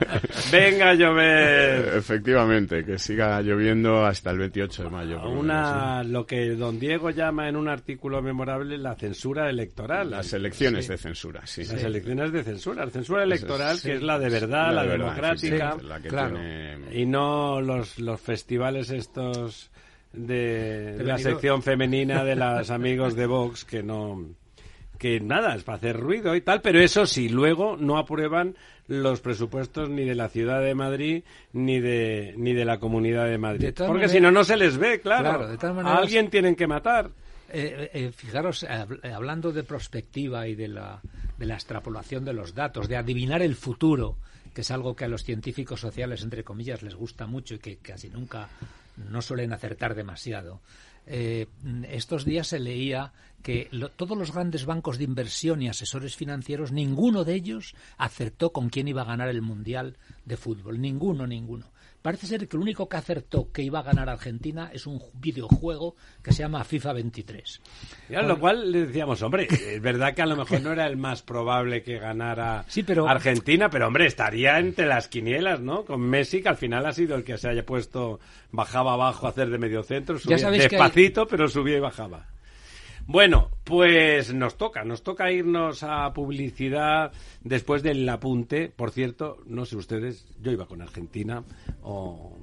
venga 0.52 0.90
a 0.90 0.94
llover. 0.94 1.94
Efectivamente, 1.96 2.84
que 2.84 2.98
siga 2.98 3.40
lloviendo 3.42 4.04
hasta 4.04 4.30
el 4.30 4.38
28 4.38 4.84
de 4.84 4.90
mayo. 4.90 5.16
lo 5.16 5.22
menos, 5.28 5.38
Una, 5.44 6.02
lo 6.04 6.26
que 6.26 6.43
don 6.50 6.78
Diego 6.78 7.10
llama 7.10 7.48
en 7.48 7.56
un 7.56 7.68
artículo 7.68 8.22
memorable 8.22 8.78
la 8.78 8.94
censura 8.94 9.48
electoral. 9.50 10.10
Las 10.10 10.32
elecciones 10.32 10.88
de 10.88 10.96
censura, 10.98 11.46
sí. 11.46 11.64
Las 11.64 11.82
elecciones 11.84 12.32
de 12.32 12.42
censura. 12.42 12.84
La 12.84 12.90
censura 12.90 13.22
electoral, 13.22 13.80
que 13.80 13.94
es 13.94 14.02
la 14.02 14.18
de 14.18 14.28
verdad, 14.28 14.74
la, 14.74 14.82
de 14.82 14.88
verdad, 14.88 15.06
democrática. 15.06 15.72
sí, 15.72 15.80
sí, 15.80 15.86
la 15.86 16.00
que 16.00 16.08
claro. 16.08 16.34
tiene- 16.36 16.78
Y 17.00 17.06
no 17.06 17.60
los, 17.60 17.98
los 17.98 18.20
festivales 18.20 18.90
estos 18.90 19.70
de, 20.12 20.96
la 21.04 21.18
sección 21.18 21.62
femenina 21.62 22.24
de 22.24 22.36
los 22.36 22.70
amigos 22.70 23.16
de 23.16 23.26
Vox 23.26 23.64
que 23.64 23.82
no 23.82 24.24
que 24.98 25.20
nada, 25.20 25.54
es 25.54 25.62
para 25.64 25.76
hacer 25.76 25.98
ruido 25.98 26.34
y 26.36 26.40
tal, 26.40 26.60
pero 26.62 26.80
eso 26.80 27.06
sí, 27.06 27.28
luego 27.28 27.76
no 27.76 27.98
aprueban 27.98 28.56
los 28.86 29.20
presupuestos 29.20 29.88
ni 29.88 30.04
de 30.04 30.14
la 30.14 30.28
ciudad 30.28 30.60
de 30.62 30.74
Madrid 30.74 31.24
ni 31.52 31.80
de 31.80 32.34
ni 32.36 32.52
de 32.52 32.64
la 32.64 32.78
comunidad 32.78 33.26
de 33.26 33.38
Madrid. 33.38 33.66
De 33.66 33.72
Porque 33.72 33.88
maneras- 33.92 34.12
si 34.12 34.20
no, 34.20 34.30
no 34.30 34.44
se 34.44 34.56
les 34.56 34.76
ve, 34.76 35.00
claro. 35.00 35.38
Todas 35.56 35.64
A 35.64 35.72
maneras- 35.72 35.98
alguien 35.98 36.30
tienen 36.30 36.54
que 36.54 36.66
matar. 36.66 37.10
Eh, 37.50 37.90
eh, 37.94 38.12
fijaros, 38.14 38.62
eh, 38.64 38.68
eh, 39.02 39.12
hablando 39.12 39.52
de 39.52 39.62
prospectiva 39.62 40.48
y 40.48 40.54
de 40.54 40.68
la, 40.68 41.00
de 41.38 41.46
la 41.46 41.54
extrapolación 41.54 42.24
de 42.24 42.32
los 42.32 42.54
datos, 42.54 42.88
de 42.88 42.96
adivinar 42.96 43.42
el 43.42 43.54
futuro, 43.54 44.16
que 44.54 44.62
es 44.62 44.70
algo 44.70 44.94
que 44.96 45.04
a 45.04 45.08
los 45.08 45.24
científicos 45.24 45.80
sociales, 45.80 46.22
entre 46.22 46.42
comillas, 46.44 46.82
les 46.82 46.94
gusta 46.94 47.26
mucho 47.26 47.54
y 47.54 47.58
que 47.58 47.76
casi 47.76 48.08
nunca 48.10 48.48
no 49.10 49.22
suelen 49.22 49.52
acertar 49.52 49.94
demasiado. 49.94 50.60
Eh, 51.06 51.46
estos 51.90 52.24
días 52.24 52.48
se 52.48 52.58
leía 52.58 53.12
que 53.42 53.68
lo- 53.72 53.90
todos 53.90 54.16
los 54.16 54.32
grandes 54.32 54.64
bancos 54.64 54.96
de 54.96 55.04
inversión 55.04 55.60
y 55.60 55.68
asesores 55.68 56.16
financieros, 56.16 56.72
ninguno 56.72 57.24
de 57.24 57.34
ellos 57.34 57.74
acertó 57.98 58.52
con 58.52 58.70
quién 58.70 58.88
iba 58.88 59.02
a 59.02 59.06
ganar 59.06 59.28
el 59.28 59.42
Mundial 59.42 59.98
de 60.24 60.36
Fútbol. 60.38 60.80
Ninguno, 60.80 61.26
ninguno. 61.26 61.70
Parece 62.04 62.26
ser 62.26 62.46
que 62.46 62.54
el 62.58 62.62
único 62.62 62.86
que 62.86 62.98
acertó 62.98 63.50
que 63.50 63.62
iba 63.62 63.78
a 63.78 63.82
ganar 63.82 64.10
Argentina 64.10 64.68
es 64.74 64.86
un 64.86 65.00
videojuego 65.14 65.96
que 66.22 66.32
se 66.34 66.42
llama 66.42 66.62
FIFA 66.62 66.92
23. 66.92 67.62
Y 68.10 68.14
a 68.14 68.20
lo 68.20 68.38
cual 68.38 68.70
le 68.70 68.84
decíamos, 68.84 69.22
hombre, 69.22 69.48
es 69.50 69.80
verdad 69.80 70.12
que 70.12 70.20
a 70.20 70.26
lo 70.26 70.36
mejor 70.36 70.60
no 70.60 70.70
era 70.72 70.86
el 70.86 70.98
más 70.98 71.22
probable 71.22 71.82
que 71.82 71.98
ganara 71.98 72.66
Sí, 72.68 72.82
pero- 72.82 73.08
Argentina, 73.08 73.70
pero 73.70 73.86
hombre, 73.86 74.04
estaría 74.04 74.58
entre 74.58 74.84
las 74.84 75.08
quinielas, 75.08 75.60
¿no? 75.60 75.86
Con 75.86 76.02
Messi, 76.02 76.42
que 76.42 76.50
al 76.50 76.58
final 76.58 76.84
ha 76.84 76.92
sido 76.92 77.16
el 77.16 77.24
que 77.24 77.38
se 77.38 77.48
haya 77.48 77.64
puesto, 77.64 78.20
bajaba 78.52 78.92
abajo 78.92 79.26
a 79.26 79.30
hacer 79.30 79.48
de 79.48 79.56
medio 79.56 79.82
centro, 79.82 80.18
subía 80.18 80.36
hay- 80.36 80.58
despacito, 80.58 81.26
pero 81.26 81.48
subía 81.48 81.78
y 81.78 81.80
bajaba. 81.80 82.26
Bueno, 83.06 83.50
pues 83.64 84.32
nos 84.32 84.56
toca, 84.56 84.84
nos 84.84 85.02
toca 85.02 85.30
irnos 85.30 85.82
a 85.82 86.12
publicidad 86.12 87.12
después 87.42 87.82
del 87.82 88.08
apunte. 88.08 88.72
Por 88.74 88.90
cierto, 88.90 89.38
no 89.46 89.66
sé 89.66 89.76
ustedes, 89.76 90.26
yo 90.40 90.52
iba 90.52 90.66
con 90.66 90.80
Argentina 90.80 91.42
o 91.82 92.38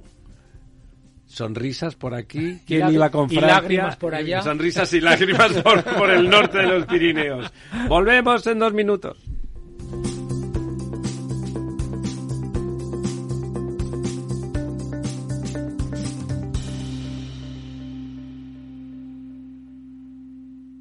sonrisas 1.26 1.96
por 1.96 2.14
aquí. 2.14 2.60
¿Quién 2.66 2.92
iba 2.92 3.10
con 3.10 3.26
y 3.26 3.36
Francia? 3.36 3.60
lágrimas 3.60 3.96
por 3.96 4.14
allá. 4.14 4.42
Sonrisas 4.42 4.92
y 4.92 5.00
lágrimas 5.00 5.52
por, 5.62 5.82
por 5.82 6.10
el 6.10 6.28
norte 6.28 6.58
de 6.58 6.66
los 6.66 6.86
Pirineos. 6.86 7.52
Volvemos 7.88 8.46
en 8.46 8.58
dos 8.58 8.72
minutos. 8.72 9.18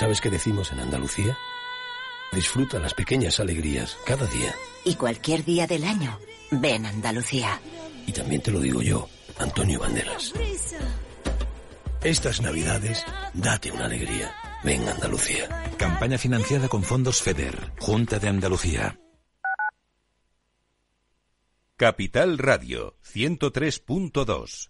¿Sabes 0.00 0.22
qué 0.22 0.30
decimos 0.30 0.72
en 0.72 0.80
Andalucía? 0.80 1.36
Disfruta 2.32 2.78
las 2.78 2.94
pequeñas 2.94 3.38
alegrías 3.38 3.98
cada 4.06 4.26
día. 4.28 4.54
Y 4.82 4.94
cualquier 4.94 5.44
día 5.44 5.66
del 5.66 5.84
año, 5.84 6.18
ven 6.52 6.86
Andalucía. 6.86 7.60
Y 8.06 8.12
también 8.12 8.40
te 8.40 8.50
lo 8.50 8.60
digo 8.60 8.80
yo, 8.80 9.10
Antonio 9.38 9.78
Banderas. 9.78 10.32
Estas 12.02 12.40
navidades, 12.40 13.04
date 13.34 13.70
una 13.72 13.84
alegría. 13.84 14.34
Ven 14.64 14.88
Andalucía. 14.88 15.74
Campaña 15.76 16.16
financiada 16.16 16.68
con 16.68 16.82
fondos 16.82 17.20
FEDER, 17.20 17.74
Junta 17.78 18.18
de 18.18 18.28
Andalucía. 18.28 18.98
Capital 21.76 22.38
Radio 22.38 22.96
103.2. 23.04 24.69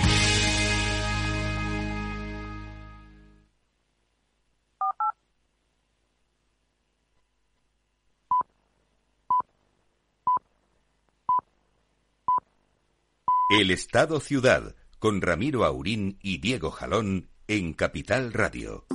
El 13.59 13.69
Estado 13.69 14.21
Ciudad, 14.21 14.75
con 14.97 15.21
Ramiro 15.21 15.65
Aurín 15.65 16.17
y 16.21 16.37
Diego 16.37 16.71
Jalón 16.71 17.27
en 17.49 17.73
Capital 17.73 18.31
Radio. 18.31 18.85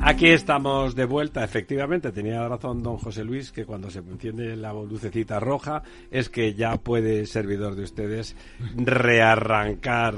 Aquí 0.00 0.28
estamos 0.28 0.94
de 0.94 1.06
vuelta, 1.06 1.42
efectivamente, 1.42 2.12
tenía 2.12 2.46
razón 2.46 2.84
don 2.84 2.98
José 2.98 3.24
Luis 3.24 3.50
que 3.50 3.64
cuando 3.64 3.90
se 3.90 3.98
enciende 3.98 4.54
la 4.54 4.72
lucecita 4.72 5.40
roja 5.40 5.82
es 6.12 6.28
que 6.28 6.54
ya 6.54 6.76
puede 6.76 7.26
servidor 7.26 7.74
de 7.74 7.82
ustedes 7.82 8.36
rearrancar 8.76 10.14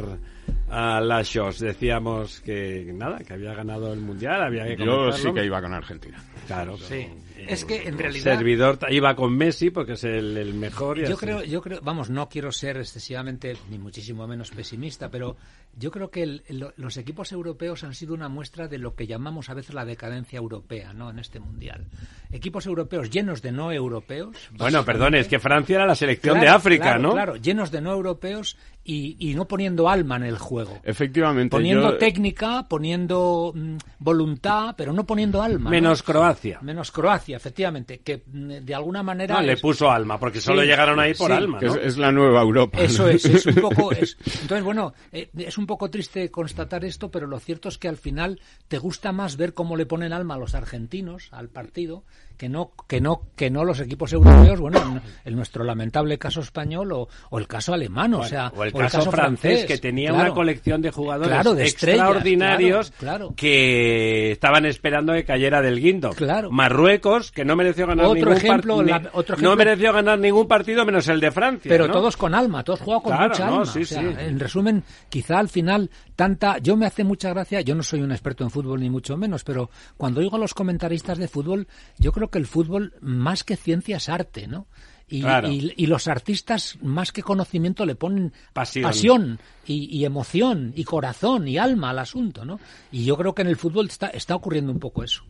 a 0.68 1.00
las 1.00 1.28
shows. 1.28 1.60
Decíamos 1.60 2.42
que 2.42 2.92
nada, 2.92 3.20
que 3.20 3.32
había 3.32 3.54
ganado 3.54 3.90
el 3.94 4.00
mundial, 4.00 4.42
había 4.42 4.66
que 4.76 4.84
Yo 4.84 5.10
sí 5.12 5.32
que 5.32 5.46
iba 5.46 5.62
con 5.62 5.72
Argentina. 5.72 6.22
Claro, 6.46 6.76
sí. 6.76 7.06
Es 7.46 7.64
que 7.64 7.88
en 7.88 7.98
realidad 7.98 8.36
servidor 8.36 8.78
iba 8.90 9.14
con 9.14 9.36
Messi 9.36 9.70
porque 9.70 9.92
es 9.92 10.04
el, 10.04 10.36
el 10.36 10.54
mejor. 10.54 10.98
Y 10.98 11.02
yo 11.02 11.08
así. 11.08 11.16
creo, 11.16 11.44
yo 11.44 11.60
creo, 11.60 11.80
vamos, 11.82 12.10
no 12.10 12.28
quiero 12.28 12.50
ser 12.52 12.78
excesivamente 12.78 13.56
ni 13.70 13.78
muchísimo 13.78 14.26
menos 14.26 14.50
pesimista, 14.50 15.10
pero 15.10 15.36
yo 15.76 15.90
creo 15.90 16.10
que 16.10 16.22
el, 16.22 16.42
el, 16.48 16.72
los 16.76 16.96
equipos 16.96 17.32
europeos 17.32 17.84
han 17.84 17.94
sido 17.94 18.14
una 18.14 18.28
muestra 18.28 18.68
de 18.68 18.78
lo 18.78 18.94
que 18.94 19.06
llamamos 19.06 19.48
a 19.48 19.54
veces 19.54 19.74
la 19.74 19.84
decadencia 19.84 20.38
europea, 20.38 20.92
¿no? 20.92 21.10
En 21.10 21.18
este 21.18 21.40
mundial, 21.40 21.86
equipos 22.32 22.66
europeos 22.66 23.10
llenos 23.10 23.42
de 23.42 23.52
no 23.52 23.72
europeos. 23.72 24.36
Bueno, 24.52 24.84
perdón, 24.84 25.14
es 25.14 25.28
que 25.28 25.38
Francia 25.38 25.76
era 25.76 25.86
la 25.86 25.94
selección 25.94 26.34
claro, 26.34 26.50
de 26.50 26.56
África, 26.56 26.84
claro, 26.84 27.02
¿no? 27.02 27.12
Claro, 27.12 27.36
llenos 27.36 27.70
de 27.70 27.80
no 27.80 27.92
europeos 27.92 28.56
y, 28.84 29.16
y, 29.18 29.34
no 29.34 29.46
poniendo 29.46 29.88
alma 29.88 30.16
en 30.16 30.22
el 30.22 30.38
juego. 30.38 30.80
Efectivamente. 30.82 31.50
Poniendo 31.50 31.92
yo... 31.92 31.98
técnica, 31.98 32.66
poniendo 32.68 33.52
mm, 33.54 33.76
voluntad, 33.98 34.74
pero 34.78 34.94
no 34.94 35.04
poniendo 35.04 35.42
alma. 35.42 35.68
Menos 35.68 36.00
¿no? 36.00 36.04
Croacia. 36.06 36.58
Menos 36.62 36.90
Croacia, 36.90 37.36
efectivamente, 37.36 38.00
que 38.00 38.22
mm, 38.26 38.64
de 38.64 38.74
alguna 38.74 39.02
manera. 39.02 39.34
No, 39.34 39.40
es... 39.42 39.46
le 39.46 39.56
puso 39.58 39.90
alma, 39.90 40.18
porque 40.18 40.40
solo 40.40 40.62
sí, 40.62 40.68
llegaron 40.68 40.98
ahí 40.98 41.12
por 41.12 41.30
sí, 41.30 41.36
alma. 41.36 41.58
¿no? 41.60 41.74
Es, 41.74 41.80
es, 41.84 41.98
la 41.98 42.10
nueva 42.10 42.40
Europa. 42.40 42.78
Eso 42.80 43.06
es, 43.08 43.26
es 43.26 43.46
un 43.46 43.56
poco. 43.56 43.92
Es... 43.98 44.16
Entonces, 44.42 44.64
bueno, 44.64 44.92
eh, 45.12 45.28
es 45.36 45.57
un 45.58 45.66
poco 45.66 45.90
triste 45.90 46.30
constatar 46.30 46.84
esto, 46.84 47.10
pero 47.10 47.26
lo 47.26 47.38
cierto 47.40 47.68
es 47.68 47.78
que 47.78 47.88
al 47.88 47.96
final 47.96 48.40
te 48.68 48.78
gusta 48.78 49.12
más 49.12 49.36
ver 49.36 49.54
cómo 49.54 49.76
le 49.76 49.86
ponen 49.86 50.12
alma 50.12 50.34
a 50.34 50.38
los 50.38 50.54
argentinos 50.54 51.28
al 51.32 51.48
partido 51.48 52.04
que 52.38 52.48
no 52.48 52.72
que 52.86 53.00
no 53.00 53.22
que 53.36 53.50
no 53.50 53.64
los 53.64 53.80
equipos 53.80 54.12
europeos 54.12 54.60
bueno 54.60 54.80
en, 54.80 55.02
en 55.24 55.36
nuestro 55.36 55.64
lamentable 55.64 56.18
caso 56.18 56.40
español 56.40 56.92
o, 56.92 57.08
o 57.30 57.38
el 57.38 57.46
caso 57.46 57.74
alemán 57.74 58.08
bueno, 58.08 58.24
o 58.24 58.28
sea 58.28 58.52
o 58.54 58.64
el, 58.64 58.74
o 58.74 58.78
el 58.78 58.84
caso, 58.84 58.98
caso, 58.98 59.10
francés, 59.10 59.66
que 59.66 59.78
tenía 59.78 60.10
claro, 60.10 60.24
una 60.24 60.34
colección 60.34 60.80
de 60.80 60.90
jugadores 60.90 61.32
claro, 61.32 61.54
de 61.54 61.64
extraordinarios 61.64 62.92
claro, 62.92 63.34
que 63.36 64.30
estaban 64.30 64.64
esperando 64.66 65.12
que 65.12 65.24
cayera 65.24 65.60
del 65.60 65.80
guindo 65.80 66.10
claro. 66.10 66.50
Marruecos 66.50 67.32
que 67.32 67.44
no 67.44 67.56
mereció 67.56 67.86
ganar 67.86 68.06
otro 68.06 68.16
ningún 68.16 68.36
ejemplo, 68.36 68.82
la, 68.82 68.96
otro 69.12 69.34
ejemplo, 69.34 69.50
no 69.50 69.56
mereció 69.56 69.92
ganar 69.92 70.18
ningún 70.18 70.46
partido 70.46 70.84
menos 70.86 71.08
el 71.08 71.20
de 71.20 71.30
Francia 71.32 71.68
pero 71.68 71.86
¿no? 71.88 71.92
todos 71.92 72.16
con 72.16 72.34
alma 72.34 72.62
todos 72.62 72.80
jugados 72.80 73.02
con 73.02 73.18
mucha 73.18 73.46
no, 73.46 73.52
alma 73.54 73.66
sí, 73.66 73.82
o 73.82 73.84
sea, 73.84 74.00
sí. 74.00 74.08
en 74.18 74.38
resumen 74.38 74.84
quizá 75.08 75.38
al 75.38 75.48
final 75.48 75.90
tanta 76.14 76.58
yo 76.58 76.76
me 76.76 76.86
hace 76.86 77.02
mucha 77.02 77.30
gracia 77.30 77.60
yo 77.62 77.74
no 77.74 77.82
soy 77.82 78.00
un 78.00 78.12
experto 78.12 78.44
en 78.44 78.50
fútbol 78.50 78.80
ni 78.80 78.90
mucho 78.90 79.16
menos 79.16 79.42
pero 79.44 79.70
cuando 79.96 80.20
oigo 80.20 80.36
a 80.36 80.38
los 80.38 80.54
comentaristas 80.54 81.18
de 81.18 81.28
fútbol 81.28 81.66
yo 81.98 82.12
creo 82.12 82.27
que 82.30 82.38
el 82.38 82.46
fútbol 82.46 82.94
más 83.00 83.44
que 83.44 83.56
ciencia 83.56 83.96
es 83.96 84.08
arte, 84.08 84.46
¿no? 84.46 84.66
Y, 85.10 85.22
claro. 85.22 85.50
y, 85.50 85.72
y, 85.74 85.86
los 85.86 86.06
artistas, 86.06 86.76
más 86.82 87.12
que 87.12 87.22
conocimiento, 87.22 87.86
le 87.86 87.94
ponen 87.94 88.34
pasión, 88.52 88.82
pasión 88.82 89.40
y, 89.66 89.96
y, 89.96 90.04
emoción 90.04 90.74
y 90.76 90.84
corazón 90.84 91.48
y 91.48 91.56
alma 91.56 91.90
al 91.90 91.98
asunto, 92.00 92.44
¿no? 92.44 92.60
Y 92.92 93.04
yo 93.06 93.16
creo 93.16 93.34
que 93.34 93.40
en 93.40 93.48
el 93.48 93.56
fútbol 93.56 93.86
está, 93.86 94.08
está 94.08 94.36
ocurriendo 94.36 94.70
un 94.70 94.78
poco 94.78 95.02
eso. 95.02 95.24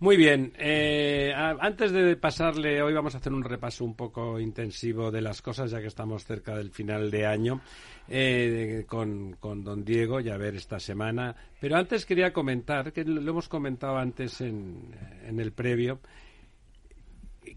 Muy 0.00 0.16
bien. 0.16 0.52
Eh, 0.58 1.32
antes 1.34 1.92
de 1.92 2.16
pasarle, 2.16 2.82
hoy 2.82 2.92
vamos 2.92 3.14
a 3.14 3.18
hacer 3.18 3.32
un 3.32 3.44
repaso 3.44 3.84
un 3.84 3.94
poco 3.94 4.40
intensivo 4.40 5.10
de 5.10 5.22
las 5.22 5.40
cosas, 5.40 5.70
ya 5.70 5.80
que 5.80 5.86
estamos 5.86 6.24
cerca 6.24 6.56
del 6.56 6.70
final 6.70 7.10
de 7.10 7.26
año, 7.26 7.60
eh, 8.08 8.84
con, 8.88 9.36
con, 9.38 9.62
don 9.62 9.84
Diego, 9.84 10.20
ya 10.20 10.36
ver 10.36 10.56
esta 10.56 10.80
semana. 10.80 11.34
Pero 11.60 11.76
antes 11.76 12.04
quería 12.04 12.32
comentar, 12.32 12.92
que 12.92 13.04
lo 13.04 13.30
hemos 13.30 13.48
comentado 13.48 13.96
antes 13.96 14.40
en, 14.40 14.90
en 15.26 15.38
el 15.38 15.52
previo, 15.52 16.00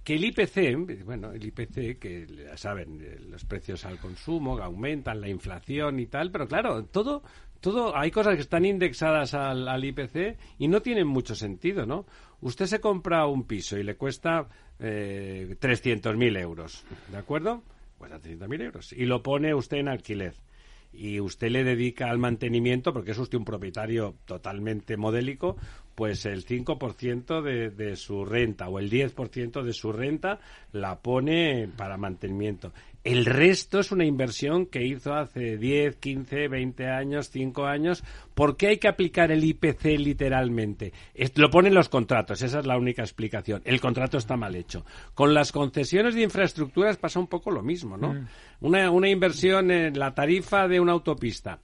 que 0.04 0.16
el 0.16 0.26
IPC, 0.26 1.06
bueno, 1.06 1.32
el 1.32 1.44
IPC, 1.44 1.98
que 2.00 2.48
saben, 2.56 3.30
los 3.30 3.46
precios 3.46 3.84
al 3.86 3.98
consumo 3.98 4.58
aumentan, 4.60 5.22
la 5.22 5.30
inflación 5.30 6.00
y 6.00 6.06
tal, 6.08 6.32
pero 6.32 6.48
claro, 6.48 6.86
todo, 6.86 7.24
todo, 7.62 7.96
hay 7.96 8.12
cosas 8.12 8.36
que 8.36 8.42
están 8.42 8.66
indexadas 8.66 9.34
al, 9.34 9.68
al 9.68 9.84
IPC 9.84 10.38
y 10.60 10.68
no 10.68 10.82
tienen 10.82 11.08
mucho 11.08 11.36
sentido, 11.36 11.86
¿no? 11.86 12.06
Usted 12.42 12.68
se 12.68 12.80
compra 12.80 13.26
un 13.26 13.46
piso 13.46 13.78
y 13.78 13.84
le 13.84 13.96
cuesta 13.96 14.48
eh, 14.80 15.56
300.000 15.60 16.40
euros, 16.40 16.84
¿de 17.12 17.18
acuerdo? 17.18 17.64
Cuesta 17.98 18.20
300.000 18.20 18.62
euros. 18.62 18.94
Y 18.94 19.06
lo 19.06 19.24
pone 19.24 19.54
usted 19.54 19.78
en 19.78 19.88
alquiler. 19.88 20.36
Y 20.94 21.20
usted 21.20 21.50
le 21.50 21.64
dedica 21.64 22.10
al 22.10 22.18
mantenimiento, 22.18 22.94
porque 22.94 23.12
es 23.12 23.18
usted 23.18 23.38
un 23.38 23.46
propietario 23.46 24.16
totalmente 24.26 24.98
modélico, 24.98 25.58
pues 25.98 26.28
el 26.28 26.46
5% 26.46 27.42
de, 27.42 27.72
de 27.72 27.96
su 27.96 28.24
renta 28.24 28.70
o 28.70 28.78
el 28.78 28.92
10% 28.92 29.64
de 29.64 29.74
su 29.74 29.92
renta 29.92 30.40
la 30.72 31.00
pone 31.00 31.68
para 31.76 31.98
mantenimiento. 31.98 32.72
El 33.04 33.26
resto 33.26 33.80
es 33.80 33.92
una 33.92 34.06
inversión 34.06 34.68
que 34.68 34.86
hizo 34.86 35.16
hace 35.16 35.58
10, 35.58 35.96
15, 35.96 36.50
20 36.50 36.88
años, 36.88 37.32
5 37.32 37.66
años. 37.66 38.04
¿Por 38.36 38.58
qué 38.58 38.68
hay 38.68 38.78
que 38.78 38.88
aplicar 38.88 39.32
el 39.32 39.44
IPC 39.44 39.98
literalmente? 39.98 40.94
Lo 41.34 41.50
ponen 41.50 41.74
los 41.74 41.90
contratos, 41.90 42.44
esa 42.44 42.60
es 42.60 42.68
la 42.68 42.78
única 42.78 43.02
explicación. 43.02 43.64
El 43.66 43.82
contrato 43.82 44.20
está 44.20 44.38
mal 44.38 44.56
hecho. 44.56 44.86
Con 45.16 45.34
las 45.34 45.52
concesiones 45.52 46.14
de 46.14 46.22
infraestructuras 46.22 46.98
pasa 46.98 47.20
un 47.20 47.28
poco 47.28 47.50
lo 47.50 47.64
mismo, 47.64 47.98
¿no? 47.98 48.14
Mm. 48.14 48.28
Una, 48.60 48.92
una 48.92 49.10
inversión 49.10 49.72
en 49.72 49.98
la 49.98 50.14
tarifa 50.14 50.68
de 50.68 50.80
una 50.80 50.92
autopista 50.92 51.60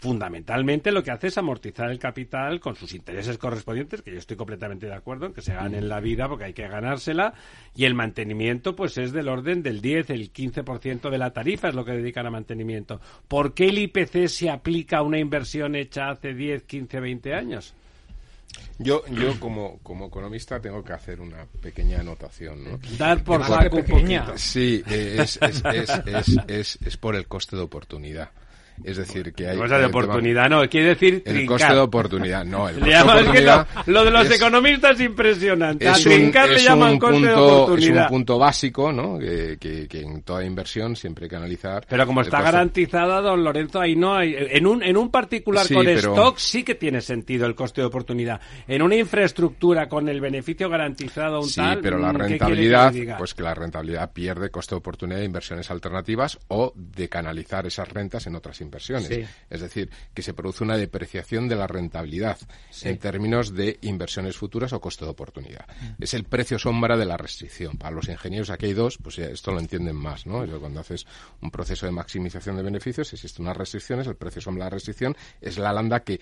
fundamentalmente 0.00 0.92
lo 0.92 1.02
que 1.02 1.10
hace 1.10 1.26
es 1.26 1.36
amortizar 1.36 1.90
el 1.90 1.98
capital 1.98 2.58
con 2.58 2.74
sus 2.74 2.94
intereses 2.94 3.36
correspondientes, 3.36 4.00
que 4.00 4.10
yo 4.10 4.18
estoy 4.18 4.36
completamente 4.36 4.86
de 4.86 4.94
acuerdo 4.94 5.26
en 5.26 5.34
que 5.34 5.42
se 5.42 5.52
ganen 5.52 5.90
la 5.90 6.00
vida 6.00 6.26
porque 6.26 6.44
hay 6.44 6.54
que 6.54 6.66
ganársela, 6.66 7.34
y 7.76 7.84
el 7.84 7.94
mantenimiento 7.94 8.74
pues 8.74 8.96
es 8.96 9.12
del 9.12 9.28
orden 9.28 9.62
del 9.62 9.82
10, 9.82 10.10
el 10.10 10.32
15% 10.32 11.10
de 11.10 11.18
la 11.18 11.32
tarifa 11.32 11.68
es 11.68 11.74
lo 11.74 11.84
que 11.84 11.92
dedican 11.92 12.26
a 12.26 12.30
mantenimiento. 12.30 12.98
¿Por 13.28 13.52
qué 13.52 13.68
el 13.68 13.78
IPC 13.78 14.26
se 14.28 14.48
aplica 14.48 14.98
a 14.98 15.02
una 15.02 15.18
inversión 15.18 15.76
hecha 15.76 16.08
hace 16.08 16.32
10, 16.32 16.62
15, 16.62 16.98
20 17.00 17.34
años? 17.34 17.74
Yo, 18.78 19.04
yo 19.08 19.38
como, 19.38 19.78
como 19.82 20.06
economista 20.06 20.60
tengo 20.60 20.82
que 20.82 20.94
hacer 20.94 21.20
una 21.20 21.44
pequeña 21.60 22.00
anotación. 22.00 22.64
¿no? 22.64 22.80
Dar 22.98 23.22
por 23.22 23.44
saco 23.44 23.84
poquito. 23.84 24.32
Sí, 24.36 24.82
es, 24.86 25.38
es, 25.42 25.62
es, 25.64 26.40
es, 26.48 26.78
es 26.84 26.96
por 26.96 27.14
el 27.14 27.26
coste 27.28 27.56
de 27.56 27.62
oportunidad. 27.62 28.30
Es 28.84 28.96
decir, 28.96 29.32
que 29.32 29.48
hay... 29.48 29.56
Cosa 29.58 29.78
de 29.78 29.86
oportunidad, 29.86 30.48
no, 30.48 30.68
quiere 30.68 30.88
decir 30.88 31.22
El 31.24 31.34
trincar. 31.34 31.58
coste 31.58 31.74
de 31.74 31.80
oportunidad, 31.80 32.44
no. 32.44 32.68
El 32.68 32.74
coste 32.80 32.86
le 32.90 32.92
llaman, 32.96 33.16
de 33.16 33.22
oportunidad 33.22 33.68
es 33.70 33.84
que 33.84 33.90
lo, 33.90 33.98
lo, 34.00 34.04
de 34.04 34.10
los 34.10 34.26
es, 34.26 34.36
economistas 34.36 34.90
es 34.92 35.00
impresionante. 35.06 35.88
Es 35.88 36.02
trincar 36.02 36.44
un, 36.46 36.50
le 36.50 36.56
es 36.56 36.64
llaman 36.64 36.92
un 36.92 36.98
coste 36.98 37.14
punto, 37.14 37.28
de 37.28 37.32
Es 37.32 37.52
oportunidad. 37.52 38.02
un 38.04 38.08
punto 38.08 38.38
básico, 38.38 38.92
¿no? 38.92 39.18
Que, 39.18 39.56
que, 39.60 39.86
que, 39.86 40.00
en 40.00 40.22
toda 40.22 40.44
inversión 40.44 40.96
siempre 40.96 41.26
hay 41.26 41.28
que 41.28 41.36
analizar... 41.36 41.86
Pero 41.88 42.06
como 42.06 42.22
está 42.22 42.40
garantizada, 42.42 43.20
don 43.20 43.44
Lorenzo, 43.44 43.80
ahí 43.80 43.96
no 43.96 44.14
hay... 44.14 44.34
En 44.36 44.66
un, 44.66 44.82
en 44.82 44.96
un 44.96 45.10
particular 45.10 45.66
sí, 45.66 45.74
con 45.74 45.84
pero... 45.84 45.98
stock 45.98 46.38
sí 46.38 46.62
que 46.62 46.74
tiene 46.74 47.00
sentido 47.00 47.46
el 47.46 47.54
coste 47.54 47.82
de 47.82 47.86
oportunidad. 47.88 48.40
En 48.66 48.82
una 48.82 48.96
infraestructura 48.96 49.88
con 49.88 50.08
el 50.08 50.20
beneficio 50.20 50.68
garantizado 50.68 51.40
un 51.40 51.48
sí, 51.48 51.60
tal... 51.60 51.80
pero 51.80 51.98
la 51.98 52.12
¿qué 52.12 52.18
rentabilidad, 52.18 52.92
que 52.92 53.14
pues 53.18 53.34
que 53.34 53.42
la 53.42 53.54
rentabilidad 53.54 54.12
pierde 54.12 54.50
coste 54.50 54.74
de 54.74 54.78
oportunidad 54.78 55.18
de 55.18 55.24
inversiones 55.26 55.70
alternativas 55.70 56.38
o 56.48 56.72
de 56.74 57.08
canalizar 57.08 57.66
esas 57.66 57.88
rentas 57.88 58.26
en 58.26 58.36
otras 58.36 58.60
inversiones 58.60 58.69
inversiones. 58.70 59.08
Sí. 59.08 59.24
Es 59.50 59.60
decir, 59.60 59.90
que 60.14 60.22
se 60.22 60.32
produce 60.32 60.62
una 60.62 60.76
depreciación 60.76 61.48
de 61.48 61.56
la 61.56 61.66
rentabilidad 61.66 62.38
en 62.82 62.98
términos 62.98 63.54
de 63.54 63.78
inversiones 63.82 64.36
futuras 64.36 64.72
o 64.72 64.80
coste 64.80 65.04
de 65.04 65.10
oportunidad. 65.10 65.66
Mm. 65.80 66.02
Es 66.02 66.14
el 66.14 66.24
precio 66.24 66.58
sombra 66.58 66.96
de 66.96 67.04
la 67.06 67.16
restricción. 67.16 67.76
Para 67.76 67.94
los 67.96 68.08
ingenieros, 68.08 68.50
aquí 68.50 68.66
hay 68.66 68.72
dos, 68.74 68.98
pues 69.02 69.16
ya 69.16 69.24
esto 69.26 69.50
lo 69.52 69.58
entienden 69.60 69.96
más, 69.96 70.26
¿no? 70.26 70.44
Es 70.44 70.50
Cuando 70.60 70.80
haces 70.80 71.06
un 71.40 71.50
proceso 71.50 71.86
de 71.86 71.92
maximización 71.92 72.56
de 72.56 72.62
beneficios, 72.62 73.12
existen 73.12 73.44
unas 73.46 73.56
restricciones, 73.56 74.06
el 74.06 74.16
precio 74.16 74.40
sombra 74.42 74.64
de 74.64 74.70
la 74.70 74.74
restricción 74.74 75.16
es 75.40 75.58
la 75.58 75.72
landa 75.72 76.00
que, 76.00 76.20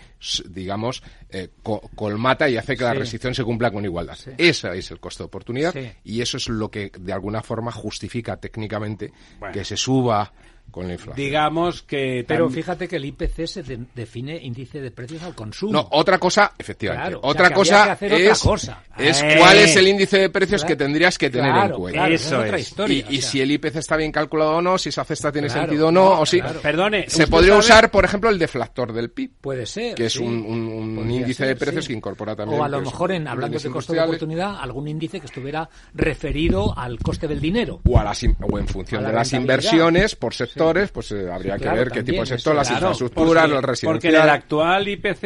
digamos, 0.48 1.02
eh, 1.30 1.48
co- 1.62 1.90
colmata 1.94 2.48
y 2.48 2.56
hace 2.56 2.76
que 2.76 2.84
la 2.84 2.92
Sí. 2.92 2.98
restricción 2.98 3.34
se 3.34 3.44
cumpla 3.44 3.70
con 3.70 3.84
igualdad. 3.84 4.16
Ese 4.38 4.78
es 4.78 4.90
el 4.90 5.00
coste 5.00 5.22
de 5.22 5.26
oportunidad 5.26 5.72
Sí. 5.72 5.90
y 6.04 6.20
eso 6.20 6.36
es 6.36 6.48
lo 6.48 6.70
que 6.70 6.90
de 6.98 7.12
alguna 7.12 7.42
forma 7.42 7.72
justifica 7.72 8.36
técnicamente 8.36 9.12
Bueno. 9.38 9.52
que 9.52 9.64
se 9.64 9.76
suba 9.76 10.32
con 10.70 10.86
la 10.86 10.94
inflación. 10.94 11.16
Digamos 11.16 11.82
que... 11.82 12.24
Pero 12.26 12.48
fíjate 12.50 12.86
que 12.88 12.96
el 12.96 13.04
IPC 13.06 13.46
se 13.46 13.62
de- 13.62 13.84
define 13.94 14.36
índice 14.42 14.80
de 14.80 14.90
precios 14.90 15.22
al 15.22 15.34
consumo. 15.34 15.72
No, 15.72 15.88
otra 15.92 16.18
cosa, 16.18 16.52
efectivamente, 16.58 17.08
Claro, 17.10 17.18
o 17.20 17.22
sea, 17.22 17.30
otra 17.30 17.48
que 17.48 17.54
cosa 17.54 17.84
que 17.84 17.90
hacer 17.90 18.12
otra 18.14 18.32
es, 18.32 18.38
cosa. 18.40 18.82
es 18.98 19.22
Eh. 19.22 19.34
cuál 19.38 19.56
es 19.58 19.76
el 19.76 19.88
índice 19.88 20.18
de 20.18 20.30
precios 20.30 20.60
Claro, 20.62 20.68
que 20.76 20.84
tendrías 20.84 21.18
que 21.18 21.30
tener 21.30 21.52
claro, 21.52 21.74
en 21.74 21.80
cuenta. 21.80 21.98
claro, 22.00 22.14
Eso 22.14 22.40
es 22.42 22.46
otra 22.46 22.58
historia. 22.58 22.96
y 23.08 23.14
y 23.14 23.18
o 23.18 23.20
sea, 23.22 23.30
si 23.30 23.40
el 23.40 23.50
IPC 23.52 23.76
está 23.76 23.96
bien 23.96 24.12
calculado 24.12 24.56
o 24.56 24.62
no, 24.62 24.78
si 24.78 24.88
esa 24.90 25.04
cesta 25.04 25.32
tiene 25.32 25.48
Claro, 25.48 25.62
sentido 25.62 25.88
o 25.88 25.92
no, 25.92 26.20
o 26.20 26.26
si 26.26 26.40
claro. 26.40 26.60
Perdone, 26.60 27.00
se 27.08 27.22
¿usted 27.22 27.28
podría 27.30 27.50
sabe? 27.54 27.60
usar, 27.60 27.90
por 27.90 28.04
ejemplo, 28.04 28.30
el 28.30 28.38
deflactor 28.38 28.92
del 28.92 29.10
PIB, 29.10 29.30
Puede 29.40 29.66
ser. 29.66 29.94
que 29.94 30.06
es 30.06 30.12
sí. 30.12 30.22
un, 30.22 30.34
un- 30.44 30.68
un 30.68 30.94
Podría 30.96 31.16
índice 31.20 31.34
ser, 31.38 31.48
de 31.48 31.56
precios 31.56 31.84
sí. 31.84 31.88
que 31.92 31.96
incorpora 31.96 32.36
también. 32.36 32.60
O 32.60 32.64
a 32.64 32.68
lo 32.68 32.78
pues, 32.78 32.92
mejor, 32.92 33.12
en 33.12 33.26
hablando 33.28 33.58
de 33.58 33.70
coste 33.70 33.94
de 33.94 34.00
oportunidad, 34.00 34.56
algún 34.60 34.86
índice 34.88 35.20
que 35.20 35.26
estuviera 35.26 35.68
referido 35.94 36.76
al 36.78 36.98
coste 36.98 37.28
del 37.28 37.40
dinero. 37.40 37.80
o, 37.88 37.98
a 37.98 38.04
las 38.04 38.22
o 38.22 38.58
en 38.58 38.68
función 38.68 39.00
A 39.00 39.02
la 39.04 39.08
de 39.10 39.14
las 39.16 39.32
inversiones 39.32 40.16
por 40.16 40.34
sectores, 40.58 40.90
pues 40.90 41.12
eh, 41.12 41.30
habría 41.32 41.54
Sí, 41.54 41.58
que 41.58 41.62
claro, 41.64 41.78
ver 41.78 41.90
qué 41.90 42.02
tipo 42.02 42.20
de 42.20 42.26
sector, 42.26 42.54
las 42.54 42.68
claro, 42.68 42.86
infraestructuras, 42.90 43.48
porque, 43.50 43.66
los 43.68 43.80
porque 43.82 44.08
en 44.08 44.14
el 44.14 44.28
actual 44.30 44.88
IPC, 44.88 45.22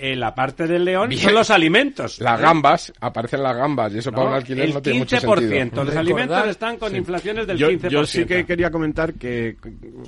en 0.00 0.20
la 0.20 0.34
parte 0.34 0.66
del 0.66 0.84
león, 0.84 1.08
Bien. 1.10 1.20
son 1.22 1.34
los 1.34 1.50
alimentos. 1.50 2.20
Las 2.20 2.38
¿eh? 2.40 2.42
gambas, 2.42 2.92
aparecen 3.00 3.42
las 3.42 3.56
gambas, 3.56 3.92
y 3.94 3.98
eso 3.98 4.10
para 4.10 4.24
No, 4.24 4.28
un 4.30 4.34
alquiler 4.36 4.64
el 4.66 4.74
no 4.74 4.82
tiene 4.82 4.98
mucho 5.00 5.16
15%. 5.16 5.48
sentido. 5.48 5.84
Los 5.84 5.94
Recordar- 5.94 5.98
alimentos 6.00 6.46
están 6.48 6.76
con 6.78 6.90
Sí. 6.92 6.96
inflaciones 6.98 7.46
del 7.46 7.56
yo, 7.58 7.68
15%. 7.70 7.88
yo 7.90 8.04
sí 8.06 8.24
que 8.24 8.44
quería 8.46 8.70
comentar 8.70 9.14
que, 9.14 9.56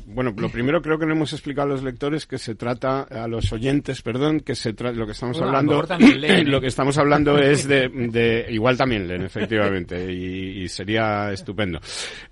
bueno, 0.06 0.32
lo 0.36 0.48
primero 0.48 0.80
creo 0.82 0.98
que 0.98 1.06
no 1.06 1.12
hemos 1.12 1.32
explicado 1.32 1.68
a 1.68 1.70
los 1.72 1.82
lectores 1.82 2.26
que 2.26 2.38
se 2.38 2.54
trata, 2.54 3.02
a 3.02 3.28
los 3.28 3.52
oyentes, 3.52 4.02
perdón, 4.02 4.40
que 4.40 4.54
se 4.54 4.72
trata, 4.72 4.96
lo 4.96 5.06
que 5.06 5.12
estamos 5.12 5.38
Bueno, 5.38 5.56
hablando, 5.56 5.82
leen, 6.18 6.46
¿eh? 6.46 6.50
lo 6.50 6.60
que 6.60 6.66
estamos 6.68 6.96
hablando 6.98 7.38
es 7.38 7.66
de, 7.68 7.88
de- 7.88 8.46
igual 8.50 8.76
también 8.76 9.06
leen, 9.08 9.22
efectivamente, 9.22 10.12
y, 10.12 10.62
y 10.62 10.68
sería 10.68 11.32
estupendo. 11.32 11.80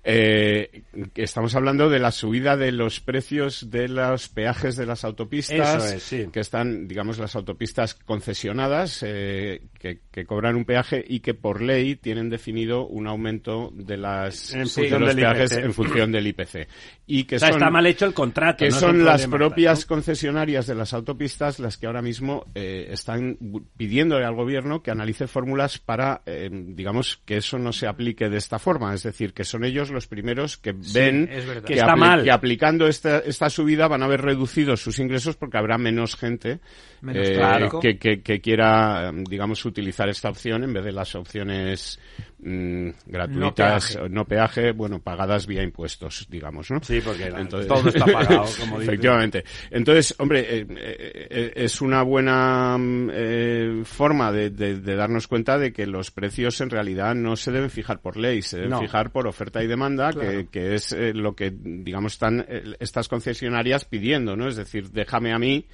Eh, 0.03 0.81
que 1.13 1.23
estamos 1.23 1.53
hablando 1.55 1.89
de 1.89 1.99
la 1.99 2.11
subida 2.23 2.55
de 2.55 2.71
los 2.71 3.01
precios 3.01 3.69
de 3.69 3.89
los 3.89 4.29
peajes 4.29 4.77
de 4.77 4.85
las 4.85 5.03
autopistas, 5.03 5.83
Eso 5.83 5.95
es, 5.97 6.03
sí. 6.03 6.27
que 6.31 6.39
están, 6.39 6.87
digamos, 6.87 7.17
las 7.17 7.35
autopistas 7.35 7.95
concesionadas, 7.95 9.03
eh, 9.05 9.63
que, 9.77 9.99
que 10.09 10.25
cobran 10.25 10.55
un 10.55 10.63
peaje 10.63 11.03
y 11.05 11.19
que 11.19 11.33
por 11.33 11.61
ley 11.61 11.97
tienen 11.97 12.29
definido 12.29 12.87
un 12.87 13.07
aumento 13.07 13.73
de 13.75 13.97
las 13.97 14.53
En 14.53 14.69
de 14.89 14.99
los 14.99 15.09
del 15.09 15.15
peajes 15.17 15.51
IPC. 15.51 15.65
en 15.65 15.73
función 15.73 16.11
del 16.13 16.27
IPC. 16.27 16.67
Y 17.05 17.25
que 17.25 17.35
O 17.35 17.39
sea, 17.39 17.49
son, 17.49 17.57
está 17.57 17.69
mal 17.69 17.85
hecho 17.85 18.05
el 18.05 18.13
contrato. 18.13 18.63
que 18.63 18.69
no 18.69 18.77
son 18.79 19.03
las 19.03 19.27
propias 19.27 19.81
¿no? 19.81 19.87
concesionarias 19.87 20.67
de 20.67 20.75
las 20.75 20.93
autopistas 20.93 21.59
las 21.59 21.77
que 21.77 21.85
ahora 21.85 22.01
mismo 22.01 22.45
eh, 22.55 22.87
están 22.91 23.37
pidiéndole 23.75 24.23
al 24.25 24.35
gobierno 24.35 24.81
que 24.81 24.89
analice 24.91 25.27
fórmulas 25.27 25.79
para, 25.79 26.21
eh, 26.25 26.49
digamos, 26.51 27.19
que 27.25 27.35
eso 27.37 27.59
no 27.59 27.73
se 27.73 27.87
aplique 27.87 28.29
de 28.29 28.37
esta 28.37 28.57
forma. 28.57 28.93
Es 28.93 29.03
decir, 29.03 29.33
que 29.33 29.43
son 29.43 29.65
ellos 29.65 29.91
los 29.91 30.07
primeros 30.07 30.55
que 30.57 30.71
ven 30.93 31.27
es 31.29 31.45
verdad. 31.45 31.63
Que 31.63 31.73
está 31.73 31.95
mal. 31.97 32.23
que 32.23 32.31
aplicando 32.31 32.87
esta, 32.87 33.19
esta 33.19 33.49
subida 33.49 33.89
van 33.89 34.01
a 34.01 34.05
haber 34.05 34.21
reducido 34.21 34.77
sus 34.77 34.97
ingresos 34.99 35.35
porque 35.35 35.57
habrá 35.57 35.77
menos 35.77 36.15
gente 36.15 36.61
Menos 37.01 37.27
eh, 37.27 37.33
tráfico. 37.33 37.81
que, 37.81 37.97
que- 37.97 38.21
que 38.21 38.39
quiera, 38.39 39.11
digamos, 39.13 39.65
utilizar 39.65 40.07
esta 40.07 40.29
opción 40.29 40.63
en 40.63 40.71
vez 40.71 40.85
de 40.85 40.93
las 40.93 41.13
opciones 41.15 41.99
mm, 42.39 42.89
gratuitas, 43.07 43.95
peaje. 43.97 44.09
no 44.09 44.25
peaje, 44.25 44.71
bueno, 44.71 44.99
pagadas 44.99 45.45
vía 45.47 45.63
impuestos, 45.63 46.27
digamos, 46.29 46.71
¿no? 46.71 46.79
Sí, 46.81 46.92
porque 47.01 47.29
la- 47.29 47.41
Entonces- 47.41 47.67
todo 47.67 47.89
está 47.89 48.05
pagado, 48.05 48.45
como. 48.59 48.81
Efectivamente. 48.81 49.43
Entonces, 49.71 50.15
hombre, 50.19 50.39
eh, 50.41 50.65
eh, 50.69 51.27
eh, 51.29 51.51
es 51.55 51.81
una 51.81 52.01
buena 52.03 52.77
mm, 52.77 53.09
eh, 53.13 53.81
forma 53.85 54.31
de, 54.31 54.49
de- 54.49 54.79
de 54.79 54.95
darnos 54.95 55.27
cuenta 55.27 55.57
de 55.57 55.71
que 55.73 55.85
los 55.87 56.11
precios 56.11 56.59
en 56.61 56.69
realidad 56.69 57.15
no 57.15 57.35
se 57.35 57.51
deben 57.51 57.69
fijar 57.69 58.01
por 58.01 58.17
ley, 58.17 58.41
se 58.41 58.57
deben 58.57 58.71
No. 58.71 58.79
fijar 58.81 59.11
por 59.11 59.27
oferta 59.27 59.63
y 59.63 59.67
demanda, 59.67 60.11
Claro. 60.11 60.29
que, 60.29 60.47
que 60.47 60.75
es 60.75 60.95
lo 61.13 61.35
que, 61.35 61.51
digamos, 61.55 62.13
están 62.13 62.45
estas 62.79 63.07
concesionarias 63.07 63.85
pidiendo, 63.85 64.35
¿no? 64.35 64.47
Es 64.47 64.55
decir, 64.55 64.89
déjame 64.91 65.33
a 65.33 65.39
mí 65.39 65.67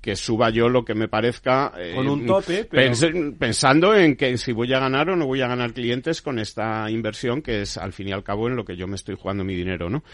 que 0.00 0.14
suba 0.14 0.50
yo 0.50 0.68
lo 0.68 0.84
que 0.84 0.94
me 0.94 1.08
parezca 1.08 1.72
eh, 1.76 1.92
Con 1.92 2.06
un 2.08 2.24
tope, 2.24 2.64
pero- 2.70 2.92
pens- 2.92 3.36
pensando 3.36 3.96
en 3.96 4.14
que 4.14 4.38
si 4.38 4.52
voy 4.52 4.72
a 4.72 4.78
ganar 4.78 5.10
o 5.10 5.16
no 5.16 5.26
voy 5.26 5.40
a 5.42 5.48
ganar 5.48 5.72
clientes 5.72 6.22
con 6.22 6.38
esta 6.38 6.88
inversión 6.88 7.42
que 7.42 7.62
es 7.62 7.76
al 7.76 7.92
fin 7.92 8.06
y 8.08 8.12
al 8.12 8.22
cabo 8.22 8.46
en 8.46 8.54
lo 8.54 8.64
que 8.64 8.76
yo 8.76 8.86
me 8.86 8.94
estoy 8.94 9.16
jugando 9.16 9.42
mi 9.42 9.56
dinero, 9.56 9.90
¿no? 9.90 10.04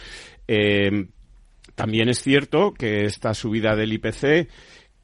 Eh, 0.48 1.06
también 1.74 2.08
es 2.08 2.22
cierto 2.22 2.72
que 2.72 3.04
esta 3.04 3.34
subida 3.34 3.74
del 3.74 3.92
IPC 3.92 4.48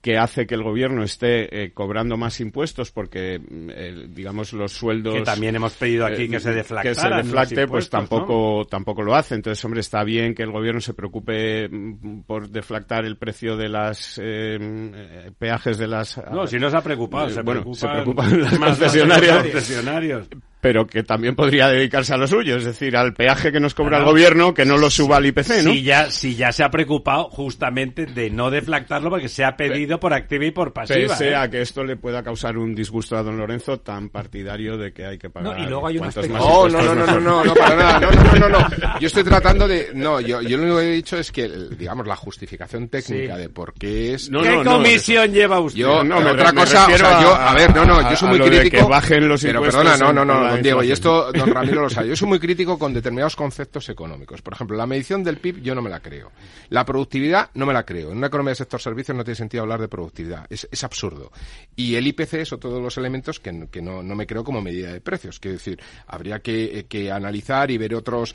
que 0.01 0.17
hace 0.17 0.47
que 0.47 0.55
el 0.55 0.63
gobierno 0.63 1.03
esté 1.03 1.65
eh, 1.65 1.73
cobrando 1.73 2.17
más 2.17 2.41
impuestos 2.41 2.91
porque, 2.91 3.39
mm, 3.39 3.71
eh, 3.71 4.07
digamos, 4.09 4.53
los 4.55 4.73
sueldos... 4.73 5.15
Que 5.15 5.23
también 5.23 5.57
hemos 5.57 5.75
pedido 5.75 6.07
aquí 6.07 6.29
que 6.29 6.41
se 6.41 6.51
Que 6.51 6.57
deflactaran 6.57 7.21
se 7.23 7.27
deflacte, 7.27 7.67
pues 7.67 7.91
tampoco, 7.91 8.65
tampoco 8.65 9.03
lo 9.03 9.15
hace. 9.15 9.35
Entonces, 9.35 9.63
hombre, 9.65 9.81
está 9.81 10.03
bien 10.03 10.35
que 10.35 10.43
el 10.43 10.53
gobierno 10.53 10.81
se 10.81 10.95
preocupe 10.95 11.69
mm, 11.69 12.23
por 12.23 12.49
deflactar 12.49 13.05
el 13.05 13.19
precio 13.19 13.57
de 13.57 13.69
las 13.69 14.19
eh, 14.19 14.57
eh, 14.61 15.31
peajes 15.39 15.77
de 15.77 15.87
las... 15.87 16.19
No, 16.31 16.47
si 16.47 16.59
no 16.59 16.71
se 16.71 16.77
ha 16.79 16.83
preocupado, 16.83 17.29
Eh, 17.29 17.33
se 17.33 17.43
bueno, 17.43 17.61
preocupan 17.61 17.75
se 17.75 17.89
preocupan 17.89 18.41
las 18.41 18.59
más 18.59 18.71
los 18.71 18.79
concesionarias. 18.79 19.43
concesionarios. 19.43 20.29
Pero 20.61 20.87
que 20.87 21.03
también 21.03 21.35
podría 21.35 21.69
dedicarse 21.69 22.13
a 22.15 22.17
lo 22.17 22.27
suyo, 22.27 22.57
es 22.57 22.65
decir, 22.65 22.97
al 22.97 23.15
peaje 23.15 23.51
que 23.53 23.61
nos 23.61 23.75
cobra 23.75 23.91
Claro. 23.99 24.05
el 24.05 24.11
gobierno, 24.11 24.53
que 24.55 24.65
no 24.65 24.77
lo 24.79 24.91
suba 24.91 25.17
al 25.17 25.27
IPC, 25.27 25.63
¿no? 25.65 25.73
Si 25.73 25.83
ya, 25.83 26.11
si 26.11 26.35
ya 26.37 26.53
se 26.53 26.63
ha 26.65 26.71
preocupado 26.71 27.25
justamente 27.31 28.07
de 28.07 28.31
no 28.31 28.51
deflactarlo 28.51 29.11
porque 29.11 29.29
se 29.29 29.45
ha 29.45 29.57
pedido 29.57 29.99
por 29.99 30.13
activa 30.13 30.45
y 30.45 30.51
por 30.51 30.73
pasiva. 30.73 30.99
Pese 31.15 31.31
¿eh? 31.31 31.37
a 31.37 31.49
que 31.51 31.61
esto 31.63 31.83
le 31.85 31.97
pueda 31.97 32.23
causar 32.23 32.59
un 32.59 32.75
disgusto 32.75 33.17
a 33.17 33.23
don 33.23 33.37
Lorenzo 33.39 33.81
tan 33.81 34.09
partidario 34.11 34.77
de 34.77 34.93
que 34.93 35.07
hay 35.07 35.19
que 35.19 35.31
pagar. 35.31 35.57
No, 35.59 35.65
y 35.65 35.67
luego 35.69 35.87
hay 35.87 35.99
un 35.99 36.05
aspecto- 36.05 36.33
más 36.33 36.43
No, 36.43 36.69
no, 36.69 36.83
no, 36.83 36.95
no, 36.95 37.07
no, 37.07 37.21
no, 37.21 37.45
no, 37.45 37.55
para 37.55 37.77
nada. 37.77 38.01
No, 38.01 38.11
no, 38.11 38.39
no, 38.39 38.49
no. 38.49 38.69
Yo 39.01 39.07
estoy 39.07 39.25
tratando 39.25 39.67
de. 39.67 39.89
No, 39.95 40.21
yo, 40.21 40.43
yo 40.43 40.57
lo 40.57 40.63
único 40.65 40.79
que 40.79 40.85
he 40.85 40.93
dicho 40.93 41.17
es 41.19 41.33
que, 41.33 41.49
digamos, 41.79 42.07
la 42.07 42.17
justificación 42.17 42.89
técnica 42.89 43.35
Sí. 43.37 43.41
de 43.41 43.49
por 43.49 43.73
qué 43.75 44.15
es. 44.15 44.31
No, 44.31 44.43
¿Qué 44.43 44.51
no, 44.51 44.65
no, 44.65 44.73
comisión 44.73 45.33
lleva 45.33 45.59
usted? 45.61 45.81
Yo, 45.81 46.05
No, 46.05 46.21
me- 46.21 46.31
otra 46.33 46.53
me 46.53 46.61
cosa, 46.61 46.85
o 46.85 46.89
refiero 46.89 47.09
sea, 47.11 47.23
yo, 47.23 47.35
a- 47.35 47.51
a 47.51 47.55
ver, 47.55 47.75
no, 47.75 47.85
no, 47.85 48.11
yo 48.11 48.17
soy 48.17 48.29
muy 48.29 48.39
de 48.39 48.45
crítico. 48.61 48.77
que 48.85 48.91
bajen 48.91 49.29
los 49.29 49.41
pero 49.43 49.59
impuestos 49.59 49.83
perdona, 49.85 50.13
no, 50.13 50.25
no, 50.25 50.25
no, 50.25 50.50
don 50.53 50.63
Diego, 50.63 50.83
y 50.83 50.93
esto 50.93 51.33
don 51.33 51.51
Ramiro 51.55 51.83
lo 51.83 51.91
sabe. 51.91 52.09
Yo 52.09 52.17
soy 52.17 52.29
muy 52.29 52.39
crítico 52.41 52.79
con 52.79 52.93
determinados 52.95 53.37
conceptos 53.37 53.89
económicos. 53.89 54.43
Por 54.43 54.55
ejemplo, 54.55 54.77
la 54.77 54.87
medición 54.87 55.23
del 55.25 55.39
PIB 55.39 55.63
yo 55.63 55.75
no 55.75 55.83
me 55.83 55.91
la 55.91 56.01
creo. 56.01 56.31
La 56.69 56.85
productividad 56.85 57.51
no 57.55 57.67
me 57.67 57.73
la 57.73 57.85
creo. 57.85 58.11
En 58.13 58.19
una 58.19 58.27
economía 58.29 58.51
de 58.51 58.57
sector 58.57 58.81
servicios 58.81 59.17
no 59.17 59.25
tiene 59.25 59.37
sentido 59.37 59.63
hablar 59.63 59.81
de 59.81 59.89
productividad. 59.89 60.47
Es, 60.51 60.69
es 60.71 60.85
absurdo. 60.85 61.33
Y 61.77 61.95
el 61.97 62.07
IPC 62.07 62.35
es 62.35 62.53
otro 62.53 62.73
de 62.75 62.81
los 62.81 62.97
elementos 62.99 63.41
que, 63.41 63.53
no- 63.53 63.71
que 63.71 63.81
no, 63.83 64.03
no 64.03 64.15
me 64.15 64.27
creo 64.27 64.45
como 64.45 64.61
medida 64.61 64.93
de 64.93 65.01
precios. 65.01 65.39
Quiero 65.41 65.57
decir, 65.57 65.81
habría 66.07 66.41
que, 66.41 66.79
eh, 66.81 66.85
que 66.89 67.11
analizar 67.11 67.71
y 67.71 67.79
ver 67.79 67.95
otros, 67.95 68.35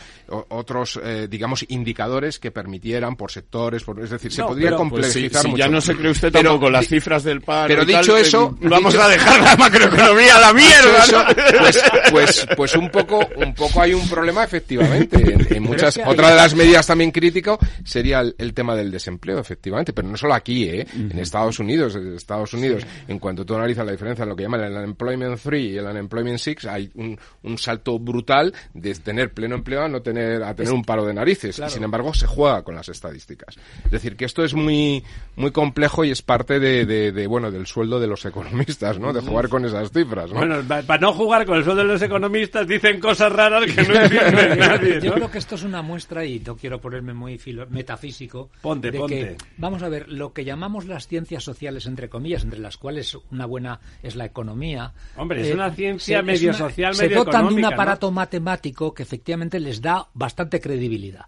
otros, 0.50 1.00
eh, 1.04 1.28
digamos, 1.30 1.66
indicadores 1.70 2.40
que 2.40 2.52
permitieran 2.52 3.16
por 3.16 3.32
sectores, 3.32 3.84
por, 3.84 4.00
es 4.02 4.10
decir, 4.10 4.32
se 4.32 4.42
No, 4.42 4.48
podría 4.50 4.70
pero, 4.72 4.78
Pues 4.90 5.06
si, 5.08 5.20
complejizar 5.22 5.42
si 5.44 5.48
mucho. 5.50 5.58
ya 5.60 5.68
no 5.68 5.82
se 5.82 5.96
cree 5.96 6.12
usted 6.12 6.32
Pero 6.32 6.50
tampoco 6.52 6.70
las 6.70 6.88
cifras 6.88 7.24
del 7.24 7.42
paro 7.42 7.68
pero 7.68 7.84
y 7.84 7.92
tal, 7.92 8.02
dicho 8.02 8.18
eh, 8.18 8.22
eso, 8.22 8.58
vamos 8.62 8.94
dicho- 8.94 9.04
a 9.04 9.10
dejar 9.10 9.42
la 9.42 9.56
macroeconomía 9.56 10.36
a 10.36 10.40
la 10.40 10.54
mierda, 10.54 11.28
pues, 11.60 11.84
pues, 12.12 12.48
pues 12.56 12.76
un 12.76 12.90
poco, 12.90 13.20
un 13.38 13.54
poco 13.54 13.82
hay 13.82 13.94
un 13.94 14.08
problema 14.08 14.44
efectivamente. 14.44 15.18
En, 15.18 15.56
en 15.56 15.64
muchas, 15.64 16.00
otra 16.06 16.30
de 16.30 16.36
las 16.36 16.56
medidas 16.56 16.86
también 16.88 17.12
crítico 17.12 17.58
sería 17.84 18.20
el, 18.22 18.36
el 18.38 18.54
tema 18.54 18.76
del 18.76 18.92
desempleo, 18.92 19.40
efectivamente, 19.40 19.94
pero 19.94 20.08
no 20.08 20.18
solo 20.18 20.34
aquí, 20.34 20.66
¿eh? 20.66 20.86
En 20.94 21.18
Estados 21.20 21.60
Unidos, 21.60 21.96
en 21.96 22.16
Estados 22.16 22.54
Unidos, 22.54 22.84
en 23.08 23.20
cuanto 23.20 23.46
tú 23.46 23.56
analizas 23.56 23.86
la 23.86 23.92
diferencia 23.92 24.24
en 24.24 24.30
lo 24.30 24.36
que 24.36 24.44
llaman 24.44 24.62
el 24.62 24.74
unemployment 24.74 25.40
3 25.42 25.62
y 25.62 25.78
el 25.78 25.86
unemployment 25.86 26.38
6, 26.40 26.66
hay 26.66 26.90
un, 26.96 27.18
un 27.44 27.58
salto 27.58 27.98
brutal 28.00 28.54
de 28.74 28.94
tener 28.96 29.34
pleno 29.34 29.56
empleo 29.56 29.84
a 29.84 29.88
no 29.90 30.02
tener, 30.02 30.44
a 30.44 30.54
tener 30.56 30.72
un 30.74 30.84
paro 30.84 31.06
de 31.06 31.14
narices. 31.14 31.60
Y 31.60 31.70
sin 31.70 31.84
embargo 31.84 32.14
se 32.14 32.28
juega 32.28 32.64
con 32.64 32.76
las 32.76 32.90
estadísticas. 32.90 33.56
Es 33.86 33.92
decir, 33.92 34.16
que 34.16 34.26
esto 34.26 34.44
es 34.44 34.54
muy, 34.54 35.04
muy 35.36 35.52
complejo 35.52 36.04
y 36.06 36.12
es 36.12 36.22
parte 36.22 36.60
de, 36.60 36.86
de, 36.86 37.12
de, 37.12 37.28
bueno, 37.28 37.52
del 37.52 37.66
sueldo 37.68 38.00
de 38.00 38.08
los 38.08 38.26
economistas, 38.26 39.00
¿no? 39.00 39.14
De 39.14 39.22
jugar 39.22 39.50
con 39.50 39.66
esas 39.66 39.92
cifras, 39.92 40.32
¿no? 40.32 40.38
Bueno, 40.40 40.62
pa- 40.68 40.82
para 40.84 41.02
no 41.02 41.14
jugar 41.14 41.46
con 41.46 41.58
el 41.58 41.64
sueldo 41.64 41.82
de 41.84 41.88
los 41.88 41.95
economistas 42.02 42.68
dicen 42.68 43.00
cosas 43.00 43.32
raras 43.32 43.66
que 43.66 43.84
no 43.84 43.94
entiende 43.96 44.56
nadie. 44.60 45.02
Yo 45.02 45.14
creo 45.14 45.30
que 45.32 45.38
esto 45.38 45.56
es 45.56 45.64
una 45.64 45.82
muestra, 45.82 46.26
y 46.26 46.40
no 46.40 46.56
quiero 46.56 46.80
ponerme 46.82 47.14
muy 47.14 47.38
filo- 47.38 47.68
metafísico, 47.70 48.50
Ponte, 48.62 48.92
de 48.92 48.98
ponte. 49.00 49.16
que, 49.16 49.38
vamos 49.58 49.84
a 49.84 49.90
ver, 49.90 50.10
lo 50.10 50.34
que 50.34 50.44
llamamos 50.46 50.86
las 50.86 51.08
ciencias 51.08 51.44
sociales, 51.44 51.86
entre 51.86 52.10
comillas, 52.10 52.44
entre 52.44 52.60
las 52.60 52.78
cuales 52.78 53.18
una 53.32 53.46
buena 53.46 53.80
es 54.04 54.16
la 54.16 54.26
economía. 54.26 54.94
eh, 54.96 55.14
Hombre, 55.18 55.42
es 55.48 55.54
una 55.54 55.72
ciencia 55.72 56.18
se- 56.20 56.24
medio 56.24 56.50
una- 56.50 56.58
social, 56.58 56.96
Se 56.96 57.04
medio 57.04 57.24
dotan 57.24 57.48
de 57.50 57.54
un 57.56 57.66
aparato 57.66 58.12
matemático 58.12 58.94
que 58.94 59.04
efectivamente 59.04 59.60
les 59.60 59.82
da 59.82 60.08
bastante 60.14 60.60
credibilidad. 60.60 61.26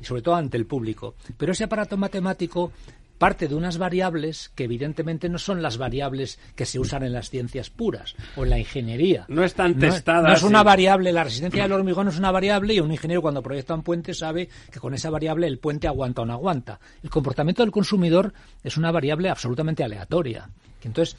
y 0.00 0.04
sobre 0.04 0.22
todo 0.22 0.34
ante 0.34 0.56
el 0.56 0.66
público. 0.66 1.14
Pero 1.38 1.52
ese 1.52 1.64
aparato 1.64 1.96
matemático 1.96 2.72
parte 3.18 3.48
de 3.48 3.54
unas 3.54 3.78
variables 3.78 4.50
que 4.54 4.64
evidentemente 4.64 5.28
no 5.28 5.38
son 5.38 5.62
las 5.62 5.78
variables 5.78 6.38
que 6.56 6.66
se 6.66 6.78
usan 6.78 7.02
en 7.04 7.12
las 7.12 7.30
ciencias 7.30 7.70
puras 7.70 8.14
o 8.36 8.44
en 8.44 8.50
la 8.50 8.58
ingeniería. 8.58 9.24
No 9.28 9.44
están 9.44 9.72
No- 9.74 9.80
testadas. 9.80 10.24
No, 10.30 10.32
es 10.34 10.42
una 10.42 10.62
variable, 10.62 11.12
la 11.12 11.24
resistencia 11.24 11.62
del 11.62 11.72
hormigón 11.72 12.08
es 12.08 12.18
una 12.18 12.30
variable 12.30 12.74
y 12.74 12.80
un 12.80 12.90
ingeniero 12.92 13.22
cuando 13.22 13.42
proyecta 13.42 13.74
un 13.74 13.82
puente 13.82 14.14
sabe 14.14 14.48
que 14.70 14.80
con 14.80 14.94
esa 14.94 15.10
variable 15.10 15.46
el 15.46 15.58
puente 15.58 15.86
aguanta 15.86 16.22
o 16.22 16.26
no 16.26 16.32
aguanta. 16.32 16.80
El 17.02 17.10
comportamiento 17.10 17.62
del 17.62 17.70
consumidor 17.72 18.32
es 18.62 18.76
una 18.76 18.90
variable 18.90 19.28
absolutamente 19.30 19.84
aleatoria. 19.84 20.48
Entonces, 20.82 21.16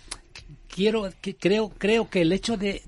quiero 0.76 1.10
que, 1.22 1.38
creo 1.38 1.72
creo 1.78 2.10
que 2.10 2.22
el 2.22 2.34
hecho 2.34 2.58
de 2.58 2.82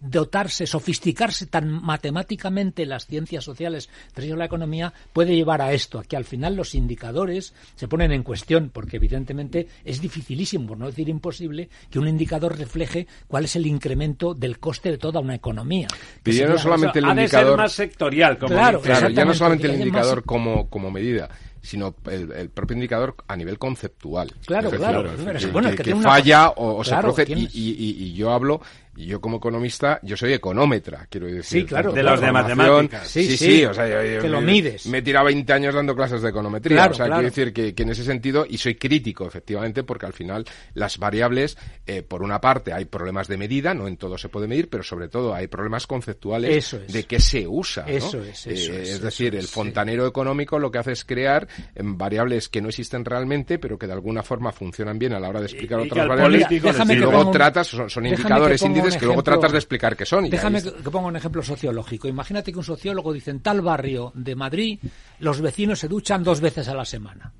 dotarse 0.00 0.66
sofisticarse 0.66 1.46
tan 1.46 1.70
matemáticamente 1.70 2.84
las 2.84 3.06
ciencias 3.06 3.44
sociales 3.44 3.88
ellos 4.16 4.36
la 4.36 4.44
economía 4.44 4.92
puede 5.14 5.34
llevar 5.34 5.62
a 5.62 5.72
esto 5.72 5.98
a 5.98 6.04
que 6.04 6.16
al 6.16 6.24
final 6.26 6.54
los 6.54 6.74
indicadores 6.74 7.54
se 7.76 7.88
ponen 7.88 8.12
en 8.12 8.22
cuestión 8.22 8.68
porque 8.70 8.96
evidentemente 8.96 9.66
es 9.84 10.02
dificilísimo 10.02 10.66
por 10.68 10.78
no 10.78 10.86
decir 10.86 11.08
imposible 11.08 11.70
que 11.90 11.98
un 11.98 12.06
indicador 12.08 12.58
refleje 12.58 13.06
cuál 13.26 13.44
es 13.46 13.56
el 13.56 13.66
incremento 13.66 14.34
del 14.34 14.58
coste 14.58 14.90
de 14.90 14.98
toda 14.98 15.20
una 15.20 15.34
economía 15.34 15.88
Y 16.26 16.32
ya 16.32 16.46
no 16.46 16.58
solamente 16.58 16.98
el 16.98 17.06
ha 17.06 17.14
de 17.14 17.26
ser 17.28 17.40
indicador. 17.40 17.56
más 17.58 17.72
sectorial, 17.72 18.36
como 18.38 18.54
Claro. 18.54 18.80
Claro, 18.82 19.08
ya 19.08 19.24
no 19.24 19.32
solamente 19.32 19.66
el 19.68 19.78
indicador 19.78 20.16
más- 20.18 20.24
como, 20.26 20.68
como 20.68 20.90
medida, 20.90 21.30
sino 21.62 21.94
el, 22.10 22.32
el 22.32 22.48
propio 22.50 22.74
indicador 22.74 23.14
a 23.28 23.36
nivel 23.36 23.58
conceptual. 23.58 24.32
Claro, 24.46 24.70
decir, 24.70 24.78
claro, 24.78 25.02
que- 25.02 25.46
bueno, 25.52 25.68
es 25.68 25.72
que 25.72 25.76
que 25.78 25.84
tiene 25.84 25.98
una 26.00 26.08
falla 26.08 26.48
cosa- 26.48 26.60
o, 26.60 26.76
o 26.78 26.84
se 26.84 26.90
Claro. 26.90 27.08
Y, 27.22 27.26
tienes- 27.26 27.54
y- 27.54 27.70
y- 27.70 28.04
y 28.04 28.12
yo 28.14 28.30
hablo, 28.32 28.60
y 28.96 29.06
yo 29.06 29.20
como 29.20 29.36
economista, 29.38 30.00
yo 30.02 30.16
soy 30.16 30.32
económetra, 30.32 31.06
quiero 31.08 31.26
decir. 31.28 31.62
Sí, 31.62 31.64
claro, 31.66 31.92
De 31.92 32.02
los 32.02 32.20
de 32.20 32.32
matemáticas. 32.32 33.06
Sí, 33.08 33.24
Sí, 33.24 33.36
sí, 33.36 33.46
sí, 33.58 33.64
o 33.64 33.72
sea, 33.72 33.88
yo- 33.88 34.02
yo 34.16 34.20
que 34.20 34.28
lo 34.28 34.40
me- 34.40 34.52
mides. 34.52 34.86
Me 34.86 34.98
he 34.98 35.02
tirado 35.02 35.26
20 35.26 35.52
años 35.52 35.74
dando 35.74 35.94
clases 35.94 36.22
de 36.22 36.30
econometría, 36.30 36.76
Claro, 36.78 36.92
o 36.92 36.94
sea, 36.94 37.06
claro. 37.06 37.20
quiero 37.22 37.34
decir 37.34 37.52
que, 37.52 37.74
que 37.74 37.82
en 37.84 37.90
ese 37.90 38.04
sentido, 38.04 38.44
y 38.48 38.58
soy 38.58 38.74
crítico, 38.74 39.26
efectivamente, 39.26 39.84
porque 39.84 40.06
al 40.06 40.12
final 40.12 40.44
las 40.74 40.98
variables, 40.98 41.56
eh, 41.86 42.02
por 42.02 42.22
una 42.22 42.40
parte, 42.40 42.72
hay 42.72 42.84
problemas 42.84 43.28
de 43.28 43.36
medida, 43.36 43.74
no 43.74 43.86
en 43.88 43.96
todo 43.96 44.18
se 44.18 44.28
puede 44.28 44.46
medir, 44.48 44.68
pero 44.68 44.82
sobre 44.82 45.08
todo 45.08 45.34
hay 45.34 45.46
problemas 45.46 45.86
conceptuales 45.86 46.56
Eso 46.56 46.78
es. 46.78 46.92
de 46.92 47.04
qué 47.04 47.20
se 47.20 47.46
usa. 47.46 47.84
¿no? 47.86 47.88
Eso 47.92 48.22
es, 48.22 48.46
eso 48.46 48.72
Eh, 48.72 48.82
es, 48.82 48.88
eso 48.90 49.04
decir, 49.04 49.34
el 49.34 49.40
es, 49.40 49.46
sí. 49.46 49.52
fontanero 49.54 50.06
económico 50.06 50.58
lo 50.58 50.70
que 50.70 50.78
hace 50.78 50.92
es 50.92 51.04
crear 51.04 51.46
em, 51.74 51.96
variables 51.96 52.48
que 52.48 52.60
no 52.60 52.68
existen 52.68 53.04
realmente, 53.04 53.58
pero 53.58 53.78
que 53.78 53.86
de 53.86 53.92
alguna 53.92 54.22
forma 54.22 54.52
funcionan 54.52 54.98
bien 54.98 55.12
a 55.12 55.20
la 55.20 55.28
hora 55.28 55.40
de 55.40 55.46
explicar 55.46 55.78
Y- 55.80 55.84
y 55.84 55.86
que 55.86 55.92
otras 55.92 56.08
variables. 56.08 56.44
político 56.46 56.92
y 56.92 56.96
luego 56.96 57.30
tratas, 57.30 57.66
son, 57.68 57.88
son 57.88 58.06
indicadores, 58.06 58.60
que 58.98 59.06
luego 59.06 59.22
tratas 59.22 59.52
de 59.52 59.58
explicar 59.58 59.96
qué 59.96 60.04
son. 60.06 60.26
y 60.26 60.30
Déjame 60.30 60.62
que, 60.62 60.72
que 60.72 60.90
ponga 60.90 61.08
un 61.08 61.16
ejemplo 61.16 61.42
sociológico. 61.42 62.08
Imagínate 62.08 62.52
que 62.52 62.58
un 62.58 62.64
sociólogo 62.64 63.12
dice 63.12 63.30
en 63.30 63.40
tal 63.40 63.60
barrio 63.60 64.12
de 64.14 64.34
Madrid 64.36 64.78
los 65.18 65.40
vecinos 65.40 65.78
se 65.78 65.88
duchan 65.88 66.22
dos 66.24 66.40
veces 66.40 66.68
a 66.68 66.74
la 66.74 66.84
semana. 66.84 67.32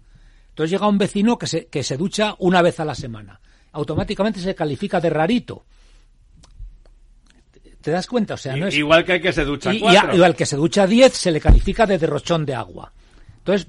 Entonces 0.51 0.71
llega 0.71 0.87
un 0.89 0.99
vecino 0.99 1.39
que 1.39 1.47
se, 1.47 1.67
que 1.67 1.83
se 1.83 1.97
ducha 1.97 2.35
una 2.39 2.61
vez 2.63 2.81
a 2.81 2.85
la 2.85 2.95
semana. 2.95 3.41
Automáticamente 3.73 4.41
se 4.41 4.55
califica 4.55 5.01
de 5.01 5.11
rarito. 5.11 5.65
¿Te 7.81 7.91
das 7.91 8.07
cuenta? 8.07 8.35
O 8.35 8.37
sea, 8.37 8.57
no 8.57 8.67
es... 8.67 8.75
Igual 8.75 9.05
que 9.05 9.13
hay 9.15 9.21
que 9.21 9.33
se 9.33 9.45
ducha 9.45 9.73
y, 9.73 9.79
y 9.79 9.81
cuatro. 9.81 10.11
a- 10.11 10.17
y 10.17 10.23
al 10.23 10.37
que 10.37 10.45
se 10.45 10.57
ducha 10.57 10.87
10 10.87 11.13
se 11.15 11.31
le 11.31 11.41
califica 11.41 11.87
de 11.87 11.99
derrochón 11.99 12.45
de 12.45 12.55
agua. 12.55 12.93
Entonces, 13.45 13.67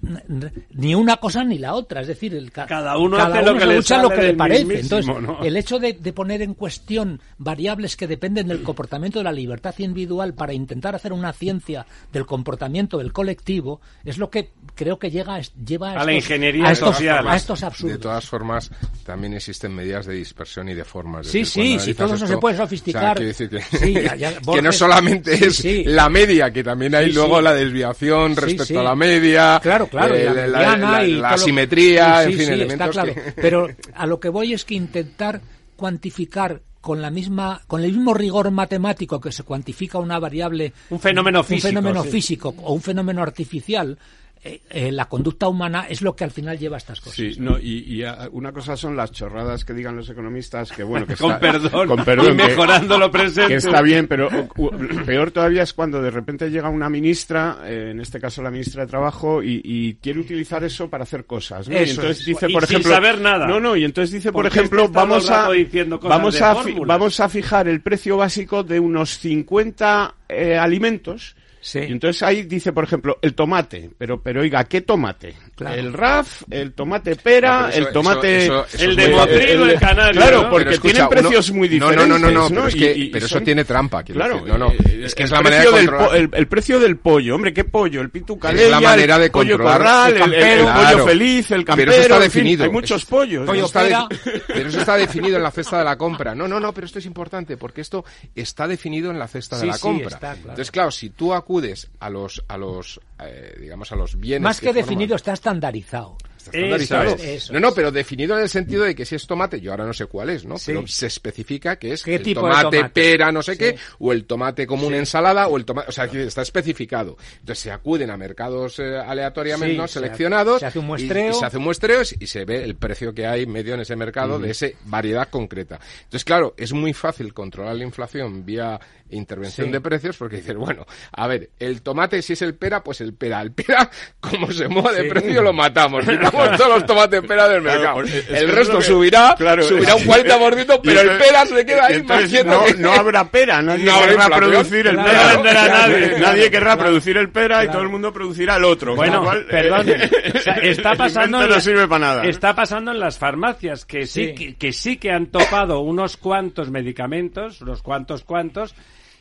ni 0.74 0.94
una 0.96 1.16
cosa 1.18 1.44
ni 1.46 1.58
la 1.58 1.74
otra. 1.76 2.02
Es 2.02 2.08
decir, 2.08 2.36
el 2.36 2.52
ca- 2.52 2.66
Cada 2.68 2.98
uno 2.98 3.18
hace 3.18 3.42
lo 3.42 3.54
que 3.54 3.60
se 3.62 3.66
le 3.68 3.76
ducha 3.78 3.96
sale 3.96 4.04
lo 4.04 4.10
que 4.10 4.22
le 4.28 4.34
parece. 4.34 4.66
mismísimo, 4.66 5.00
Entonces, 5.00 5.28
¿no? 5.40 5.44
el 5.44 5.58
hecho 5.58 5.80
de, 5.80 5.94
de 5.94 6.14
poner 6.14 6.42
en 6.42 6.54
cuestión 6.56 7.22
variables 7.38 7.96
que 7.96 8.06
dependen 8.06 8.50
del 8.50 8.64
comportamiento 8.64 9.20
de 9.20 9.24
la 9.24 9.32
libertad 9.32 9.74
individual 9.78 10.34
para 10.34 10.54
intentar 10.54 10.94
hacer 10.94 11.14
una 11.14 11.32
ciencia 11.32 11.86
del 12.12 12.26
comportamiento 12.26 12.98
del 12.98 13.14
colectivo 13.14 13.80
es 14.04 14.18
lo 14.18 14.30
que 14.30 14.52
creo 14.76 15.00
que 15.00 15.10
llega 15.10 15.36
a 15.36 15.40
es- 15.40 15.54
lleva 15.56 15.92
a, 15.92 16.02
A 16.02 16.06
la 16.06 16.12
estos- 16.12 16.16
ingeniería 16.16 16.68
a 16.68 16.72
estos, 16.74 16.96
social. 16.96 17.28
a 17.28 17.36
estos 17.38 17.60
De 17.62 17.66
absurdos. 17.68 18.00
todas 18.02 18.26
formas, 18.28 18.72
también 19.06 19.34
existen 19.36 19.74
medidas 19.74 20.06
de 20.06 20.16
dispersión 20.16 20.68
y 20.68 20.74
de 20.74 20.84
formas. 20.84 21.28
Sí, 21.28 21.40
decir, 21.40 21.46
sí, 21.54 21.62
analizas 21.62 21.96
todo 21.96 22.06
eso 22.08 22.16
esto, 22.26 22.28
se 22.28 22.38
puede 22.38 22.54
o 22.56 22.58
sea, 22.58 22.66
sofisticar. 22.66 23.18
que, 23.18 23.34
Sí, 23.34 23.94
ya- 23.94 24.16
ya, 24.18 24.34
que 24.54 24.62
no 24.62 24.72
solamente 24.74 25.38
sí, 25.38 25.44
es 25.46 25.56
sí. 25.56 25.84
la 25.86 26.10
media, 26.10 26.52
que 26.52 26.62
también 26.64 26.94
hay 26.94 27.06
Sí, 27.08 27.14
luego 27.14 27.38
sí. 27.38 27.44
la 27.46 27.54
desviación 27.54 28.36
Sí, 28.36 28.42
respecto 28.42 28.66
sí. 28.66 28.76
a 28.76 28.84
la 28.84 28.96
media, 28.96 29.60
Claro, 29.62 29.71
claro, 29.88 30.16
y 30.16 30.24
la 30.24 30.46
eh, 30.46 30.48
la, 30.48 31.06
y 31.06 31.12
la 31.14 31.22
todo 31.22 31.22
lo- 31.22 31.28
asimetría, 31.28 32.24
Sí, 32.24 32.26
en 32.26 32.32
sí, 32.32 32.38
fin, 32.38 32.48
sí, 32.48 32.54
elementos 32.54 32.88
está 32.90 33.04
claro. 33.04 33.14
que... 33.14 33.32
Pero 33.42 33.68
a 33.96 34.06
lo 34.06 34.20
que 34.20 34.30
voy 34.30 34.54
es 34.54 34.66
que 34.66 34.76
intentar 34.76 35.42
cuantificar 35.76 36.62
con 36.80 37.02
la 37.02 37.12
misma 37.12 37.62
con 37.68 37.84
el 37.84 37.92
mismo 37.92 38.14
rigor 38.14 38.50
matemático 38.52 39.20
que 39.22 39.32
se 39.32 39.44
cuantifica 39.44 40.00
una 40.00 40.18
variable 40.20 40.74
Un 40.90 41.00
fenómeno 41.00 41.44
físico, 41.44 41.68
un 41.68 41.74
fenómeno 41.76 42.04
sí. 42.04 42.10
físico 42.10 42.56
o 42.58 42.74
un 42.74 42.82
fenómeno 42.82 43.22
artificial 43.22 43.98
eh, 44.44 44.62
eh, 44.72 44.92
la 44.92 45.06
conducta 45.08 45.48
humana 45.48 45.86
es 45.88 46.02
lo 46.02 46.16
que 46.16 46.24
al 46.24 46.32
final 46.32 46.58
lleva 46.58 46.76
a 46.76 46.80
estas 46.80 47.00
cosas 47.00 47.16
Sí, 47.16 47.36
no, 47.38 47.60
y, 47.60 47.84
y, 47.88 48.04
ah, 48.04 48.28
una 48.32 48.52
cosa 48.52 48.76
son 48.76 48.96
las 48.96 49.12
chorradas 49.12 49.64
que 49.66 49.74
digan 49.74 49.96
los 49.96 50.10
economistas, 50.10 50.72
que 50.72 50.82
bueno, 50.84 51.06
que 51.06 51.16
Con 51.22 51.32
está- 51.34 51.40
perdón, 51.40 51.88
con 51.88 52.04
perdón, 52.04 52.32
y 52.34 52.36
mejorando 52.36 52.98
lo 52.98 53.12
presente. 53.12 53.50
Que 53.50 53.56
está 53.56 53.82
bien, 53.84 54.08
pero 54.08 54.30
u- 54.58 54.66
u- 54.66 55.06
peor 55.06 55.30
todavía 55.32 55.62
es 55.64 55.74
cuando 55.74 56.02
de 56.02 56.10
repente 56.10 56.50
llega 56.50 56.70
una 56.70 56.90
ministra, 56.90 57.60
eh, 57.66 57.90
en 57.92 58.00
este 58.02 58.20
caso 58.20 58.42
la 58.42 58.50
ministra 58.50 58.84
de 58.86 58.90
Trabajo, 58.90 59.44
y, 59.44 59.62
y 59.64 59.94
quiere 59.96 60.20
utilizar 60.20 60.64
eso 60.64 60.90
para 60.90 61.04
hacer 61.04 61.26
cosas. 61.26 61.70
¿no? 61.70 61.76
y 61.76 61.90
entonces 61.90 62.20
es. 62.22 62.26
dice, 62.26 62.48
Y 62.50 62.54
por 62.54 62.66
sin 62.66 62.78
ejemplo, 62.78 62.94
saber 62.96 63.22
nada. 63.22 63.46
No, 63.48 63.60
no, 63.60 63.76
y 63.76 63.84
entonces 63.84 64.12
dice, 64.12 64.32
por 64.32 64.48
ejemplo, 64.48 64.88
vamos 64.90 65.30
a 65.30 65.42
rato 65.42 65.52
diciendo 65.52 66.00
cosas 66.00 66.18
vamos 66.18 66.34
de 66.34 66.44
a 66.44 66.56
fi- 66.56 66.76
vamos 66.86 67.20
a 67.20 67.30
fijar 67.30 67.68
el 67.68 67.82
precio 67.82 68.18
básico 68.18 68.64
de 68.64 68.80
unos 68.80 69.20
50 69.20 70.16
eh, 70.30 70.58
alimentos. 70.58 71.36
Sí. 71.62 71.80
Y 71.80 71.92
entonces 71.92 72.24
ahí 72.24 72.44
dice, 72.44 72.74
por 72.74 72.84
ejemplo, 72.84 73.20
el 73.22 73.36
tomate. 73.36 73.92
Pero, 73.98 74.20
pero 74.22 74.42
oiga, 74.42 74.64
¿qué 74.64 74.82
tomate? 74.82 75.36
Claro. 75.56 75.76
El 75.76 75.94
RAF, 75.94 76.42
el 76.50 76.74
tomate 76.74 77.16
pera, 77.16 77.52
No, 77.52 77.68
pero 77.68 77.70
eso- 77.80 77.88
el 77.88 77.94
tomate... 77.94 78.38
eso- 78.46 78.66
eso- 78.66 78.76
eso 78.78 78.84
El 78.86 78.96
de 78.96 79.08
muy- 79.08 79.16
Motril 79.16 79.62
o 79.62 79.66
el 79.68 79.80
canario, 79.80 80.22
Claro, 80.22 80.42
¿no? 80.44 80.50
porque 80.50 80.64
Pero 80.66 80.72
escucha, 80.72 80.94
tienen 80.94 81.02
uno- 81.02 81.10
precios 81.22 81.52
muy 81.52 81.68
No, 81.68 81.74
diferentes. 81.74 82.08
no, 82.08 82.18
no, 82.20 82.32
no, 82.32 82.50
pero, 82.50 82.68
es 82.68 82.76
Y- 82.76 82.80
que, 82.80 82.94
y 82.98 83.10
pero 83.10 83.26
eso 83.28 83.36
son- 83.36 83.44
tiene 83.44 83.64
trampa, 83.64 84.04
quiero 84.04 84.20
Claro, 84.20 84.36
decir. 84.38 84.50
No, 84.50 84.58
no, 84.58 84.72
es 84.72 84.78
que 84.82 85.24
el 85.24 85.26
es 85.26 85.32
la 85.32 85.40
precio 85.42 85.42
manera 85.44 85.62
de 85.64 85.70
controlar. 85.88 86.16
el, 86.16 86.30
el 86.34 86.48
precio 86.48 86.80
del 86.80 86.98
pollo, 86.98 87.36
hombre, 87.36 87.54
¿qué 87.54 87.64
pollo? 87.64 88.02
El 88.02 88.10
pitucalella, 88.10 88.64
Es 88.66 88.72
la 88.72 88.82
manera 88.82 89.20
de 89.20 89.26
el 89.26 89.32
pollo 89.32 89.58
corral, 89.60 90.16
el 90.16 90.22
el, 90.22 90.34
el- 90.34 90.66
pollo 90.66 91.06
feliz, 91.06 91.52
el 91.52 91.58
Pero 91.58 91.66
campero, 91.66 91.92
eso 91.92 92.02
está 92.02 92.16
en 92.16 92.22
fin, 92.22 92.30
definido. 92.44 92.64
hay 92.64 92.70
muchos 92.72 93.06
pollos. 93.06 93.42
Pero 93.42 93.46
Pollo 93.46 93.66
está, 93.66 94.08
pero 94.48 94.70
eso 94.70 94.80
está 94.80 94.96
definido 94.98 95.38
en 95.38 95.44
la 95.44 95.52
cesta 95.52 95.78
de 95.78 95.84
la 95.86 95.96
compra. 95.96 96.34
No, 96.34 96.48
no, 96.48 96.60
no, 96.60 96.74
pero 96.74 96.88
esto 96.88 96.98
es 96.98 97.06
importante 97.06 97.56
porque 97.58 97.82
esto 97.82 98.04
está 98.34 98.68
definido 98.68 99.12
en 99.12 99.20
la 99.20 99.28
cesta 99.28 99.60
de 99.60 99.68
la 99.68 99.74
sí, 99.74 99.82
compra. 99.82 100.08
está, 100.08 100.20
claro. 100.34 100.40
Entonces, 100.50 100.72
claro, 100.72 100.90
si 100.90 101.12
tú 101.12 101.34
acudes 101.34 101.51
a 102.00 102.10
los, 102.10 102.44
a 102.48 102.58
los, 102.58 103.00
eh, 103.20 103.56
digamos, 103.60 103.92
a 103.92 103.96
los 103.96 104.20
bienes 104.20 104.42
más 104.44 104.60
que, 104.60 104.68
forman- 104.72 104.76
definido 104.84 105.16
está 105.16 105.34
estandarizado 105.34 106.18
Está 106.48 106.58
estandarizado. 106.58 107.04
Eso 107.04 107.16
es, 107.16 107.24
eso 107.44 107.54
no, 107.54 107.60
no, 107.60 107.72
pero 107.74 107.92
definido 107.92 108.36
en 108.38 108.44
el 108.44 108.50
sentido 108.50 108.84
de 108.84 108.96
que 108.96 109.06
si 109.06 109.16
es 109.16 109.26
tomate, 109.28 109.60
yo 109.62 109.72
ahora 109.72 109.86
no 109.86 109.94
sé 109.94 110.06
cuál 110.08 110.30
es, 110.32 110.46
¿no? 110.46 110.58
Sí. 110.58 110.72
Pero 110.74 110.88
se 110.88 111.08
especifica 111.08 111.76
que 111.78 111.94
es 111.94 112.04
¿Qué 112.04 112.16
el 112.16 112.24
tipo 112.24 112.46
de 112.48 112.54
tomate, 112.54 112.90
pera, 112.90 113.32
no 113.32 113.42
sé 113.44 113.54
Sí. 113.54 113.58
qué, 113.60 113.76
o 114.00 114.12
el 114.12 114.26
tomate 114.26 114.66
como 114.68 114.88
una 114.88 114.98
ensalada, 114.98 115.48
o 115.48 115.58
el 115.58 115.66
tomate, 115.66 115.90
o 115.90 115.92
sea, 115.92 116.08
que 116.08 116.24
está 116.24 116.42
especificado. 116.42 117.18
Entonces 117.40 117.60
se 117.60 117.72
acuden 117.72 118.10
a 118.10 118.18
mercados 118.18 118.80
eh, 118.80 118.98
aleatoriamente 118.98 119.76
¿no? 119.78 119.88
se- 119.88 119.96
seleccionados. 119.96 120.60
se 120.60 120.66
hace 120.66 120.80
un 120.80 120.86
y- 120.86 120.88
muestreo. 120.88 121.32
Y, 121.32 121.34
se 121.34 121.46
hace 121.46 121.58
un 121.58 121.64
muestreo 121.64 122.02
y 122.20 122.28
se 122.28 122.46
ve 122.46 122.64
el 122.64 122.76
precio 122.76 123.14
que 123.14 123.26
hay 123.26 123.46
medio 123.46 123.74
en 123.76 123.82
ese 123.82 123.96
mercado 123.96 124.40
de 124.40 124.52
esa 124.52 124.68
variedad 124.86 125.30
concreta. 125.30 125.80
Entonces, 126.04 126.26
claro, 126.26 126.54
es 126.58 126.74
muy 126.74 126.94
fácil 126.94 127.34
controlar 127.34 127.76
la 127.76 127.84
inflación 127.84 128.46
vía 128.46 128.80
intervención 129.10 129.68
Sí. 129.68 129.74
de 129.74 129.82
precios 129.82 130.16
porque 130.16 130.38
dices, 130.38 130.56
bueno, 130.56 130.86
a 131.12 131.28
ver, 131.28 131.50
el 131.60 131.82
tomate 131.82 132.22
si 132.22 132.32
es 132.34 132.42
el 132.42 132.56
pera, 132.56 132.82
pues 132.82 133.02
el 133.02 133.14
pera. 133.14 133.42
El 133.42 133.52
pera, 133.52 133.90
como 134.22 134.50
se 134.54 134.68
mueva 134.70 134.94
de 134.94 135.04
precio, 135.04 135.42
lo 135.42 135.52
matamos. 135.52 136.06
Quitamos 136.38 136.58
todos 136.58 136.70
los 136.70 136.86
tomates 136.86 137.22
pera 137.22 137.48
del 137.50 137.62
mercado. 137.62 137.94
por- 137.96 138.06
es- 138.06 138.14
es 138.16 138.30
el 138.30 138.50
resto 138.50 138.78
que- 138.80 138.84
subirá, 138.86 139.36
claro, 139.38 139.64
subirá 139.64 139.96
un 139.96 140.02
es- 140.02 140.08
40%, 140.08 140.76
y 140.84 140.88
pero 140.88 141.02
el 141.02 141.18
pera 141.18 141.46
se 141.46 141.66
queda 141.66 141.86
ahí 141.88 141.96
entonces 141.96 142.46
más 142.46 142.78
no, 142.80 142.92
habrá 142.94 143.24
pera, 143.30 143.62
nadie 143.62 143.86
No 143.86 143.94
habrá 143.96 144.08
querrá 144.12 144.36
producir 144.36 144.88
el 144.88 144.96
pera. 144.96 145.24
no 145.24 145.34
venderá 145.36 145.68
nadie. 145.68 146.20
Nadie 146.20 146.52
querrá 146.52 146.78
producir 146.78 147.18
el 147.18 147.30
pera 147.30 147.64
y 147.66 147.68
todo 147.70 147.82
el 147.82 147.90
mundo 147.90 148.12
producirá 148.14 148.56
el 148.58 148.64
otro. 148.64 148.96
Bueno, 148.96 149.24
cual, 149.24 149.46
perdón, 149.46 149.90
eh, 149.90 150.10
o 150.36 150.40
sea, 150.40 150.54
está 150.56 150.94
pasando 150.96 151.38
invento 151.38 151.44
en 151.44 151.50
no 151.50 151.56
la- 151.56 151.62
sirve 151.62 151.88
para 151.88 152.00
nada. 152.06 152.24
Está 152.26 152.56
pasando 152.56 152.92
en 152.92 153.00
las 153.00 153.18
farmacias 153.18 153.86
que 153.86 154.06
sí, 154.06 154.22
Sí. 154.28 154.36
Que, 154.36 154.56
que 154.56 154.72
sí 154.74 154.98
que 154.98 155.12
han 155.12 155.28
topado 155.28 155.80
unos 155.80 156.18
cuantos 156.18 156.70
medicamentos, 156.70 157.62
unos 157.62 157.82
cuantos 157.82 158.24
cuantos, 158.24 158.76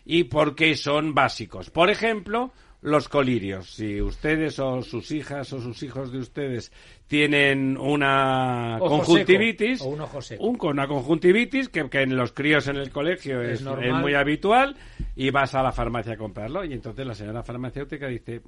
y 0.04 0.24
porque 0.24 0.76
son 0.76 1.14
básicos. 1.14 1.70
Por 1.70 1.88
ejemplo, 1.90 2.52
los 2.82 3.08
colirios. 3.08 3.70
Si 3.74 4.00
ustedes 4.00 4.58
o 4.58 4.80
sus 4.82 5.10
hijas 5.10 5.52
o 5.52 5.60
sus 5.60 5.82
hijos 5.82 6.10
de 6.12 6.18
ustedes 6.18 6.72
tienen 7.06 7.76
una 7.76 8.78
Ojo 8.80 8.98
conjuntivitis, 8.98 9.78
seco, 9.78 9.90
o 9.90 9.92
un 9.94 10.00
ojo 10.00 10.22
seco. 10.22 10.44
un- 10.44 10.58
una 10.62 10.86
conjuntivitis 10.86 11.68
que, 11.68 11.88
que 11.90 12.02
en 12.02 12.16
los 12.16 12.32
críos 12.32 12.68
en 12.68 12.76
el 12.76 12.90
colegio 12.90 13.42
Es 13.42 13.60
es, 13.60 13.62
normal. 13.62 13.86
es 13.88 13.94
muy 13.94 14.14
habitual 14.14 14.76
y 15.16 15.30
vas 15.30 15.54
a 15.54 15.62
la 15.62 15.72
farmacia 15.72 16.14
a 16.14 16.16
comprarlo 16.16 16.64
y 16.64 16.72
entonces 16.72 17.06
la 17.06 17.14
señora 17.14 17.42
farmacéutica 17.42 18.06
dice 18.06 18.40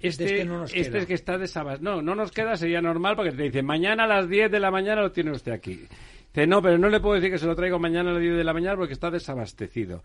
este, 0.00 0.24
Es 0.24 0.32
que 0.32 0.44
no 0.44 0.58
nos 0.60 0.74
este 0.74 0.98
es 0.98 1.06
que 1.06 1.14
está 1.14 1.38
desabastecido. 1.38 1.96
No, 1.96 2.02
no 2.02 2.14
nos 2.14 2.30
queda, 2.32 2.56
sería 2.56 2.80
normal 2.80 3.16
porque 3.16 3.32
te 3.32 3.42
dice 3.44 3.62
mañana 3.62 4.04
a 4.04 4.06
las 4.08 4.28
10 4.28 4.50
de 4.50 4.60
la 4.60 4.70
mañana 4.70 5.02
lo 5.02 5.12
tiene 5.12 5.30
usted 5.32 5.52
aquí. 5.52 5.80
Dice, 6.34 6.48
no, 6.48 6.60
pero 6.60 6.78
no 6.78 6.88
le 6.88 6.98
puedo 6.98 7.14
decir 7.14 7.30
que 7.30 7.38
se 7.38 7.46
lo 7.46 7.54
traigo 7.54 7.78
mañana 7.78 8.10
a 8.10 8.14
las 8.14 8.22
10 8.22 8.36
de 8.36 8.42
la 8.42 8.52
mañana 8.52 8.76
porque 8.76 8.92
está 8.92 9.08
desabastecido. 9.08 10.02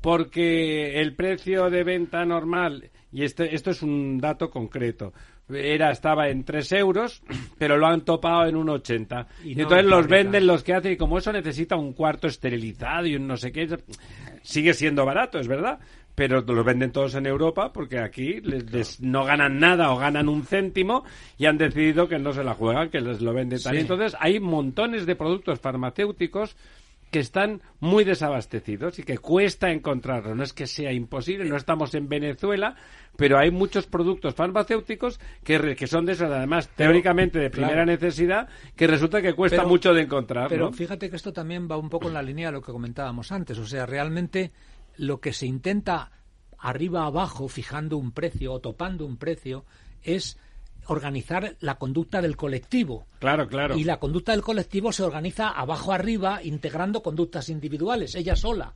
Porque 0.00 1.00
el 1.00 1.16
precio 1.16 1.70
de 1.70 1.82
venta 1.82 2.24
normal, 2.24 2.90
y 3.10 3.24
este, 3.24 3.52
esto 3.52 3.72
es 3.72 3.82
un 3.82 4.18
dato 4.18 4.48
concreto, 4.48 5.12
era 5.48 5.90
estaba 5.90 6.28
en 6.28 6.44
3 6.44 6.70
euros, 6.72 7.24
pero 7.58 7.76
lo 7.78 7.88
han 7.88 8.02
topado 8.02 8.46
en 8.46 8.54
un 8.54 8.68
80. 8.68 9.26
Y 9.42 9.50
Y, 9.50 9.54
no 9.56 9.62
entonces 9.62 9.86
los 9.86 10.06
venden 10.06 10.46
los 10.46 10.62
que 10.62 10.72
hacen, 10.72 10.92
y 10.92 10.96
como 10.96 11.18
eso 11.18 11.32
necesita 11.32 11.74
un 11.74 11.94
cuarto 11.94 12.28
esterilizado 12.28 13.06
y 13.06 13.16
un 13.16 13.26
no 13.26 13.36
sé 13.36 13.50
qué, 13.50 13.66
sigue 14.42 14.74
siendo 14.74 15.04
barato, 15.04 15.40
es 15.40 15.48
verdad. 15.48 15.80
Pero 16.14 16.42
los 16.42 16.64
venden 16.64 16.92
todos 16.92 17.14
en 17.14 17.24
Europa 17.26 17.72
porque 17.72 17.98
aquí 17.98 18.40
les, 18.42 18.70
les- 18.70 19.00
no 19.00 19.24
ganan 19.24 19.58
nada 19.58 19.90
o 19.92 19.96
ganan 19.96 20.28
un 20.28 20.44
céntimo 20.44 21.04
y 21.38 21.46
han 21.46 21.56
decidido 21.56 22.06
que 22.08 22.18
no 22.18 22.32
se 22.34 22.44
la 22.44 22.52
juegan, 22.54 22.90
que 22.90 23.00
les 23.00 23.22
lo 23.22 23.32
venden 23.32 23.62
tal. 23.62 23.74
Sí. 23.74 23.80
Entonces 23.80 24.14
hay 24.20 24.38
montones 24.38 25.06
de 25.06 25.16
productos 25.16 25.58
farmacéuticos 25.60 26.54
que 27.10 27.18
están 27.18 27.60
muy 27.80 28.04
desabastecidos 28.04 28.98
y 28.98 29.02
que 29.02 29.18
cuesta 29.18 29.70
encontrarlo. 29.70 30.34
No 30.34 30.42
es 30.42 30.54
que 30.54 30.66
sea 30.66 30.92
imposible, 30.92 31.44
no 31.44 31.56
estamos 31.56 31.94
en 31.94 32.08
Venezuela, 32.08 32.74
pero 33.16 33.38
hay 33.38 33.50
muchos 33.50 33.86
productos 33.86 34.34
farmacéuticos 34.34 35.20
que, 35.44 35.58
re- 35.58 35.76
que 35.76 35.86
son 35.86 36.06
de 36.06 36.12
esos, 36.12 36.30
además, 36.30 36.68
teóricamente 36.74 37.38
de 37.38 37.50
primera 37.50 37.72
claro. 37.84 37.86
necesidad, 37.92 38.48
que 38.76 38.86
resulta 38.86 39.20
que 39.20 39.34
cuesta 39.34 39.58
Pero- 39.58 39.68
mucho 39.68 39.92
de 39.92 40.02
encontrar. 40.02 40.48
Pero 40.48 40.66
¿no? 40.66 40.72
fíjate 40.72 41.10
que 41.10 41.16
esto 41.16 41.34
también 41.34 41.68
va 41.70 41.76
un 41.76 41.90
poco 41.90 42.08
en 42.08 42.14
la 42.14 42.22
línea 42.22 42.46
de 42.48 42.52
lo 42.52 42.62
que 42.62 42.72
comentábamos 42.72 43.30
antes. 43.30 43.58
O 43.58 43.66
sea, 43.66 43.84
realmente 43.84 44.50
lo 44.96 45.20
que 45.20 45.32
se 45.32 45.46
intenta 45.46 46.10
arriba 46.58 47.06
abajo, 47.06 47.48
fijando 47.48 47.96
un 47.96 48.12
precio 48.12 48.52
o 48.52 48.60
topando 48.60 49.04
un 49.04 49.16
precio, 49.16 49.64
es 50.02 50.38
organizar 50.86 51.56
la 51.60 51.76
conducta 51.76 52.20
del 52.20 52.36
colectivo. 52.36 53.06
Claro, 53.20 53.46
claro. 53.48 53.76
Y 53.76 53.84
la 53.84 53.98
conducta 53.98 54.32
del 54.32 54.42
colectivo 54.42 54.92
se 54.92 55.02
organiza 55.02 55.48
abajo 55.50 55.92
arriba, 55.92 56.42
integrando 56.42 57.02
conductas 57.02 57.48
individuales, 57.48 58.14
ella 58.14 58.34
sola. 58.36 58.74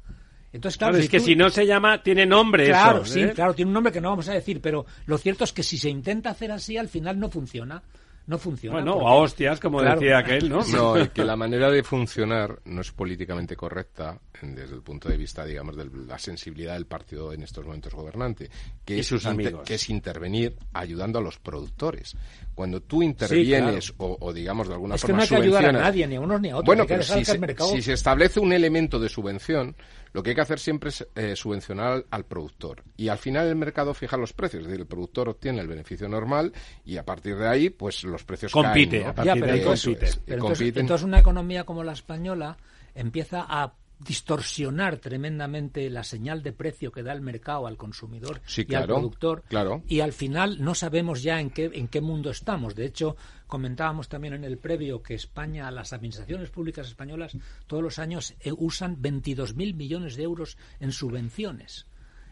Entonces, 0.53 0.79
claro, 0.79 0.93
Claro, 0.93 1.05
es 1.05 1.11
que 1.11 1.19
tú- 1.19 1.25
si 1.25 1.37
no 1.37 1.51
se 1.51 1.67
llama, 1.67 2.03
tiene 2.03 2.25
nombre 2.25 2.67
Claro, 2.67 3.03
eso. 3.03 3.12
sí, 3.12 3.21
¿eh? 3.23 3.33
claro, 3.35 3.55
tiene 3.55 3.69
un 3.71 3.75
nombre 3.75 3.93
que 3.93 4.01
no 4.01 4.11
vamos 4.11 4.29
a 4.29 4.33
decir, 4.33 4.61
pero 4.61 4.87
lo 5.07 5.19
cierto 5.19 5.45
es 5.45 5.53
que 5.53 5.62
si 5.62 5.77
se 5.77 5.91
intenta 5.91 6.31
hacer 6.31 6.51
así, 6.53 6.77
al 6.77 6.89
final 6.89 7.19
no 7.19 7.29
funciona. 7.29 7.83
No 8.27 8.39
funciona. 8.39 8.77
Bueno, 8.79 8.95
porque- 8.95 9.05
o 9.05 9.09
a 9.09 9.14
hostias, 9.14 9.61
como 9.61 9.79
Claro. 9.79 10.01
decía 10.01 10.18
aquel, 10.18 10.49
¿no? 10.49 10.64
No, 10.72 11.01
y 11.01 11.09
que 11.11 11.24
la 11.24 11.37
manera 11.37 11.70
de 11.70 11.83
funcionar 11.85 12.59
no 12.64 12.81
es 12.81 12.91
políticamente 12.91 13.55
correcta 13.55 14.18
en- 14.43 14.55
desde 14.57 14.74
el 14.74 14.83
punto 14.83 15.09
de 15.09 15.16
vista, 15.16 15.45
digamos, 15.45 15.77
de 15.77 15.89
la 16.09 16.18
sensibilidad 16.18 16.74
del 16.74 16.87
partido 16.87 17.33
en 17.33 17.43
estos 17.45 17.64
momentos 17.64 17.95
gobernante, 17.95 18.51
que, 18.85 18.97
Y 18.97 19.01
es, 19.01 19.07
sus 19.07 19.24
inter- 19.27 19.47
amigos. 19.49 19.66
que 19.68 19.74
es 19.74 19.89
intervenir 19.91 20.57
ayudando 20.72 21.20
a 21.20 21.22
los 21.22 21.39
productores. 21.39 22.16
Cuando 22.55 22.81
tú 22.83 23.03
intervienes 23.03 23.93
o, 23.99 24.16
o, 24.20 24.33
digamos, 24.33 24.66
de 24.66 24.74
alguna 24.74 24.95
Es 24.97 25.03
que 25.03 25.09
forma 25.09 25.18
no 25.18 25.22
hay 25.22 25.29
que 25.29 25.37
ayudar 25.37 25.66
a 25.66 25.72
nadie, 25.72 26.07
ni 26.07 26.16
a 26.16 26.20
unos 26.20 26.41
ni 26.41 26.49
a 26.51 26.57
otros. 26.57 26.66
Bueno, 26.66 26.85
pero 26.89 27.03
si 27.03 27.24
se, 27.24 27.39
mercado- 27.39 27.70
si 27.70 27.83
se 27.83 27.93
establece 27.93 28.41
un 28.41 28.53
elemento 28.53 28.99
de 28.99 29.09
subvención, 29.09 29.77
lo 30.17 30.23
que 30.23 30.31
hay 30.31 30.35
que 30.35 30.41
hacer 30.41 30.59
siempre 30.59 30.89
es 30.89 31.07
eh, 31.14 31.37
subvencionar 31.37 31.93
al, 31.93 32.07
al 32.11 32.25
productor. 32.25 32.83
Y 32.97 33.09
al 33.09 33.19
final 33.19 33.47
el 33.49 33.55
mercado 33.55 33.93
fija 33.93 34.17
los 34.17 34.33
precios, 34.33 34.62
es 34.62 34.67
decir, 34.69 34.81
el 34.81 34.87
productor 34.87 35.29
obtiene 35.29 35.61
el 35.61 35.69
beneficio 35.69 36.09
normal 36.09 36.53
y 36.87 36.97
a 36.97 37.05
partir 37.05 37.37
de 37.37 37.47
ahí, 37.47 37.69
pues 37.69 38.03
los 38.03 38.25
precios 38.25 38.51
Compite, 38.51 39.03
caen. 39.03 39.05
¿no? 39.05 39.11
a 39.11 39.14
partir 39.14 39.35
Ya, 39.35 39.41
pero 39.41 39.64
compite. 39.67 40.07
Es, 40.07 40.17
pero 40.17 40.37
entonces- 40.39 40.59
compiten. 40.59 40.81
entonces 40.81 41.05
una 41.05 41.19
economía 41.21 41.64
como 41.64 41.85
la 41.85 41.93
española 41.93 42.57
empieza 42.95 43.45
a 43.47 43.75
distorsionar 43.99 44.99
tremendamente 44.99 45.89
la 45.91 46.03
señal 46.05 46.43
de 46.43 46.53
precio 46.53 46.93
que 46.93 47.03
da 47.03 47.12
el 47.12 47.21
mercado 47.23 47.67
al 47.67 47.77
consumidor 47.77 48.41
Sí, 48.47 48.62
y 48.62 48.64
claro, 48.67 48.83
al 48.97 49.01
productor 49.01 49.43
claro. 49.49 49.83
y 49.89 50.01
al 50.01 50.12
final 50.12 50.62
no 50.62 50.75
sabemos 50.75 51.23
ya 51.23 51.41
en 51.41 51.51
qué 51.51 51.71
en 51.73 51.89
qué 51.89 52.01
mundo 52.01 52.31
estamos 52.31 52.75
de 52.75 52.85
hecho 52.87 53.17
comentábamos 53.47 54.09
también 54.09 54.34
en 54.34 54.44
el 54.44 54.59
previo 54.59 55.03
que 55.03 55.14
España 55.14 55.70
las 55.70 55.92
administraciones 55.92 56.51
públicas 56.51 56.86
españolas 56.88 57.36
todos 57.66 57.82
los 57.82 57.99
años 57.99 58.34
eh, 58.40 58.53
usan 58.57 58.97
22.000 59.01 59.74
millones 59.74 60.16
de 60.16 60.22
euros 60.24 60.57
en 60.80 60.92
subvenciones. 60.92 61.86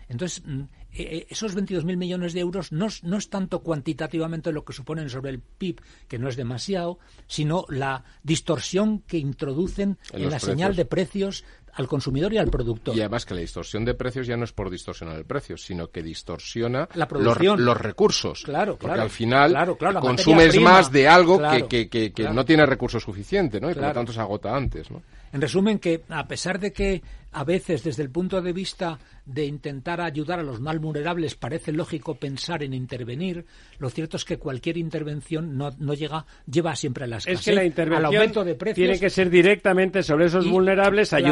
Entonces, 0.06 0.42
mm, 0.44 0.60
eh, 0.60 0.66
eh, 0.92 1.26
esos 1.30 1.56
22.000 1.56 1.96
millones 1.96 2.34
de 2.34 2.40
euros 2.40 2.72
no, 2.72 2.86
es- 2.86 3.02
no 3.04 3.16
es 3.16 3.30
tanto 3.30 3.62
cuantitativamente 3.62 4.52
lo 4.52 4.62
que 4.64 4.74
suponen 4.74 5.08
sobre 5.08 5.30
el 5.30 5.40
PIB, 5.40 5.80
que 6.08 6.18
no 6.18 6.28
es 6.28 6.36
demasiado, 6.36 6.98
sino 7.26 7.64
la 7.70 8.04
distorsión 8.22 8.98
que 9.00 9.16
introducen 9.16 9.96
En 10.12 10.30
la 10.30 10.38
señal 10.40 10.76
de 10.76 10.84
precios 10.84 11.44
al 11.75 11.87
consumidor 11.89 12.33
y 12.33 12.39
al 12.39 12.51
productor. 12.51 12.97
Y 12.97 13.01
además 13.01 13.25
que 13.27 13.35
la 13.35 13.41
distorsión 13.41 13.85
de 13.85 13.95
precios 13.95 14.27
ya 14.27 14.37
no 14.37 14.45
es 14.45 14.53
por 14.53 14.70
distorsionar 14.70 15.16
el 15.16 15.25
precio, 15.25 15.57
sino 15.57 15.89
que 15.91 16.03
distorsiona 16.03 16.89
La 16.95 17.05
los, 17.05 17.09
producción. 17.09 17.64
los 17.64 17.77
recursos. 17.77 18.43
Claro, 18.45 18.72
Porque 18.72 18.87
claro. 18.87 19.03
al 19.03 19.11
final 19.11 19.51
Claro, 19.51 19.77
claro, 19.77 19.95
la 19.95 20.01
consumes 20.01 20.49
prima. 20.55 20.70
más 20.72 20.91
de 20.93 21.09
algo 21.09 21.39
Claro, 21.39 21.68
que, 21.68 21.85
que- 21.85 21.89
que- 21.89 22.12
que 22.12 22.22
claro. 22.22 22.35
no 22.35 22.45
tiene 22.45 22.66
recursos 22.66 23.03
suficientes, 23.03 23.61
¿no? 23.61 23.70
Y 23.70 23.75
por 23.75 23.83
lo 23.85 23.93
tanto 23.93 24.12
se 24.12 24.20
agota 24.20 24.55
antes, 24.57 24.91
¿no? 24.91 25.03
En 25.33 25.41
resumen, 25.41 25.81
que 25.81 26.03
a 26.11 26.29
pesar 26.29 26.61
de 26.61 26.72
que 26.72 27.03
a 27.33 27.43
veces 27.43 27.83
desde 27.83 28.05
el 28.05 28.11
punto 28.11 28.41
de 28.41 28.53
vista 28.53 29.01
de 29.27 29.45
intentar 29.47 30.01
ayudar 30.01 30.39
a 30.39 30.45
los 30.45 30.61
más 30.61 30.79
vulnerables 30.79 31.35
parece 31.35 31.72
lógico 31.72 32.14
pensar 32.14 32.62
en 32.62 32.72
intervenir, 32.72 33.45
lo 33.81 33.91
cierto 33.91 34.16
es 34.16 34.25
que 34.25 34.37
cualquier 34.39 34.77
intervención 34.77 35.59
no, 35.59 35.70
no 35.81 35.95
llega 35.95 36.25
lleva 36.47 36.77
siempre 36.77 37.05
a 37.05 37.07
la 37.09 37.16
Es 37.16 37.27
escasez, 37.27 37.45
que 37.47 37.53
la 37.57 37.61
al 37.62 37.66
intervención 37.66 38.14
aumento 38.14 38.45
de 38.45 38.55
precios. 38.55 38.77
tiene 38.87 39.01
que 39.01 39.11
ser 39.11 39.29
directamente 39.29 40.05
sobre 40.05 40.27
esos 40.27 40.47
Y- 40.47 40.51
vulnerables, 40.51 41.09
claro. 41.09 41.25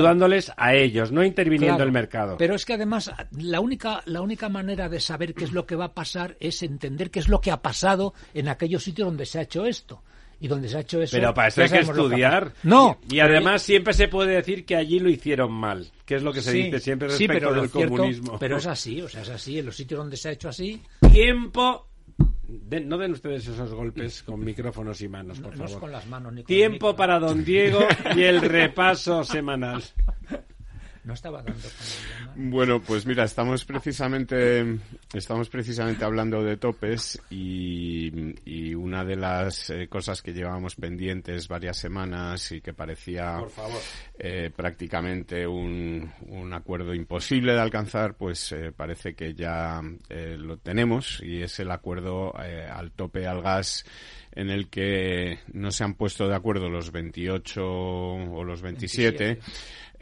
A 0.57 0.75
ellos, 0.75 1.13
no 1.13 1.25
interviniendo 1.25 1.77
Claro, 1.77 1.85
el 1.89 1.93
mercado. 1.93 2.37
Pero 2.39 2.55
es 2.55 2.65
que 2.65 2.75
además 2.75 3.11
la 3.39 3.61
única, 3.61 4.03
la 4.07 4.21
única 4.21 4.49
manera 4.49 4.89
de 4.89 5.01
saber 5.01 5.35
qué 5.35 5.45
es 5.45 5.53
lo 5.53 5.67
que 5.67 5.77
va 5.77 5.87
a 5.87 5.95
pasar 5.95 6.37
es 6.41 6.63
entender 6.63 7.11
qué 7.11 7.21
es 7.21 7.29
lo 7.29 7.41
que 7.41 7.51
ha 7.51 7.63
pasado 7.63 8.15
en 8.35 8.49
aquellos 8.49 8.83
sitios 8.85 9.07
donde 9.09 9.27
se 9.27 9.39
ha 9.39 9.43
hecho 9.43 9.67
esto. 9.67 10.03
Y 10.41 10.49
donde 10.49 10.69
se 10.69 10.77
ha 10.77 10.81
hecho 10.81 11.01
eso. 11.01 11.17
Pero 11.17 11.33
para 11.33 11.47
eso 11.49 11.63
hay 11.63 11.69
que 11.69 11.79
estudiar. 11.79 12.53
No. 12.65 12.99
Y, 13.09 13.21
además 13.21 13.63
siempre 13.63 13.95
se 13.95 14.09
puede 14.09 14.35
decir 14.35 14.65
que 14.65 14.75
allí 14.75 14.99
lo 14.99 15.09
hicieron 15.09 15.53
mal, 15.53 15.87
que 16.05 16.17
es 16.17 16.23
lo 16.25 16.33
que 16.33 16.41
se 16.43 16.51
Sí, 16.51 16.63
dice 16.65 16.81
siempre 16.81 17.09
sí, 17.11 17.29
respecto 17.29 17.49
pero 17.51 17.61
del 17.63 17.71
cierto- 17.71 17.95
comunismo. 17.97 18.39
Pero 18.41 18.57
es 18.57 18.67
así, 18.67 19.01
o 19.01 19.09
sea, 19.09 19.23
es 19.23 19.29
así. 19.29 19.61
En 19.61 19.67
los 19.67 19.77
sitios 19.77 19.99
donde 19.99 20.17
se 20.17 20.31
ha 20.31 20.33
hecho 20.33 20.49
así, 20.49 20.83
Tiempo. 21.13 21.87
No 22.85 22.99
den 22.99 23.13
ustedes 23.13 23.47
esos 23.49 23.73
golpes 23.75 24.23
con 24.23 24.41
micrófonos 24.45 25.01
y 25.01 25.09
manos, 25.09 25.41
por 25.41 25.57
no 25.57 25.65
es 25.65 25.71
favor. 25.71 25.81
con 25.81 25.93
las 25.93 26.07
manos 26.07 26.33
ni 26.33 26.43
con 26.43 26.53
el 26.53 26.59
Tiempo 26.59 26.95
para 26.97 27.19
don 27.19 27.45
Diego 27.45 27.81
y 28.15 28.23
el 28.23 28.41
repaso 28.49 29.25
semanal. 29.25 29.83
No 31.05 31.15
estaba 31.15 31.43
dando 31.43 31.61
con 31.63 31.71
el 31.71 32.21
llamar. 32.21 32.35
Bueno, 32.37 32.81
pues 32.81 33.07
mira, 33.07 33.25
estamos 33.25 33.65
precisamente, 33.65 34.79
estamos 35.13 35.49
precisamente 35.49 36.05
hablando 36.05 36.45
de 36.45 36.57
topes 36.57 37.21
y, 37.29 38.35
y 38.45 38.75
una 38.75 39.05
de 39.05 39.17
las 39.17 39.71
eh, 39.71 39.89
cosas 39.89 40.23
que 40.23 40.33
llevábamos 40.33 40.77
pendientes 40.77 41.49
varias 41.49 41.77
semanas 41.77 42.53
y 42.53 42.61
que 42.61 42.73
parecía 42.73 43.39
Por 43.41 43.51
favor. 43.51 43.81
eh, 44.19 44.51
prácticamente 44.55 45.45
un, 45.45 46.09
un 46.29 46.53
acuerdo 46.53 46.95
imposible 46.95 47.53
de 47.53 47.61
alcanzar, 47.61 48.15
pues 48.15 48.53
eh, 48.53 48.71
parece 48.71 49.15
que 49.15 49.35
ya 49.35 49.81
eh, 50.09 50.37
lo 50.39 50.59
tenemos 50.59 51.21
y 51.21 51.43
es 51.43 51.59
el 51.59 51.73
acuerdo 51.73 52.33
eh, 52.41 52.69
al 52.71 52.93
tope 52.93 53.27
al 53.27 53.43
gas 53.43 53.85
en 54.35 54.51
el 54.51 54.69
que 54.69 55.41
no 55.53 55.71
se 55.73 55.85
han 55.85 55.95
puesto 55.95 56.27
de 56.29 56.35
acuerdo 56.37 56.71
los 56.71 56.91
28 56.93 57.61
o 57.63 58.45
los 58.45 58.63
27. 58.63 59.41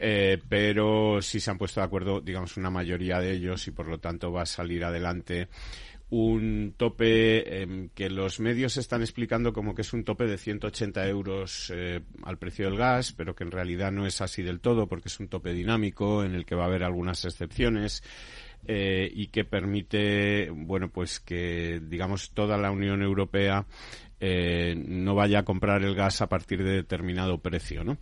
Eh, 0.02 0.38
pero 0.48 1.20
sí 1.20 1.40
se 1.40 1.50
han 1.50 1.58
puesto 1.58 1.80
de 1.80 1.84
acuerdo, 1.84 2.22
digamos, 2.22 2.56
una 2.56 2.70
mayoría 2.70 3.20
de 3.20 3.32
ellos 3.32 3.68
y 3.68 3.70
por 3.70 3.86
lo 3.86 3.98
tanto 3.98 4.32
va 4.32 4.42
a 4.42 4.46
salir 4.46 4.82
adelante 4.82 5.48
un 6.08 6.74
tope 6.76 7.62
em, 7.62 7.90
que 7.90 8.08
los 8.10 8.40
medios 8.40 8.78
están 8.78 9.02
explicando 9.02 9.52
como 9.52 9.74
que 9.74 9.82
es 9.82 9.92
un 9.92 10.02
tope 10.02 10.24
de 10.24 10.38
180 10.38 11.06
euros 11.06 11.70
eh, 11.74 12.00
al 12.24 12.38
precio 12.38 12.64
del 12.64 12.78
gas, 12.78 13.12
pero 13.12 13.34
que 13.34 13.44
en 13.44 13.52
realidad 13.52 13.92
no 13.92 14.06
es 14.06 14.20
así 14.20 14.42
del 14.42 14.60
todo 14.60 14.88
porque 14.88 15.08
es 15.08 15.20
un 15.20 15.28
tope 15.28 15.52
dinámico 15.52 16.24
en 16.24 16.34
el 16.34 16.44
que 16.46 16.56
va 16.56 16.64
a 16.64 16.66
haber 16.66 16.82
algunas 16.82 17.24
excepciones. 17.24 18.02
eh, 18.66 19.10
y 19.14 19.28
que 19.28 19.44
permite, 19.44 20.50
bueno, 20.50 20.90
pues 20.90 21.18
que, 21.18 21.80
digamos, 21.82 22.32
toda 22.32 22.58
la 22.58 22.70
Unión 22.70 23.00
Europea 23.02 23.66
eh, 24.20 24.74
no 24.76 25.14
vaya 25.14 25.40
a 25.40 25.44
comprar 25.44 25.82
el 25.82 25.94
gas 25.94 26.20
a 26.20 26.28
partir 26.28 26.62
de 26.62 26.72
determinado 26.72 27.38
precio, 27.38 27.82
¿no? 27.84 27.96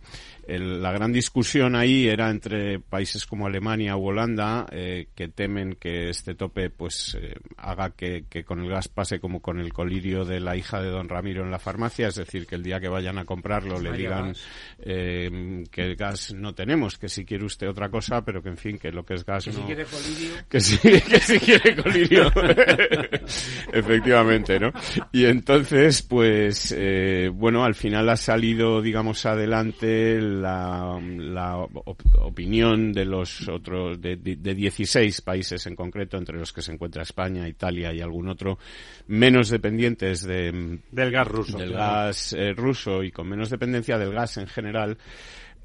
El- 0.47 0.81
la 0.81 0.91
gran 0.91 1.11
discusión 1.13 1.75
ahí 1.75 2.07
era 2.07 2.29
entre 2.29 2.79
países 2.79 3.25
como 3.25 3.47
Alemania 3.47 3.95
o 3.95 4.03
Holanda 4.03 4.65
eh, 4.71 5.07
que 5.15 5.29
temen 5.29 5.75
que 5.79 6.09
este 6.09 6.35
tope 6.35 6.69
pues 6.69 7.17
eh, 7.21 7.35
haga 7.57 7.91
que, 7.91 8.25
que 8.29 8.43
con 8.43 8.59
el 8.59 8.69
gas 8.69 8.87
pase 8.87 9.19
como 9.19 9.41
con 9.41 9.59
el 9.59 9.71
colirio 9.73 10.25
de 10.25 10.39
la 10.39 10.55
hija 10.57 10.81
de 10.81 10.89
don 10.89 11.07
Ramiro 11.09 11.43
en 11.43 11.51
la 11.51 11.59
farmacia, 11.59 12.07
es 12.09 12.15
decir, 12.15 12.45
que 12.47 12.55
el 12.55 12.63
día 12.63 12.79
que 12.79 12.89
vayan 12.89 13.17
a 13.17 13.25
comprarlo 13.25 13.79
le 13.79 13.91
digan 13.93 14.33
que 14.83 15.81
el 15.81 15.95
gas 15.95 16.33
no 16.33 16.53
tenemos, 16.53 16.97
que 16.97 17.09
si 17.09 17.25
quiere 17.25 17.45
usted 17.45 17.69
otra 17.69 17.89
cosa, 17.89 18.23
pero 18.25 18.41
que 18.41 18.49
en 18.49 18.57
fin, 18.57 18.77
que 18.77 18.91
lo 18.91 19.05
que 19.05 19.13
es 19.15 19.25
gas 19.25 19.45
Que 19.45 19.51
si 19.51 19.59
no... 19.59 19.65
quiere 19.65 19.85
colirio. 19.85 20.29
Que 20.49 20.59
sí, 20.61 20.77
que 20.79 21.19
sí 21.19 21.39
quiere 21.39 21.75
colirio. 21.75 22.31
Efectivamente, 23.73 24.59
¿no? 24.59 24.71
Y 25.11 25.25
entonces, 25.25 26.01
pues, 26.09 26.75
eh, 26.75 27.29
bueno, 27.31 27.63
al 27.63 27.75
final 27.75 28.09
ha 28.09 28.17
salido, 28.17 28.81
digamos, 28.81 29.25
adelante 29.27 30.19
la, 30.19 30.99
la 31.17 31.57
op- 31.57 32.01
opinión 32.21 32.91
de 32.91 33.05
los 33.05 33.47
otros, 33.47 34.01
de, 34.01 34.17
de, 34.17 34.35
de 34.35 34.55
16 34.55 35.21
países 35.21 35.65
en 35.67 35.75
concreto, 35.75 36.17
entre 36.17 36.37
los 36.37 36.51
que 36.51 36.61
se 36.63 36.73
encuentra 36.73 37.03
España, 37.03 37.47
Italia 37.47 37.93
y 37.93 38.01
algún 38.01 38.27
otro, 38.27 38.57
menos 39.07 39.49
dependientes 39.49 40.23
de, 40.23 40.79
Del 40.91 41.11
gas 41.11 41.27
ruso. 41.27 41.57
del 41.59 41.69
claro. 41.73 42.07
gas 42.07 42.33
eh, 42.33 42.53
ruso 42.53 43.03
y 43.03 43.11
con 43.11 43.29
menos 43.29 43.51
dependencia 43.51 43.97
del 43.97 44.11
gas 44.11 44.37
en 44.37 44.47
general, 44.47 44.97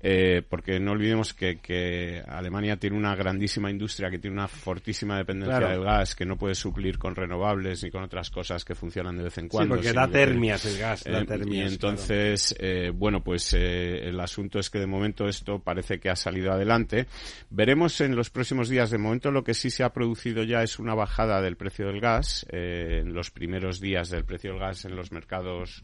eh, 0.07 0.42
porque 0.46 0.78
no 0.78 0.92
olvidemos 0.92 1.32
que, 1.32 1.61
que, 1.61 2.22
Alemania 2.28 2.76
tiene 2.76 2.96
una 2.96 3.16
grandísima 3.16 3.70
industria 3.70 4.11
que 4.11 4.18
tiene 4.18 4.36
una 4.36 4.48
fortísima 4.48 5.16
dependencia 5.16 5.66
del 5.68 5.82
gas 5.82 6.14
que 6.14 6.26
no 6.26 6.36
puede 6.36 6.55
suplir 6.55 6.98
con 6.98 7.16
renovables 7.16 7.82
ni 7.82 7.90
con 7.90 8.02
otras 8.02 8.28
cosas 8.28 8.66
que 8.66 8.74
funcionan 8.74 9.16
de 9.16 9.24
vez 9.24 9.38
en 9.38 9.48
cuando. 9.48 9.76
Sí, 9.76 9.80
porque 9.80 9.92
da 9.94 10.07
termias 10.07 10.66
el 10.66 10.78
gas. 10.78 11.05
Da 11.05 11.24
termias, 11.24 11.70
y 11.70 11.74
entonces, 11.74 12.55
bueno, 12.94 13.24
pues 13.24 13.55
el 13.55 14.20
asunto 14.20 14.59
es 14.59 14.68
que 14.68 14.78
de 14.78 14.86
momento 14.86 15.26
esto 15.26 15.59
parece 15.59 15.98
que 15.98 16.11
ha 16.11 16.16
salido 16.16 16.52
adelante. 16.52 17.07
Veremos 17.48 17.98
en 18.02 18.14
los 18.14 18.28
próximos 18.28 18.68
días. 18.68 18.90
De 18.90 18.98
momento 18.98 19.30
lo 19.30 19.42
que 19.42 19.55
sí 19.55 19.70
se 19.70 19.84
ha 19.84 19.92
producido 19.94 20.42
ya 20.42 20.62
es 20.62 20.78
una 20.78 20.94
bajada 20.94 21.40
del 21.40 21.57
precio 21.57 21.86
del 21.86 22.00
gas 22.00 22.44
en 22.50 23.14
los 23.14 23.30
primeros 23.30 23.80
días 23.80 24.11
del 24.11 24.24
precio 24.24 24.50
del 24.50 24.61
gas 24.61 24.84
en 24.84 24.96
los 24.96 25.12
mercados 25.12 25.82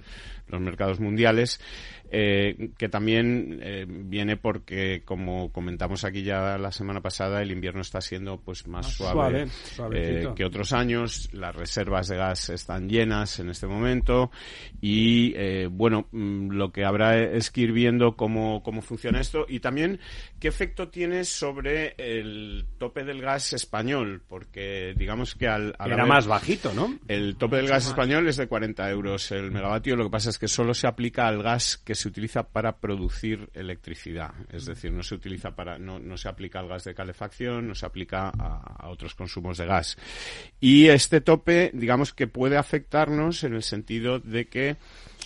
los 0.49 0.61
mercados 0.61 1.01
mundiales 1.01 1.61
eh, 2.13 2.71
que 2.77 2.89
también 2.89 3.61
eh, 3.63 3.87
viene 3.89 4.37
porque, 4.37 5.03
como 5.05 5.53
comentamos 5.53 6.05
aquí 6.05 6.23
ya 6.23 6.59
la 6.59 6.73
semana 6.73 7.01
pasada, 7.01 7.41
el 7.41 7.53
invierno 7.53 7.81
está 7.81 8.01
siendo 8.01 8.41
pues 8.41 8.67
más, 8.67 8.95
suave, 8.95 9.47
eh, 9.95 10.29
que 10.35 10.45
otros 10.45 10.73
años. 10.73 11.29
Las 11.33 11.55
reservas 11.55 12.09
de 12.09 12.17
gas 12.17 12.51
están 12.51 12.89
llenas 12.89 13.39
en 13.39 13.51
este 13.51 13.67
momento 13.67 14.31
y, 14.81 15.35
bueno, 15.69 16.09
mm, 16.11 16.51
lo 16.51 16.73
que 16.73 16.85
habrá 16.85 17.17
es 17.17 17.51
que 17.51 17.63
ir 17.63 17.73
viendo 17.73 18.17
cómo, 18.17 18.63
cómo 18.63 18.83
funciona 18.83 19.21
esto 19.21 19.47
y 19.49 19.61
también 19.61 20.01
qué 20.41 20.49
efecto 20.49 20.89
tiene 20.89 21.25
sobre 21.25 21.95
el 21.99 22.65
tope 22.79 23.05
del 23.05 23.21
gas 23.21 23.53
español, 23.53 24.23
porque 24.27 24.95
digamos 24.97 25.35
que 25.35 25.47
al... 25.47 25.77
Era 25.79 26.07
más 26.07 26.27
bajito, 26.27 26.73
¿no? 26.73 26.99
El 27.09 27.37
tope 27.37 27.57
del 27.57 27.69
gas 27.69 27.87
español 27.87 28.27
es 28.27 28.39
de 28.39 28.49
40 28.49 28.91
euros 28.91 29.31
el 29.33 29.51
megavatio, 29.51 29.97
lo 29.97 30.05
que 30.05 30.11
pasa 30.11 30.31
es 30.31 30.39
que 30.39 30.49
solo 30.49 30.73
se 30.73 30.87
aplica 30.87 31.29
al 31.29 31.43
gas 31.43 31.77
que 31.77 31.95
se 31.95 32.09
utiliza 32.09 32.45
para 32.45 32.79
producir 32.79 33.51
electricidad. 33.53 34.33
Es 34.51 34.65
decir, 34.65 34.93
no 34.93 35.03
se 35.03 35.15
utiliza 35.15 35.55
para, 35.55 35.79
no, 35.79 35.99
no 35.99 36.17
se 36.17 36.29
aplica 36.29 36.59
al 36.59 36.69
gas 36.69 36.85
de 36.85 36.95
calefacción, 36.95 37.69
no 37.69 37.75
se 37.75 37.85
aplica 37.85 38.31
a, 38.31 38.77
a, 38.79 38.89
otros 38.89 39.15
consumos 39.15 39.59
de 39.59 39.67
gas. 39.67 39.99
Y 40.59 40.89
este 40.89 41.21
tope, 41.21 41.71
digamos 41.75 42.15
que 42.15 42.27
puede 42.27 42.57
afectarnos 42.57 43.45
en 43.45 43.55
el 43.55 43.63
sentido 43.63 44.19
de 44.19 44.49
que 44.49 44.79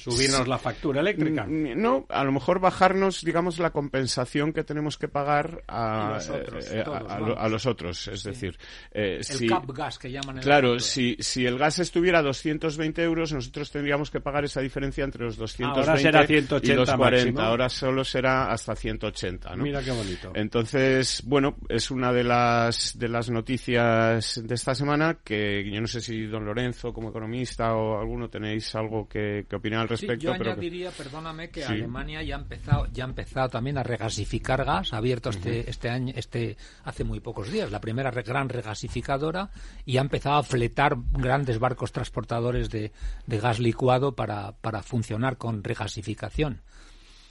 subirnos 0.05 0.47
la 0.47 0.59
factura 0.59 1.01
eléctrica. 1.01 1.47
No, 1.49 2.07
a 2.09 2.25
lo 2.25 2.33
mejor 2.33 2.61
bajarnos, 2.61 3.25
digamos, 3.25 3.59
la 3.59 3.71
compensación 3.71 4.53
que 4.53 4.63
tenemos 4.63 4.99
que 4.99 5.09
pagar 5.09 5.63
a, 5.67 6.15
los 6.15 6.29
otros, 6.29 6.71
eh, 6.71 6.85
a, 6.87 7.49
los 7.49 7.67
otros. 7.67 8.09
Es 8.09 8.23
decir, 8.23 8.59
eh, 8.93 9.17
el 9.19 9.25
si, 9.25 9.47
cap 9.47 9.65
gas 9.73 9.99
que 9.99 10.11
llaman. 10.11 10.39
El 10.39 10.45
claro, 10.45 10.79
si, 10.79 11.17
si 11.21 11.47
el 11.47 11.59
gas 11.59 11.79
estuviera 11.79 12.19
a 12.19 12.23
220 12.23 13.03
euros, 13.03 13.33
nosotros 13.33 13.71
tendríamos 13.71 14.11
que 14.11 14.21
pagar 14.21 14.45
esa 14.45 14.61
diferencia 14.61 15.05
entre 15.05 15.25
los 15.25 15.37
220 15.37 15.81
Ahora 15.81 15.99
será 16.01 16.27
180 16.27 16.73
y 16.73 16.77
los 16.77 16.93
40. 16.93 17.47
Ahora 17.47 17.69
solo 17.71 18.05
será 18.05 18.51
hasta 18.53 18.77
180. 18.77 19.57
¿no? 19.57 19.63
Mira 19.63 19.83
qué 19.83 19.91
bonito. 19.91 20.33
Entonces, 20.35 21.23
bueno, 21.25 21.57
es 21.69 21.91
una 21.91 22.13
de 22.13 22.25
las, 22.25 22.99
de 22.99 23.09
las 23.09 23.31
noticias 23.31 24.43
de 24.45 24.55
esta 24.55 24.75
semana 24.75 25.19
que 25.25 25.71
yo 25.71 25.81
no 25.81 25.87
sé 25.87 26.01
si 26.03 26.27
don 26.27 26.45
Lorenzo, 26.45 26.93
como 26.93 27.09
economista 27.09 27.75
o 27.75 27.99
alguno, 27.99 28.29
tenéis 28.29 28.75
algo 28.75 29.09
que, 29.09 29.47
que 29.49 29.57
opinar 29.57 29.81
al 29.81 29.89
respecto. 29.89 29.94
Sí, 29.97 30.09
yo 30.19 30.33
añadiría, 30.33 30.91
perdóname, 30.91 31.51
que 31.51 31.65
Alemania 31.65 32.23
ya 32.23 32.37
ha 32.37 32.41
empezado, 32.41 32.87
ya 32.93 33.05
ha 33.05 33.09
empezado 33.09 33.49
también 33.49 33.79
a 33.79 33.83
regasificar 33.83 34.65
gas, 34.65 34.93
ha 34.93 34.99
abierto 34.99 35.31
este, 35.31 35.69
este 35.69 35.89
año, 35.89 36.13
este 36.17 36.57
hace 36.85 37.05
muy 37.05 37.21
pocos 37.21 37.51
días, 37.51 37.71
la 37.71 37.81
primera 37.81 38.11
gran 38.11 38.49
regasificadora 38.49 39.51
y 39.85 39.99
ha 39.99 40.01
empezado 40.01 40.37
a 40.37 40.43
fletar 40.43 40.97
grandes 41.13 41.59
barcos 41.59 41.93
transportadores 41.93 42.71
de, 42.71 42.93
de 43.27 43.41
gas 43.41 43.59
licuado 43.59 44.15
para, 44.15 44.53
para 44.53 44.83
funcionar 44.83 45.37
con 45.37 45.63
regasificación. 45.65 46.63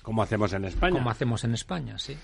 Como 0.01 0.21
hacemos 0.21 0.51
en 0.53 0.65
España. 0.65 0.97
Como 0.97 1.09
hacemos 1.09 1.43
en 1.43 1.53
España, 1.53 1.97
sí. 1.97 2.17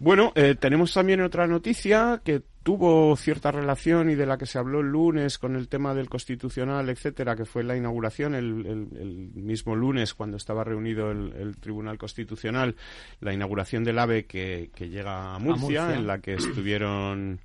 Bueno, 0.00 0.32
eh, 0.36 0.54
tenemos 0.54 0.94
también 0.94 1.20
otra 1.20 1.46
noticia 1.48 2.20
que 2.24 2.42
tuvo 2.62 3.16
cierta 3.16 3.50
relación 3.50 4.10
y 4.10 4.14
de 4.14 4.26
la 4.26 4.38
que 4.38 4.46
se 4.46 4.58
habló 4.58 4.80
el 4.80 4.88
lunes 4.88 5.38
con 5.38 5.56
el 5.56 5.68
tema 5.68 5.94
del 5.94 6.08
constitucional, 6.08 6.88
etcétera, 6.88 7.34
que 7.34 7.44
fue 7.44 7.64
la 7.64 7.76
inauguración 7.76 8.34
el, 8.34 9.30
mismo 9.34 9.74
lunes 9.74 10.14
cuando 10.14 10.36
estaba 10.36 10.64
reunido 10.64 11.10
el, 11.10 11.56
Tribunal 11.58 11.98
Constitucional, 11.98 12.76
la 13.20 13.32
inauguración 13.32 13.84
del 13.84 13.98
AVE 13.98 14.26
que, 14.26 14.70
llega 14.78 15.34
a 15.34 15.38
Murcia, 15.38 15.94
en 15.94 16.06
la 16.06 16.20
que 16.20 16.34
estuvieron 16.34 17.40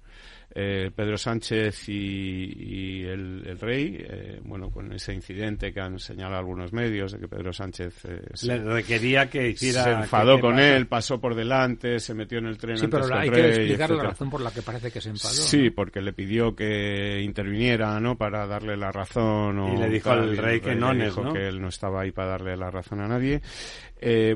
eh, 0.56 0.92
Pedro 0.96 1.18
Sánchez 1.18 1.90
y, 1.90 3.04
el, 3.06 3.58
rey, 3.60 3.98
eh, 4.08 4.40
bueno, 4.44 4.70
con 4.70 4.94
ese 4.94 5.12
incidente 5.12 5.74
que 5.74 5.82
han 5.82 5.98
señalado 5.98 6.38
algunos 6.38 6.72
medios 6.72 7.12
de 7.12 7.20
que 7.20 7.28
Pedro 7.28 7.52
Sánchez 7.52 8.06
eh, 8.06 8.22
le 8.44 8.60
requería 8.60 9.28
que 9.32 9.50
hiciera. 9.50 9.84
Se 9.84 9.92
enfadó 9.92 10.40
con 10.40 10.60
él, 10.60 10.86
pasó 10.86 11.20
por 11.20 11.34
delante, 11.34 12.00
se 12.00 12.14
metió 12.14 12.38
en 12.38 12.46
el 12.46 12.60
tren 12.60 12.78
sí, 12.78 12.88
pero 12.88 13.06
hay 13.16 13.32
que 13.32 13.48
explicar 13.48 13.90
la 13.90 14.04
razón 14.04 14.30
por 14.30 14.42
la 14.42 14.52
que 14.52 14.62
parece 14.62 14.92
que 14.92 15.02
se 15.02 15.10
enfadó. 15.10 15.34
Sí, 15.34 15.72
porque 15.72 16.02
le 16.02 16.14
pidió 16.14 16.56
que 16.56 17.20
interviniera, 17.22 18.00
¿no? 18.00 18.16
Para 18.16 18.46
darle 18.46 18.78
la 18.78 18.92
razón. 18.92 19.74
y 19.74 19.78
le 19.78 19.90
dijo 19.90 20.12
al 20.12 20.38
rey 20.38 20.62
que 20.62 20.76
no, 20.76 20.94
dijo 20.94 21.34
que 21.34 21.48
él 21.48 21.60
no 21.60 21.70
estaba 21.70 22.02
ahí 22.02 22.12
para 22.12 22.30
darle 22.30 22.58
la 22.58 22.70
razón 22.70 23.02
a 23.02 23.08
nadie. 23.08 23.42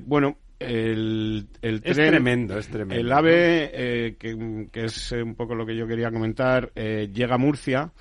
bueno, 0.02 0.40
el, 0.60 1.48
el 1.62 1.82
es 1.84 1.96
tremendo, 1.96 2.58
es 2.58 2.68
tremendo. 2.68 3.02
El 3.02 3.12
AVE, 3.12 3.72
eh, 3.74 4.16
que, 4.18 4.68
que, 4.72 4.86
es 4.86 5.12
un 5.12 5.36
poco 5.36 5.56
lo 5.56 5.66
que 5.66 5.76
yo 5.76 5.88
quería 5.88 6.12
comentar, 6.12 6.72
eh, 6.76 7.10
llega 7.14 7.36
a 7.36 7.38
Murcia 7.38 7.92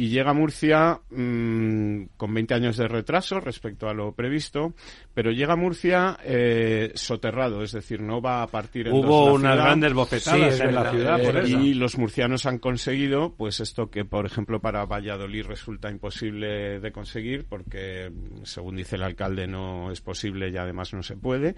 y 0.00 0.10
llega 0.10 0.30
a 0.30 0.34
Murcia 0.34 1.00
mmm, 1.10 2.04
con 2.16 2.32
20 2.32 2.54
años 2.54 2.76
de 2.76 2.86
retraso 2.86 3.40
respecto 3.40 3.88
a 3.88 3.94
lo 3.94 4.12
previsto, 4.12 4.72
pero 5.12 5.32
llega 5.32 5.54
a 5.54 5.56
Murcia 5.56 6.16
eh, 6.22 6.92
soterrado, 6.94 7.64
es 7.64 7.72
decir, 7.72 8.00
no 8.00 8.22
va 8.22 8.42
a 8.42 8.46
partir 8.46 8.86
en 8.86 8.94
Hubo 8.94 9.34
unas 9.34 9.56
grandes 9.56 9.92
bofetadas 9.92 10.60
en 10.60 10.74
la 10.74 10.90
ciudad, 10.92 11.20
por 11.20 11.36
eso. 11.38 11.58
Y 11.58 11.74
los 11.74 11.98
murcianos 11.98 12.46
han 12.46 12.58
conseguido, 12.58 13.34
pues 13.36 13.58
esto 13.58 13.90
que, 13.90 14.04
por 14.04 14.24
ejemplo, 14.24 14.60
para 14.60 14.84
Valladolid 14.86 15.44
resulta 15.46 15.90
imposible 15.90 16.78
de 16.78 16.92
conseguir, 16.92 17.46
porque, 17.48 18.12
según 18.44 18.76
dice 18.76 18.94
el 18.94 19.02
alcalde, 19.02 19.48
no 19.48 19.90
es 19.90 20.00
posible 20.00 20.48
y 20.50 20.56
además 20.56 20.94
no 20.94 21.02
se 21.02 21.16
puede. 21.16 21.56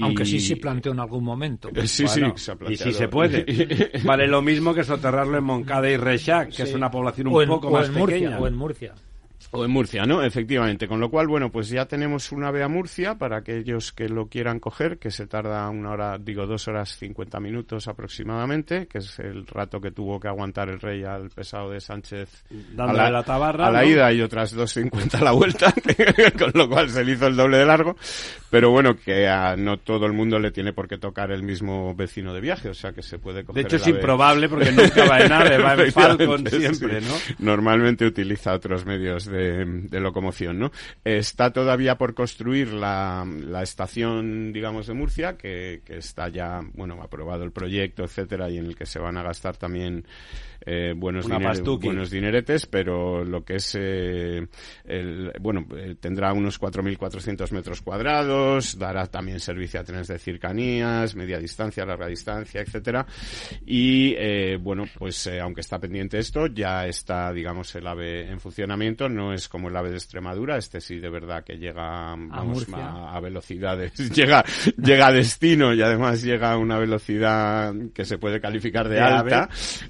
Aunque 0.00 0.24
sí 0.24 0.38
se 0.38 0.56
planteó 0.56 0.92
en 0.92 1.00
algún 1.00 1.24
momento. 1.24 1.70
Sí, 1.86 2.06
sí, 2.06 2.22
se 2.36 2.52
ha 2.52 2.56
Y 2.68 2.76
sí 2.76 2.92
se 2.92 3.08
puede. 3.08 3.44
vale 4.04 4.28
lo 4.28 4.42
mismo 4.42 4.72
que 4.72 4.84
soterrarlo 4.84 5.38
en 5.38 5.44
Moncada 5.44 5.90
y 5.90 5.96
Rechac, 5.96 6.54
que 6.54 6.62
es 6.62 6.72
una 6.72 6.88
población 6.88 7.26
un 7.26 7.46
poco 7.46 7.63
más 7.70 7.88
en 7.88 7.94
pequeña. 7.94 8.30
Murcia, 8.30 8.40
o 8.40 8.46
en 8.46 8.54
Murcia. 8.54 8.94
O 9.56 9.64
en 9.64 9.70
Murcia, 9.70 10.04
¿no? 10.04 10.20
Efectivamente. 10.20 10.88
Con 10.88 10.98
lo 10.98 11.08
cual, 11.08 11.28
bueno, 11.28 11.52
pues 11.52 11.68
ya 11.68 11.86
tenemos 11.86 12.32
una 12.32 12.48
ave 12.48 12.64
a 12.64 12.68
Murcia 12.68 13.14
para 13.14 13.36
aquellos 13.36 13.92
que 13.92 14.08
lo 14.08 14.26
quieran 14.26 14.58
coger, 14.58 14.98
que 14.98 15.12
se 15.12 15.28
tarda 15.28 15.70
una 15.70 15.92
hora, 15.92 16.18
digo, 16.18 16.44
dos 16.44 16.66
horas 16.66 16.98
cincuenta 16.98 17.38
minutos 17.38 17.86
aproximadamente, 17.86 18.88
que 18.88 18.98
es 18.98 19.16
el 19.20 19.46
rato 19.46 19.80
que 19.80 19.92
tuvo 19.92 20.18
que 20.18 20.26
aguantar 20.26 20.70
el 20.70 20.80
rey 20.80 21.04
al 21.04 21.30
pesado 21.30 21.70
de 21.70 21.80
Sánchez 21.80 22.44
Dándole 22.72 23.02
a 23.02 23.10
la, 23.10 23.22
tabarra, 23.22 23.68
a 23.68 23.70
la 23.70 23.84
ida 23.84 24.12
y 24.12 24.22
otras 24.22 24.52
dos 24.52 24.72
cincuenta 24.72 25.18
a 25.18 25.22
la 25.22 25.30
vuelta, 25.30 25.72
con 26.36 26.50
lo 26.52 26.68
cual 26.68 26.90
se 26.90 27.04
le 27.04 27.12
hizo 27.12 27.28
el 27.28 27.36
doble 27.36 27.58
de 27.58 27.64
largo. 27.64 27.94
Pero 28.50 28.72
bueno, 28.72 28.96
que 28.96 29.28
a 29.28 29.54
no 29.54 29.78
todo 29.78 30.06
el 30.06 30.14
mundo 30.14 30.40
le 30.40 30.50
tiene 30.50 30.72
por 30.72 30.88
qué 30.88 30.98
tocar 30.98 31.30
el 31.30 31.44
mismo 31.44 31.94
vecino 31.94 32.34
de 32.34 32.40
viaje, 32.40 32.70
o 32.70 32.74
sea 32.74 32.92
que 32.92 33.02
se 33.02 33.20
puede 33.20 33.44
coger 33.44 33.62
De 33.62 33.68
hecho, 33.68 33.76
es 33.76 33.86
improbable 33.86 34.48
porque 34.48 34.72
nunca 34.72 35.08
va 35.08 35.20
en 35.20 35.32
ave, 35.32 35.58
va 35.58 35.74
en 35.74 35.92
Falcon 35.92 36.44
siempre, 36.48 37.00
¿no? 37.00 37.14
Normalmente 37.38 38.04
utiliza 38.04 38.52
otros 38.52 38.84
medios 38.84 39.26
de 39.26 39.43
de, 39.44 40.00
locomoción, 40.00 40.58
¿no? 40.58 40.70
Está 41.04 41.52
todavía 41.52 41.96
por 41.96 42.14
construir 42.14 42.72
la, 42.72 43.26
la 43.26 43.62
estación, 43.62 44.52
digamos, 44.52 44.86
de 44.86 44.94
Murcia, 44.94 45.36
que, 45.36 45.82
que, 45.84 45.98
está 45.98 46.28
ya, 46.28 46.60
bueno, 46.74 47.00
aprobado 47.02 47.44
el 47.44 47.52
proyecto, 47.52 48.04
etcétera, 48.04 48.50
y 48.50 48.58
en 48.58 48.66
el 48.66 48.76
que 48.76 48.86
se 48.86 48.98
van 48.98 49.16
a 49.16 49.22
gastar 49.22 49.56
también 49.56 50.06
eh, 50.66 50.94
buenos, 50.96 51.28
buenos 51.28 52.10
dineretes, 52.10 52.66
pero 52.66 53.24
lo 53.24 53.44
que 53.44 53.56
es, 53.56 53.76
eh, 53.78 54.46
el, 54.84 55.32
bueno, 55.40 55.66
eh, 55.76 55.96
tendrá 56.00 56.32
unos 56.32 56.60
4.400 56.60 57.50
metros 57.52 57.82
cuadrados, 57.82 58.78
dará 58.78 59.06
también 59.06 59.40
servicio 59.40 59.80
a 59.80 59.84
trenes 59.84 60.08
de 60.08 60.18
cercanías, 60.18 61.14
media 61.14 61.38
distancia, 61.38 61.84
larga 61.84 62.06
distancia, 62.06 62.60
etcétera, 62.60 63.06
y 63.66 64.14
bueno, 64.56 64.84
pues 64.98 65.28
aunque 65.40 65.60
está 65.60 65.78
pendiente 65.78 66.18
esto, 66.18 66.46
ya 66.46 66.86
está, 66.86 67.32
digamos, 67.32 67.74
el 67.74 67.86
AVE 67.86 68.30
en 68.30 68.40
funcionamiento, 68.40 69.08
no 69.08 69.32
es 69.32 69.48
como 69.48 69.68
el 69.68 69.76
AVE 69.76 69.90
de 69.90 69.96
Extremadura, 69.96 70.56
este 70.56 70.80
sí 70.80 70.98
de 70.98 71.10
verdad 71.10 71.44
que 71.44 71.58
llega, 71.58 72.14
vamos, 72.16 72.66
a, 72.72 73.14
a, 73.14 73.20
velocidades, 73.20 73.92
llega, 74.14 74.44
llega 74.76 75.08
a 75.08 75.12
destino 75.12 75.74
y 75.74 75.82
además 75.82 76.22
llega 76.22 76.52
a 76.52 76.58
una 76.58 76.78
velocidad 76.78 77.74
que 77.92 78.04
se 78.04 78.18
puede 78.18 78.40
calificar 78.40 78.88
de, 78.88 79.00
alta, 79.00 79.48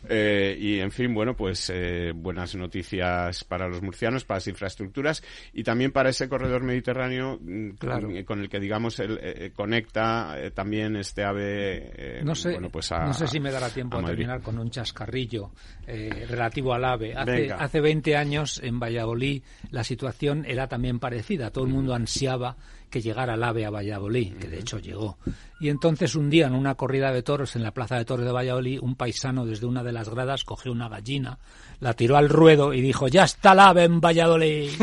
eh, 0.09 0.57
y 0.65 0.81
en 0.81 0.91
fin, 0.91 1.13
bueno, 1.13 1.37
pues 1.37 1.69
eh, 1.69 2.13
buenas 2.15 2.55
noticias 2.55 3.45
para 3.45 3.69
los 3.69 3.83
murcianos, 3.83 4.25
para 4.25 4.39
las 4.39 4.49
infraestructuras 4.49 5.23
y 5.53 5.63
también 5.63 5.93
para 5.93 6.09
ese 6.09 6.27
corredor 6.27 6.63
mediterráneo 6.63 7.39
mm, 7.39 7.73
claro. 7.73 8.09
con, 8.25 8.41
el 8.41 8.49
que 8.49 8.59
digamos 8.61 8.99
el, 8.99 9.19
eh, 9.23 9.53
conecta 9.55 10.41
eh, 10.41 10.53
también 10.53 10.97
este 10.97 11.23
ave 11.23 12.23
no 12.25 12.35
sé 12.35 12.53
bueno, 12.53 12.71
pues 12.71 12.91
no 12.93 13.13
sé 13.13 13.27
si 13.27 13.41
me 13.41 13.51
dará 13.51 13.69
tiempo 13.69 13.99
a, 13.99 14.05
terminar 14.05 14.41
con 14.41 14.59
un 14.59 14.71
chascarrillo 14.71 15.51
relativo 15.87 16.73
al 16.73 16.87
ave. 16.87 17.13
Hace, 17.15 17.53
hace 17.53 17.81
20 17.83 18.17
años 18.17 18.59
en 18.65 18.81
Valladolid 18.81 19.43
la 19.71 19.85
situación 19.85 20.47
era 20.47 20.67
también 20.67 20.99
parecida. 20.99 21.51
Todo 21.51 21.65
el 21.65 21.73
mundo 21.73 21.95
ansiaba 21.95 22.57
que 22.95 23.03
llegara 23.03 23.35
el 23.35 23.43
ave 23.43 23.67
a 23.67 23.71
Valladolid, 23.71 24.35
que 24.35 24.47
de 24.47 24.61
hecho 24.61 24.79
llegó. 24.79 25.19
Y 25.59 25.69
entonces 25.69 26.15
un 26.15 26.31
día 26.31 26.47
en 26.47 26.55
una 26.55 26.77
corrida 26.77 27.11
de 27.11 27.25
toros 27.25 27.57
en 27.57 27.65
la 27.65 27.73
plaza 27.73 27.97
de 27.97 28.05
toros 28.05 28.25
de 28.25 28.31
Valladolid, 28.31 28.79
un 28.81 28.95
paisano 28.95 29.45
desde 29.45 29.67
una 29.67 29.83
de 29.83 29.91
las 29.91 30.09
gradas 30.09 30.45
cogió 30.45 30.71
una 30.71 30.89
gallina, 30.89 31.41
la 31.81 31.95
tiró 31.95 32.17
al 32.17 32.29
ruedo 32.29 32.73
y 32.73 32.81
dijo, 32.81 33.09
ya 33.09 33.25
está 33.25 33.51
el 33.51 33.59
ave 33.59 33.83
en 33.83 34.01
Valladolid. 34.01 34.71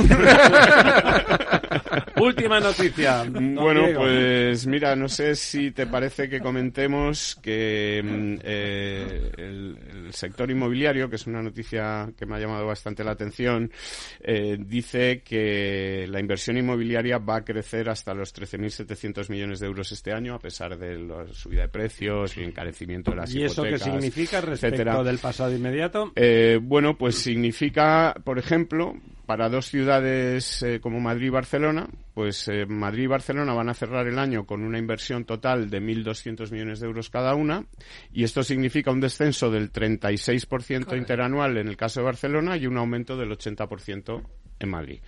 Última 2.22 2.60
noticia. 2.60 3.24
bueno, 3.30 3.88
pues 3.96 4.68
mira, 4.68 4.96
no 4.96 5.10
sé 5.10 5.36
si 5.36 5.72
te 5.72 5.88
parece 5.88 6.30
que 6.30 6.40
comentemos 6.40 7.36
que 7.42 8.02
mm, 8.04 8.40
eh, 8.44 9.32
el, 9.38 9.78
sector 10.12 10.52
inmobiliario, 10.52 11.10
que 11.10 11.16
es 11.16 11.26
una 11.26 11.42
noticia 11.42 12.12
que 12.18 12.26
me 12.26 12.36
ha 12.36 12.40
llamado 12.40 12.66
bastante 12.66 13.04
la 13.04 13.12
atención, 13.12 13.72
eh, 14.20 14.58
dice 14.60 15.22
que 15.24 16.06
la 16.10 16.20
inversión 16.20 16.58
inmobiliaria 16.58 17.18
va 17.18 17.38
a 17.38 17.46
crecer 17.46 17.90
hasta 17.90 18.14
los 18.14 18.36
13.700 18.36 19.30
millones 19.30 19.60
de 19.60 19.68
euros 19.68 19.92
este 19.92 20.12
año, 20.12 20.36
a 20.36 20.40
pesar 20.40 20.78
de 20.78 21.00
la 21.00 21.28
subida 21.28 21.62
de 21.62 21.70
precios 21.70 22.36
y 22.38 22.44
encarecimiento 22.44 23.12
de 23.12 23.18
las 23.18 23.34
¿Y 23.34 23.44
eso 23.44 23.64
qué 23.64 23.80
significa 23.80 24.42
respecto 24.42 25.04
del 25.04 25.18
pasado 25.18 25.56
inmediato? 25.56 26.12
Eh, 26.16 26.60
bueno, 26.62 26.98
pues 26.98 27.16
significa, 27.16 28.14
por 28.24 28.38
ejemplo, 28.38 28.96
para 29.32 29.48
dos 29.48 29.68
ciudades 29.68 30.62
eh, 30.62 30.82
como 30.82 31.00
Madrid 31.00 31.28
y 31.28 31.30
Barcelona, 31.30 31.88
pues 32.14 32.50
eh, 32.50 32.66
Madrid 32.66 33.04
y 33.04 33.08
Barcelona 33.08 33.54
van 33.54 33.70
a 33.70 33.74
cerrar 33.74 34.06
el 34.06 34.20
año 34.20 34.46
con 34.46 34.62
una 34.62 34.78
inversión 34.78 35.24
total 35.24 35.70
de 35.70 35.82
1.200 35.82 36.52
millones 36.52 36.82
de 36.82 36.88
euros 36.88 37.10
cada 37.10 37.34
una, 37.34 37.64
y 38.12 38.26
esto 38.26 38.44
significa 38.44 38.92
un 38.92 39.00
descenso 39.00 39.50
del 39.50 39.72
36% 39.72 40.98
interanual 40.98 41.56
en 41.56 41.70
el 41.70 41.78
caso 41.78 42.02
de 42.02 42.08
Barcelona 42.08 42.58
y 42.58 42.68
un 42.68 42.76
aumento 42.76 43.16
del 43.16 43.30
80% 43.30 44.22
en 44.60 44.70
Madrid. 44.70 45.00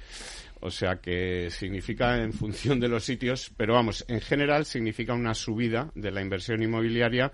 O 0.66 0.72
sea 0.72 1.02
que 1.02 1.50
significa 1.52 2.24
en 2.24 2.32
función 2.32 2.80
de 2.80 2.88
los 2.88 3.04
sitios, 3.04 3.52
pero 3.58 3.74
vamos, 3.74 4.06
en 4.08 4.22
general 4.22 4.64
significa 4.64 5.14
una 5.14 5.34
subida 5.34 5.92
de 5.94 6.10
la 6.10 6.22
inversión 6.22 6.64
inmobiliaria 6.64 7.34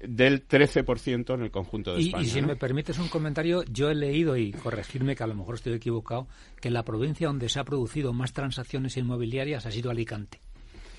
del 0.00 0.48
13% 0.48 1.34
en 1.34 1.42
el 1.42 1.50
conjunto 1.50 1.92
de 1.94 2.00
España. 2.00 2.24
Y 2.24 2.30
si 2.30 2.40
me 2.40 2.56
permites 2.56 2.98
un 2.98 3.08
comentario, 3.08 3.62
yo 3.64 3.90
he 3.90 3.94
leído, 3.94 4.38
y 4.38 4.52
corregirme 4.52 5.14
que 5.14 5.22
a 5.22 5.26
lo 5.26 5.34
mejor 5.34 5.56
estoy 5.56 5.74
equivocado, 5.74 6.28
que 6.62 6.70
la 6.70 6.82
provincia 6.82 7.26
donde 7.26 7.50
se 7.50 7.60
ha 7.60 7.64
producido 7.64 8.14
más 8.14 8.32
transacciones 8.32 8.96
inmobiliarias 8.96 9.66
ha 9.66 9.70
sido 9.70 9.90
Alicante. 9.90 10.40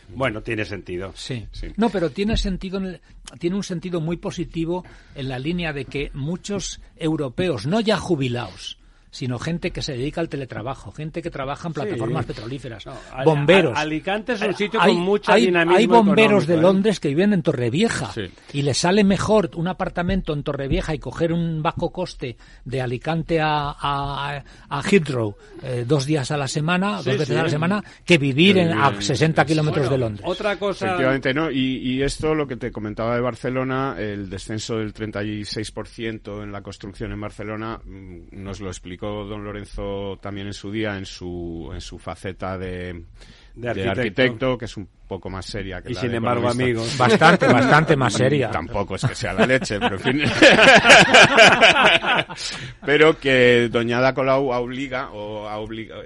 Bueno, 0.10 0.44
tiene 0.44 0.66
sentido. 0.66 1.12
Sí. 1.16 1.48
No, 1.76 1.90
pero 1.90 2.12
tiene 2.12 2.38
sentido, 2.38 2.80
tiene 3.40 3.56
un 3.56 3.64
sentido 3.64 4.00
muy 4.00 4.18
positivo 4.18 4.86
en 5.16 5.28
la 5.28 5.40
línea 5.40 5.74
de 5.74 5.86
que 5.86 6.12
muchos 6.14 6.82
europeos, 6.96 7.66
no 7.66 7.80
ya 7.80 7.98
jubilados, 7.98 8.78
sino 9.14 9.38
gente 9.38 9.70
que 9.70 9.84
se 9.84 9.94
dedica 9.94 10.22
al 10.22 10.28
teletrabajo, 10.28 10.92
gente 10.92 11.22
que 11.22 11.30
trabaja 11.30 11.68
en 11.68 11.74
plataformas 11.76 12.26
petrolíferas, 12.26 12.84
bomberos. 13.24 13.78
Alicante 13.78 14.34
es 14.34 14.42
un 14.42 14.56
sitio 14.56 14.80
con 14.80 14.98
mucha 14.98 15.34
hay, 15.34 15.46
dinamismo 15.46 15.78
Hay 15.78 15.86
bomberos 15.86 16.48
de 16.48 16.56
¿eh? 16.56 16.62
Londres 16.62 17.00
que 17.00 17.10
viven 17.10 17.32
en 17.32 17.44
Torrevieja 17.44 18.12
y 18.54 18.64
les 18.64 18.80
sale 18.80 19.04
mejor 19.04 19.52
un 19.54 19.68
apartamento 19.68 20.34
en 20.34 20.42
Torrevieja 20.42 20.96
y 20.96 21.00
coger 21.00 21.32
un 21.32 21.62
bajo 21.62 21.92
coste 21.92 22.38
de 22.66 22.82
Alicante 22.82 23.40
a, 23.40 23.76
a, 23.80 24.44
a 24.70 24.82
Heathrow 24.82 25.36
eh, 25.62 25.86
dos 25.88 26.08
días 26.08 26.32
a 26.32 26.38
la 26.38 26.48
semana, 26.48 26.98
dos 26.98 27.06
veces 27.06 27.38
a 27.38 27.44
la 27.44 27.50
semana, 27.50 27.84
que 28.04 28.18
vivir 28.18 28.58
en, 28.58 28.74
a 28.74 29.00
60 29.00 29.46
kilómetros 29.46 29.92
de 29.92 29.98
Londres. 30.00 30.26
Otra 30.28 30.58
cosa. 30.58 30.88
Efectivamente, 30.88 31.36
¿no? 31.36 31.52
Y, 31.52 31.78
y 31.78 32.02
esto, 32.02 32.34
lo 32.34 32.48
que 32.48 32.56
te 32.56 32.72
comentaba 32.72 33.14
de 33.14 33.22
Barcelona, 33.22 33.96
el 34.00 34.28
descenso 34.28 34.80
del 34.80 34.92
36% 34.92 36.42
en 36.42 36.52
la 36.52 36.64
construcción 36.64 37.12
en 37.12 37.22
Barcelona, 37.22 37.80
mm, 37.86 38.44
nos 38.44 38.60
lo 38.60 38.70
explicó 38.70 39.03
don 39.08 39.44
Lorenzo 39.44 40.18
también 40.22 40.48
en 40.48 40.54
su 40.54 40.72
día 40.72 40.98
en 40.98 41.06
su, 41.06 41.72
en 41.74 41.82
su 41.82 41.98
faceta 42.00 42.58
de, 42.58 43.04
de 43.56 43.90
arquitecto. 43.90 44.58
que 44.58 44.66
es 44.66 44.78
un 44.78 44.88
poco 45.14 45.30
más 45.30 45.46
seria 45.46 45.80
que 45.80 45.92
y 45.92 45.94
la 45.94 46.02
sin 46.02 46.10
de 46.10 46.18
embargo 46.18 46.50
amigos. 46.50 46.98
Bastante 46.98 47.46
bastante 47.46 47.96
más 47.96 48.14
seria. 48.14 48.50
Tampoco 48.50 48.96
es 48.96 49.06
que 49.06 49.14
sea 49.14 49.32
la 49.34 49.46
leche 49.46 49.80
pero 49.80 49.96
en 49.96 50.02
fin. 50.02 50.24
Pero 52.86 53.20
que 53.20 53.70
doña 53.72 54.00
Ada 54.00 54.14
Colau 54.14 54.50
obliga 54.50 55.12
o 55.12 55.48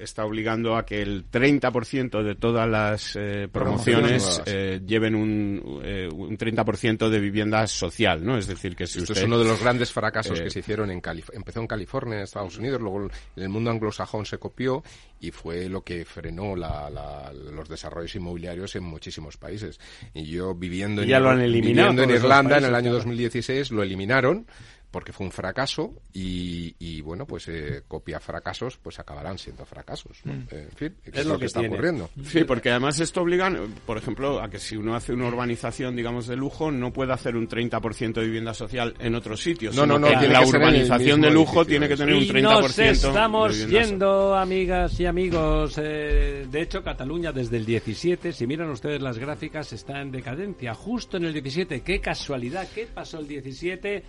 está 0.01 0.26
obligando 0.26 0.76
a 0.76 0.86
que 0.86 1.01
el 1.01 1.30
30% 1.30 2.22
de 2.22 2.36
todas 2.36 2.68
las 2.68 3.16
eh, 3.16 3.47
promociones 3.51 4.41
eh, 4.45 4.82
lleven 4.86 5.16
un, 5.16 5.82
eh, 5.84 6.10
un 6.12 6.38
30% 6.38 7.10
de 7.10 7.20
vivienda 7.20 7.66
social 7.68 8.26
no 8.26 8.38
es 8.38 8.47
decir 8.47 8.76
que 8.76 8.88
si 8.88 8.99
Esto 8.99 9.14
usted 9.14 9.24
es 9.24 9.28
uno 9.28 9.39
de 9.39 9.45
los 9.45 9.62
grandes 9.62 9.91
fracasos 9.91 10.39
que 10.41 10.49
se 10.49 10.60
hicieron 10.60 10.91
en 10.91 11.01
California 11.01 11.38
empezó 11.39 11.62
en 11.62 11.68
California 11.68 12.18
en 12.18 12.24
Estados 12.24 12.58
Unidos 12.58 12.82
luego 12.82 13.03
en 13.36 13.43
el 13.43 13.49
mundo 13.49 13.72
anglosajón 13.72 14.26
se 14.26 14.38
copió 14.38 14.84
y 15.20 15.32
fue 15.32 15.68
lo 15.70 15.84
que 15.84 16.05
frenó 16.05 16.55
la, 16.55 16.89
la, 16.89 17.32
los 17.34 17.68
desarrollos 17.68 18.16
inmobiliarios 18.16 18.76
en 18.76 18.84
muchísimos 18.98 19.38
países. 19.38 19.80
Y 20.14 20.26
yo 20.26 20.56
viviendo 20.56 21.04
en, 21.04 21.08
ya 21.08 21.20
lo 21.20 21.30
han 21.30 21.39
eliminado 21.39 21.91
viviendo 21.91 22.04
en 22.16 22.22
Irlanda 22.22 22.58
en 22.58 22.66
el 22.66 22.74
año 22.74 22.91
2016 22.91 23.72
lo 23.72 23.84
eliminaron 23.84 24.48
porque 24.92 25.12
fue 25.12 25.26
un 25.26 25.32
fracaso 25.32 25.94
y, 26.14 26.76
y 26.80 27.02
bueno, 27.02 27.26
pues 27.26 27.48
eh, 27.50 27.84
copia 27.88 28.20
fracasos, 28.20 28.78
pues 28.78 29.00
acabarán 29.00 29.38
siendo 29.38 29.66
fracasos. 29.66 30.20
¿no? 30.24 30.34
Mm. 30.34 30.48
En 30.52 30.72
fin, 30.72 30.96
es, 31.04 31.26
lo, 31.26 31.38
que, 31.38 31.46
está 31.46 31.60
tiene. 31.60 31.76
ocurriendo. 31.76 32.10
Sí, 32.24 32.44
porque 32.46 32.72
además 32.72 33.00
esto 33.00 33.22
obliga, 33.22 33.52
por 33.86 33.98
ejemplo, 33.98 34.42
a 34.42 34.50
que 34.50 34.60
si 34.60 34.78
uno 34.78 34.96
hace 34.96 35.14
una 35.14 35.28
urbanización, 35.28 35.96
digamos, 35.96 36.28
de 36.28 36.36
lujo, 36.36 36.72
no 36.72 36.94
puede 36.94 37.14
hacer 37.14 37.36
un 37.36 37.50
30% 37.50 38.14
de 38.14 38.26
vivienda 38.26 38.54
social 38.54 38.94
en 39.00 39.16
otros 39.16 39.42
sitios. 39.42 39.76
No, 39.76 39.86
no, 39.86 40.00
no, 40.00 40.08
que 40.08 40.28
la 40.28 40.40
que 40.40 40.50
urbanización 40.50 41.22
de 41.22 41.32
lujo 41.32 41.62
edificio, 41.62 41.66
tiene 41.66 41.88
que 41.88 41.98
tener 41.98 42.16
un 42.16 42.24
Y 42.24 42.30
30% 42.30 42.42
nos 42.44 42.76
de 42.76 42.90
estamos 42.90 43.58
vivienda 43.58 43.90
yendo, 43.90 44.36
amigas 44.36 45.00
y 45.00 45.06
amigos. 45.06 45.78
Eh, 45.78 46.48
de 46.50 46.62
hecho, 46.62 46.82
Cataluña 46.82 47.32
desde 47.32 47.58
el 47.58 47.66
17, 47.66 48.32
si 48.32 48.48
miran 48.48 48.70
ustedes 48.70 49.02
las 49.02 49.18
gráficas, 49.18 49.74
está 49.74 50.02
en 50.02 50.12
decadencia. 50.12 50.74
Justo 50.74 51.18
en 51.18 51.26
el 51.26 51.34
17. 51.34 51.82
Qué 51.82 52.00
casualidad. 52.00 52.68
¿Qué 52.74 52.88
pasó 52.88 53.20
el 53.20 53.28
17? 53.28 54.04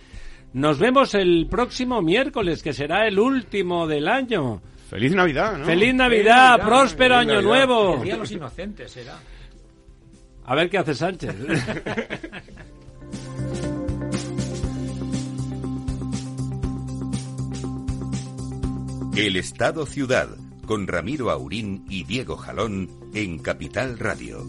Nos 0.53 0.79
vemos 0.79 1.13
el 1.13 1.47
próximo 1.47 2.01
miércoles, 2.01 2.63
que 2.63 2.73
será 2.73 3.07
el 3.07 3.19
último 3.19 3.87
del 3.87 4.07
año. 4.07 4.61
Feliz 4.89 5.13
Navidad, 5.13 5.57
¿no? 5.57 5.65
¡Feliz 5.65 5.93
Navidad! 5.93 6.57
Navidad, 6.57 6.67
¡Próspero 6.67 7.15
feliz 7.15 7.29
Año 7.29 7.41
Navidad. 7.41 7.67
Nuevo! 7.67 7.95
El 7.97 8.03
día 8.03 8.13
de 8.13 8.19
los 8.19 8.31
inocentes 8.31 8.91
será 8.91 9.19
A 10.45 10.55
ver 10.55 10.69
qué 10.69 10.79
hace 10.79 10.95
Sánchez. 10.95 11.35
El 19.15 19.35
Estado 19.35 19.85
Ciudad, 19.85 20.29
con 20.65 20.87
Ramiro 20.87 21.29
Aurín 21.29 21.83
y 21.89 22.05
Diego 22.05 22.37
Jalón 22.37 22.89
en 23.13 23.37
Capital 23.39 23.99
Radio. 23.99 24.47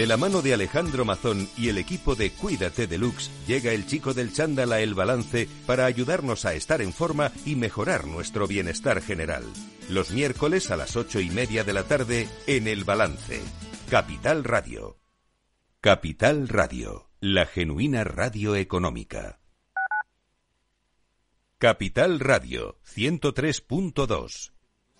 De 0.00 0.06
la 0.06 0.16
mano 0.16 0.40
de 0.40 0.54
Alejandro 0.54 1.04
Mazón 1.04 1.46
y 1.58 1.68
el 1.68 1.76
equipo 1.76 2.14
de 2.14 2.30
Cuídate 2.30 2.86
Deluxe, 2.86 3.30
llega 3.46 3.72
el 3.72 3.86
chico 3.86 4.14
del 4.14 4.32
chándal 4.32 4.72
a 4.72 4.80
El 4.80 4.94
Balance 4.94 5.46
para 5.66 5.84
ayudarnos 5.84 6.46
a 6.46 6.54
estar 6.54 6.80
en 6.80 6.94
forma 6.94 7.32
y 7.44 7.54
mejorar 7.54 8.06
nuestro 8.06 8.46
bienestar 8.46 9.02
general. 9.02 9.44
Los 9.90 10.10
miércoles 10.10 10.70
a 10.70 10.78
las 10.78 10.96
ocho 10.96 11.20
y 11.20 11.28
media 11.28 11.64
de 11.64 11.74
la 11.74 11.82
tarde 11.82 12.30
en 12.46 12.66
El 12.66 12.84
Balance. 12.84 13.42
Capital 13.90 14.42
Radio. 14.42 14.96
Capital 15.82 16.48
Radio, 16.48 17.10
la 17.20 17.44
genuina 17.44 18.02
radio 18.02 18.56
económica. 18.56 19.38
Capital 21.58 22.20
Radio, 22.20 22.78
103.2. 22.86 24.52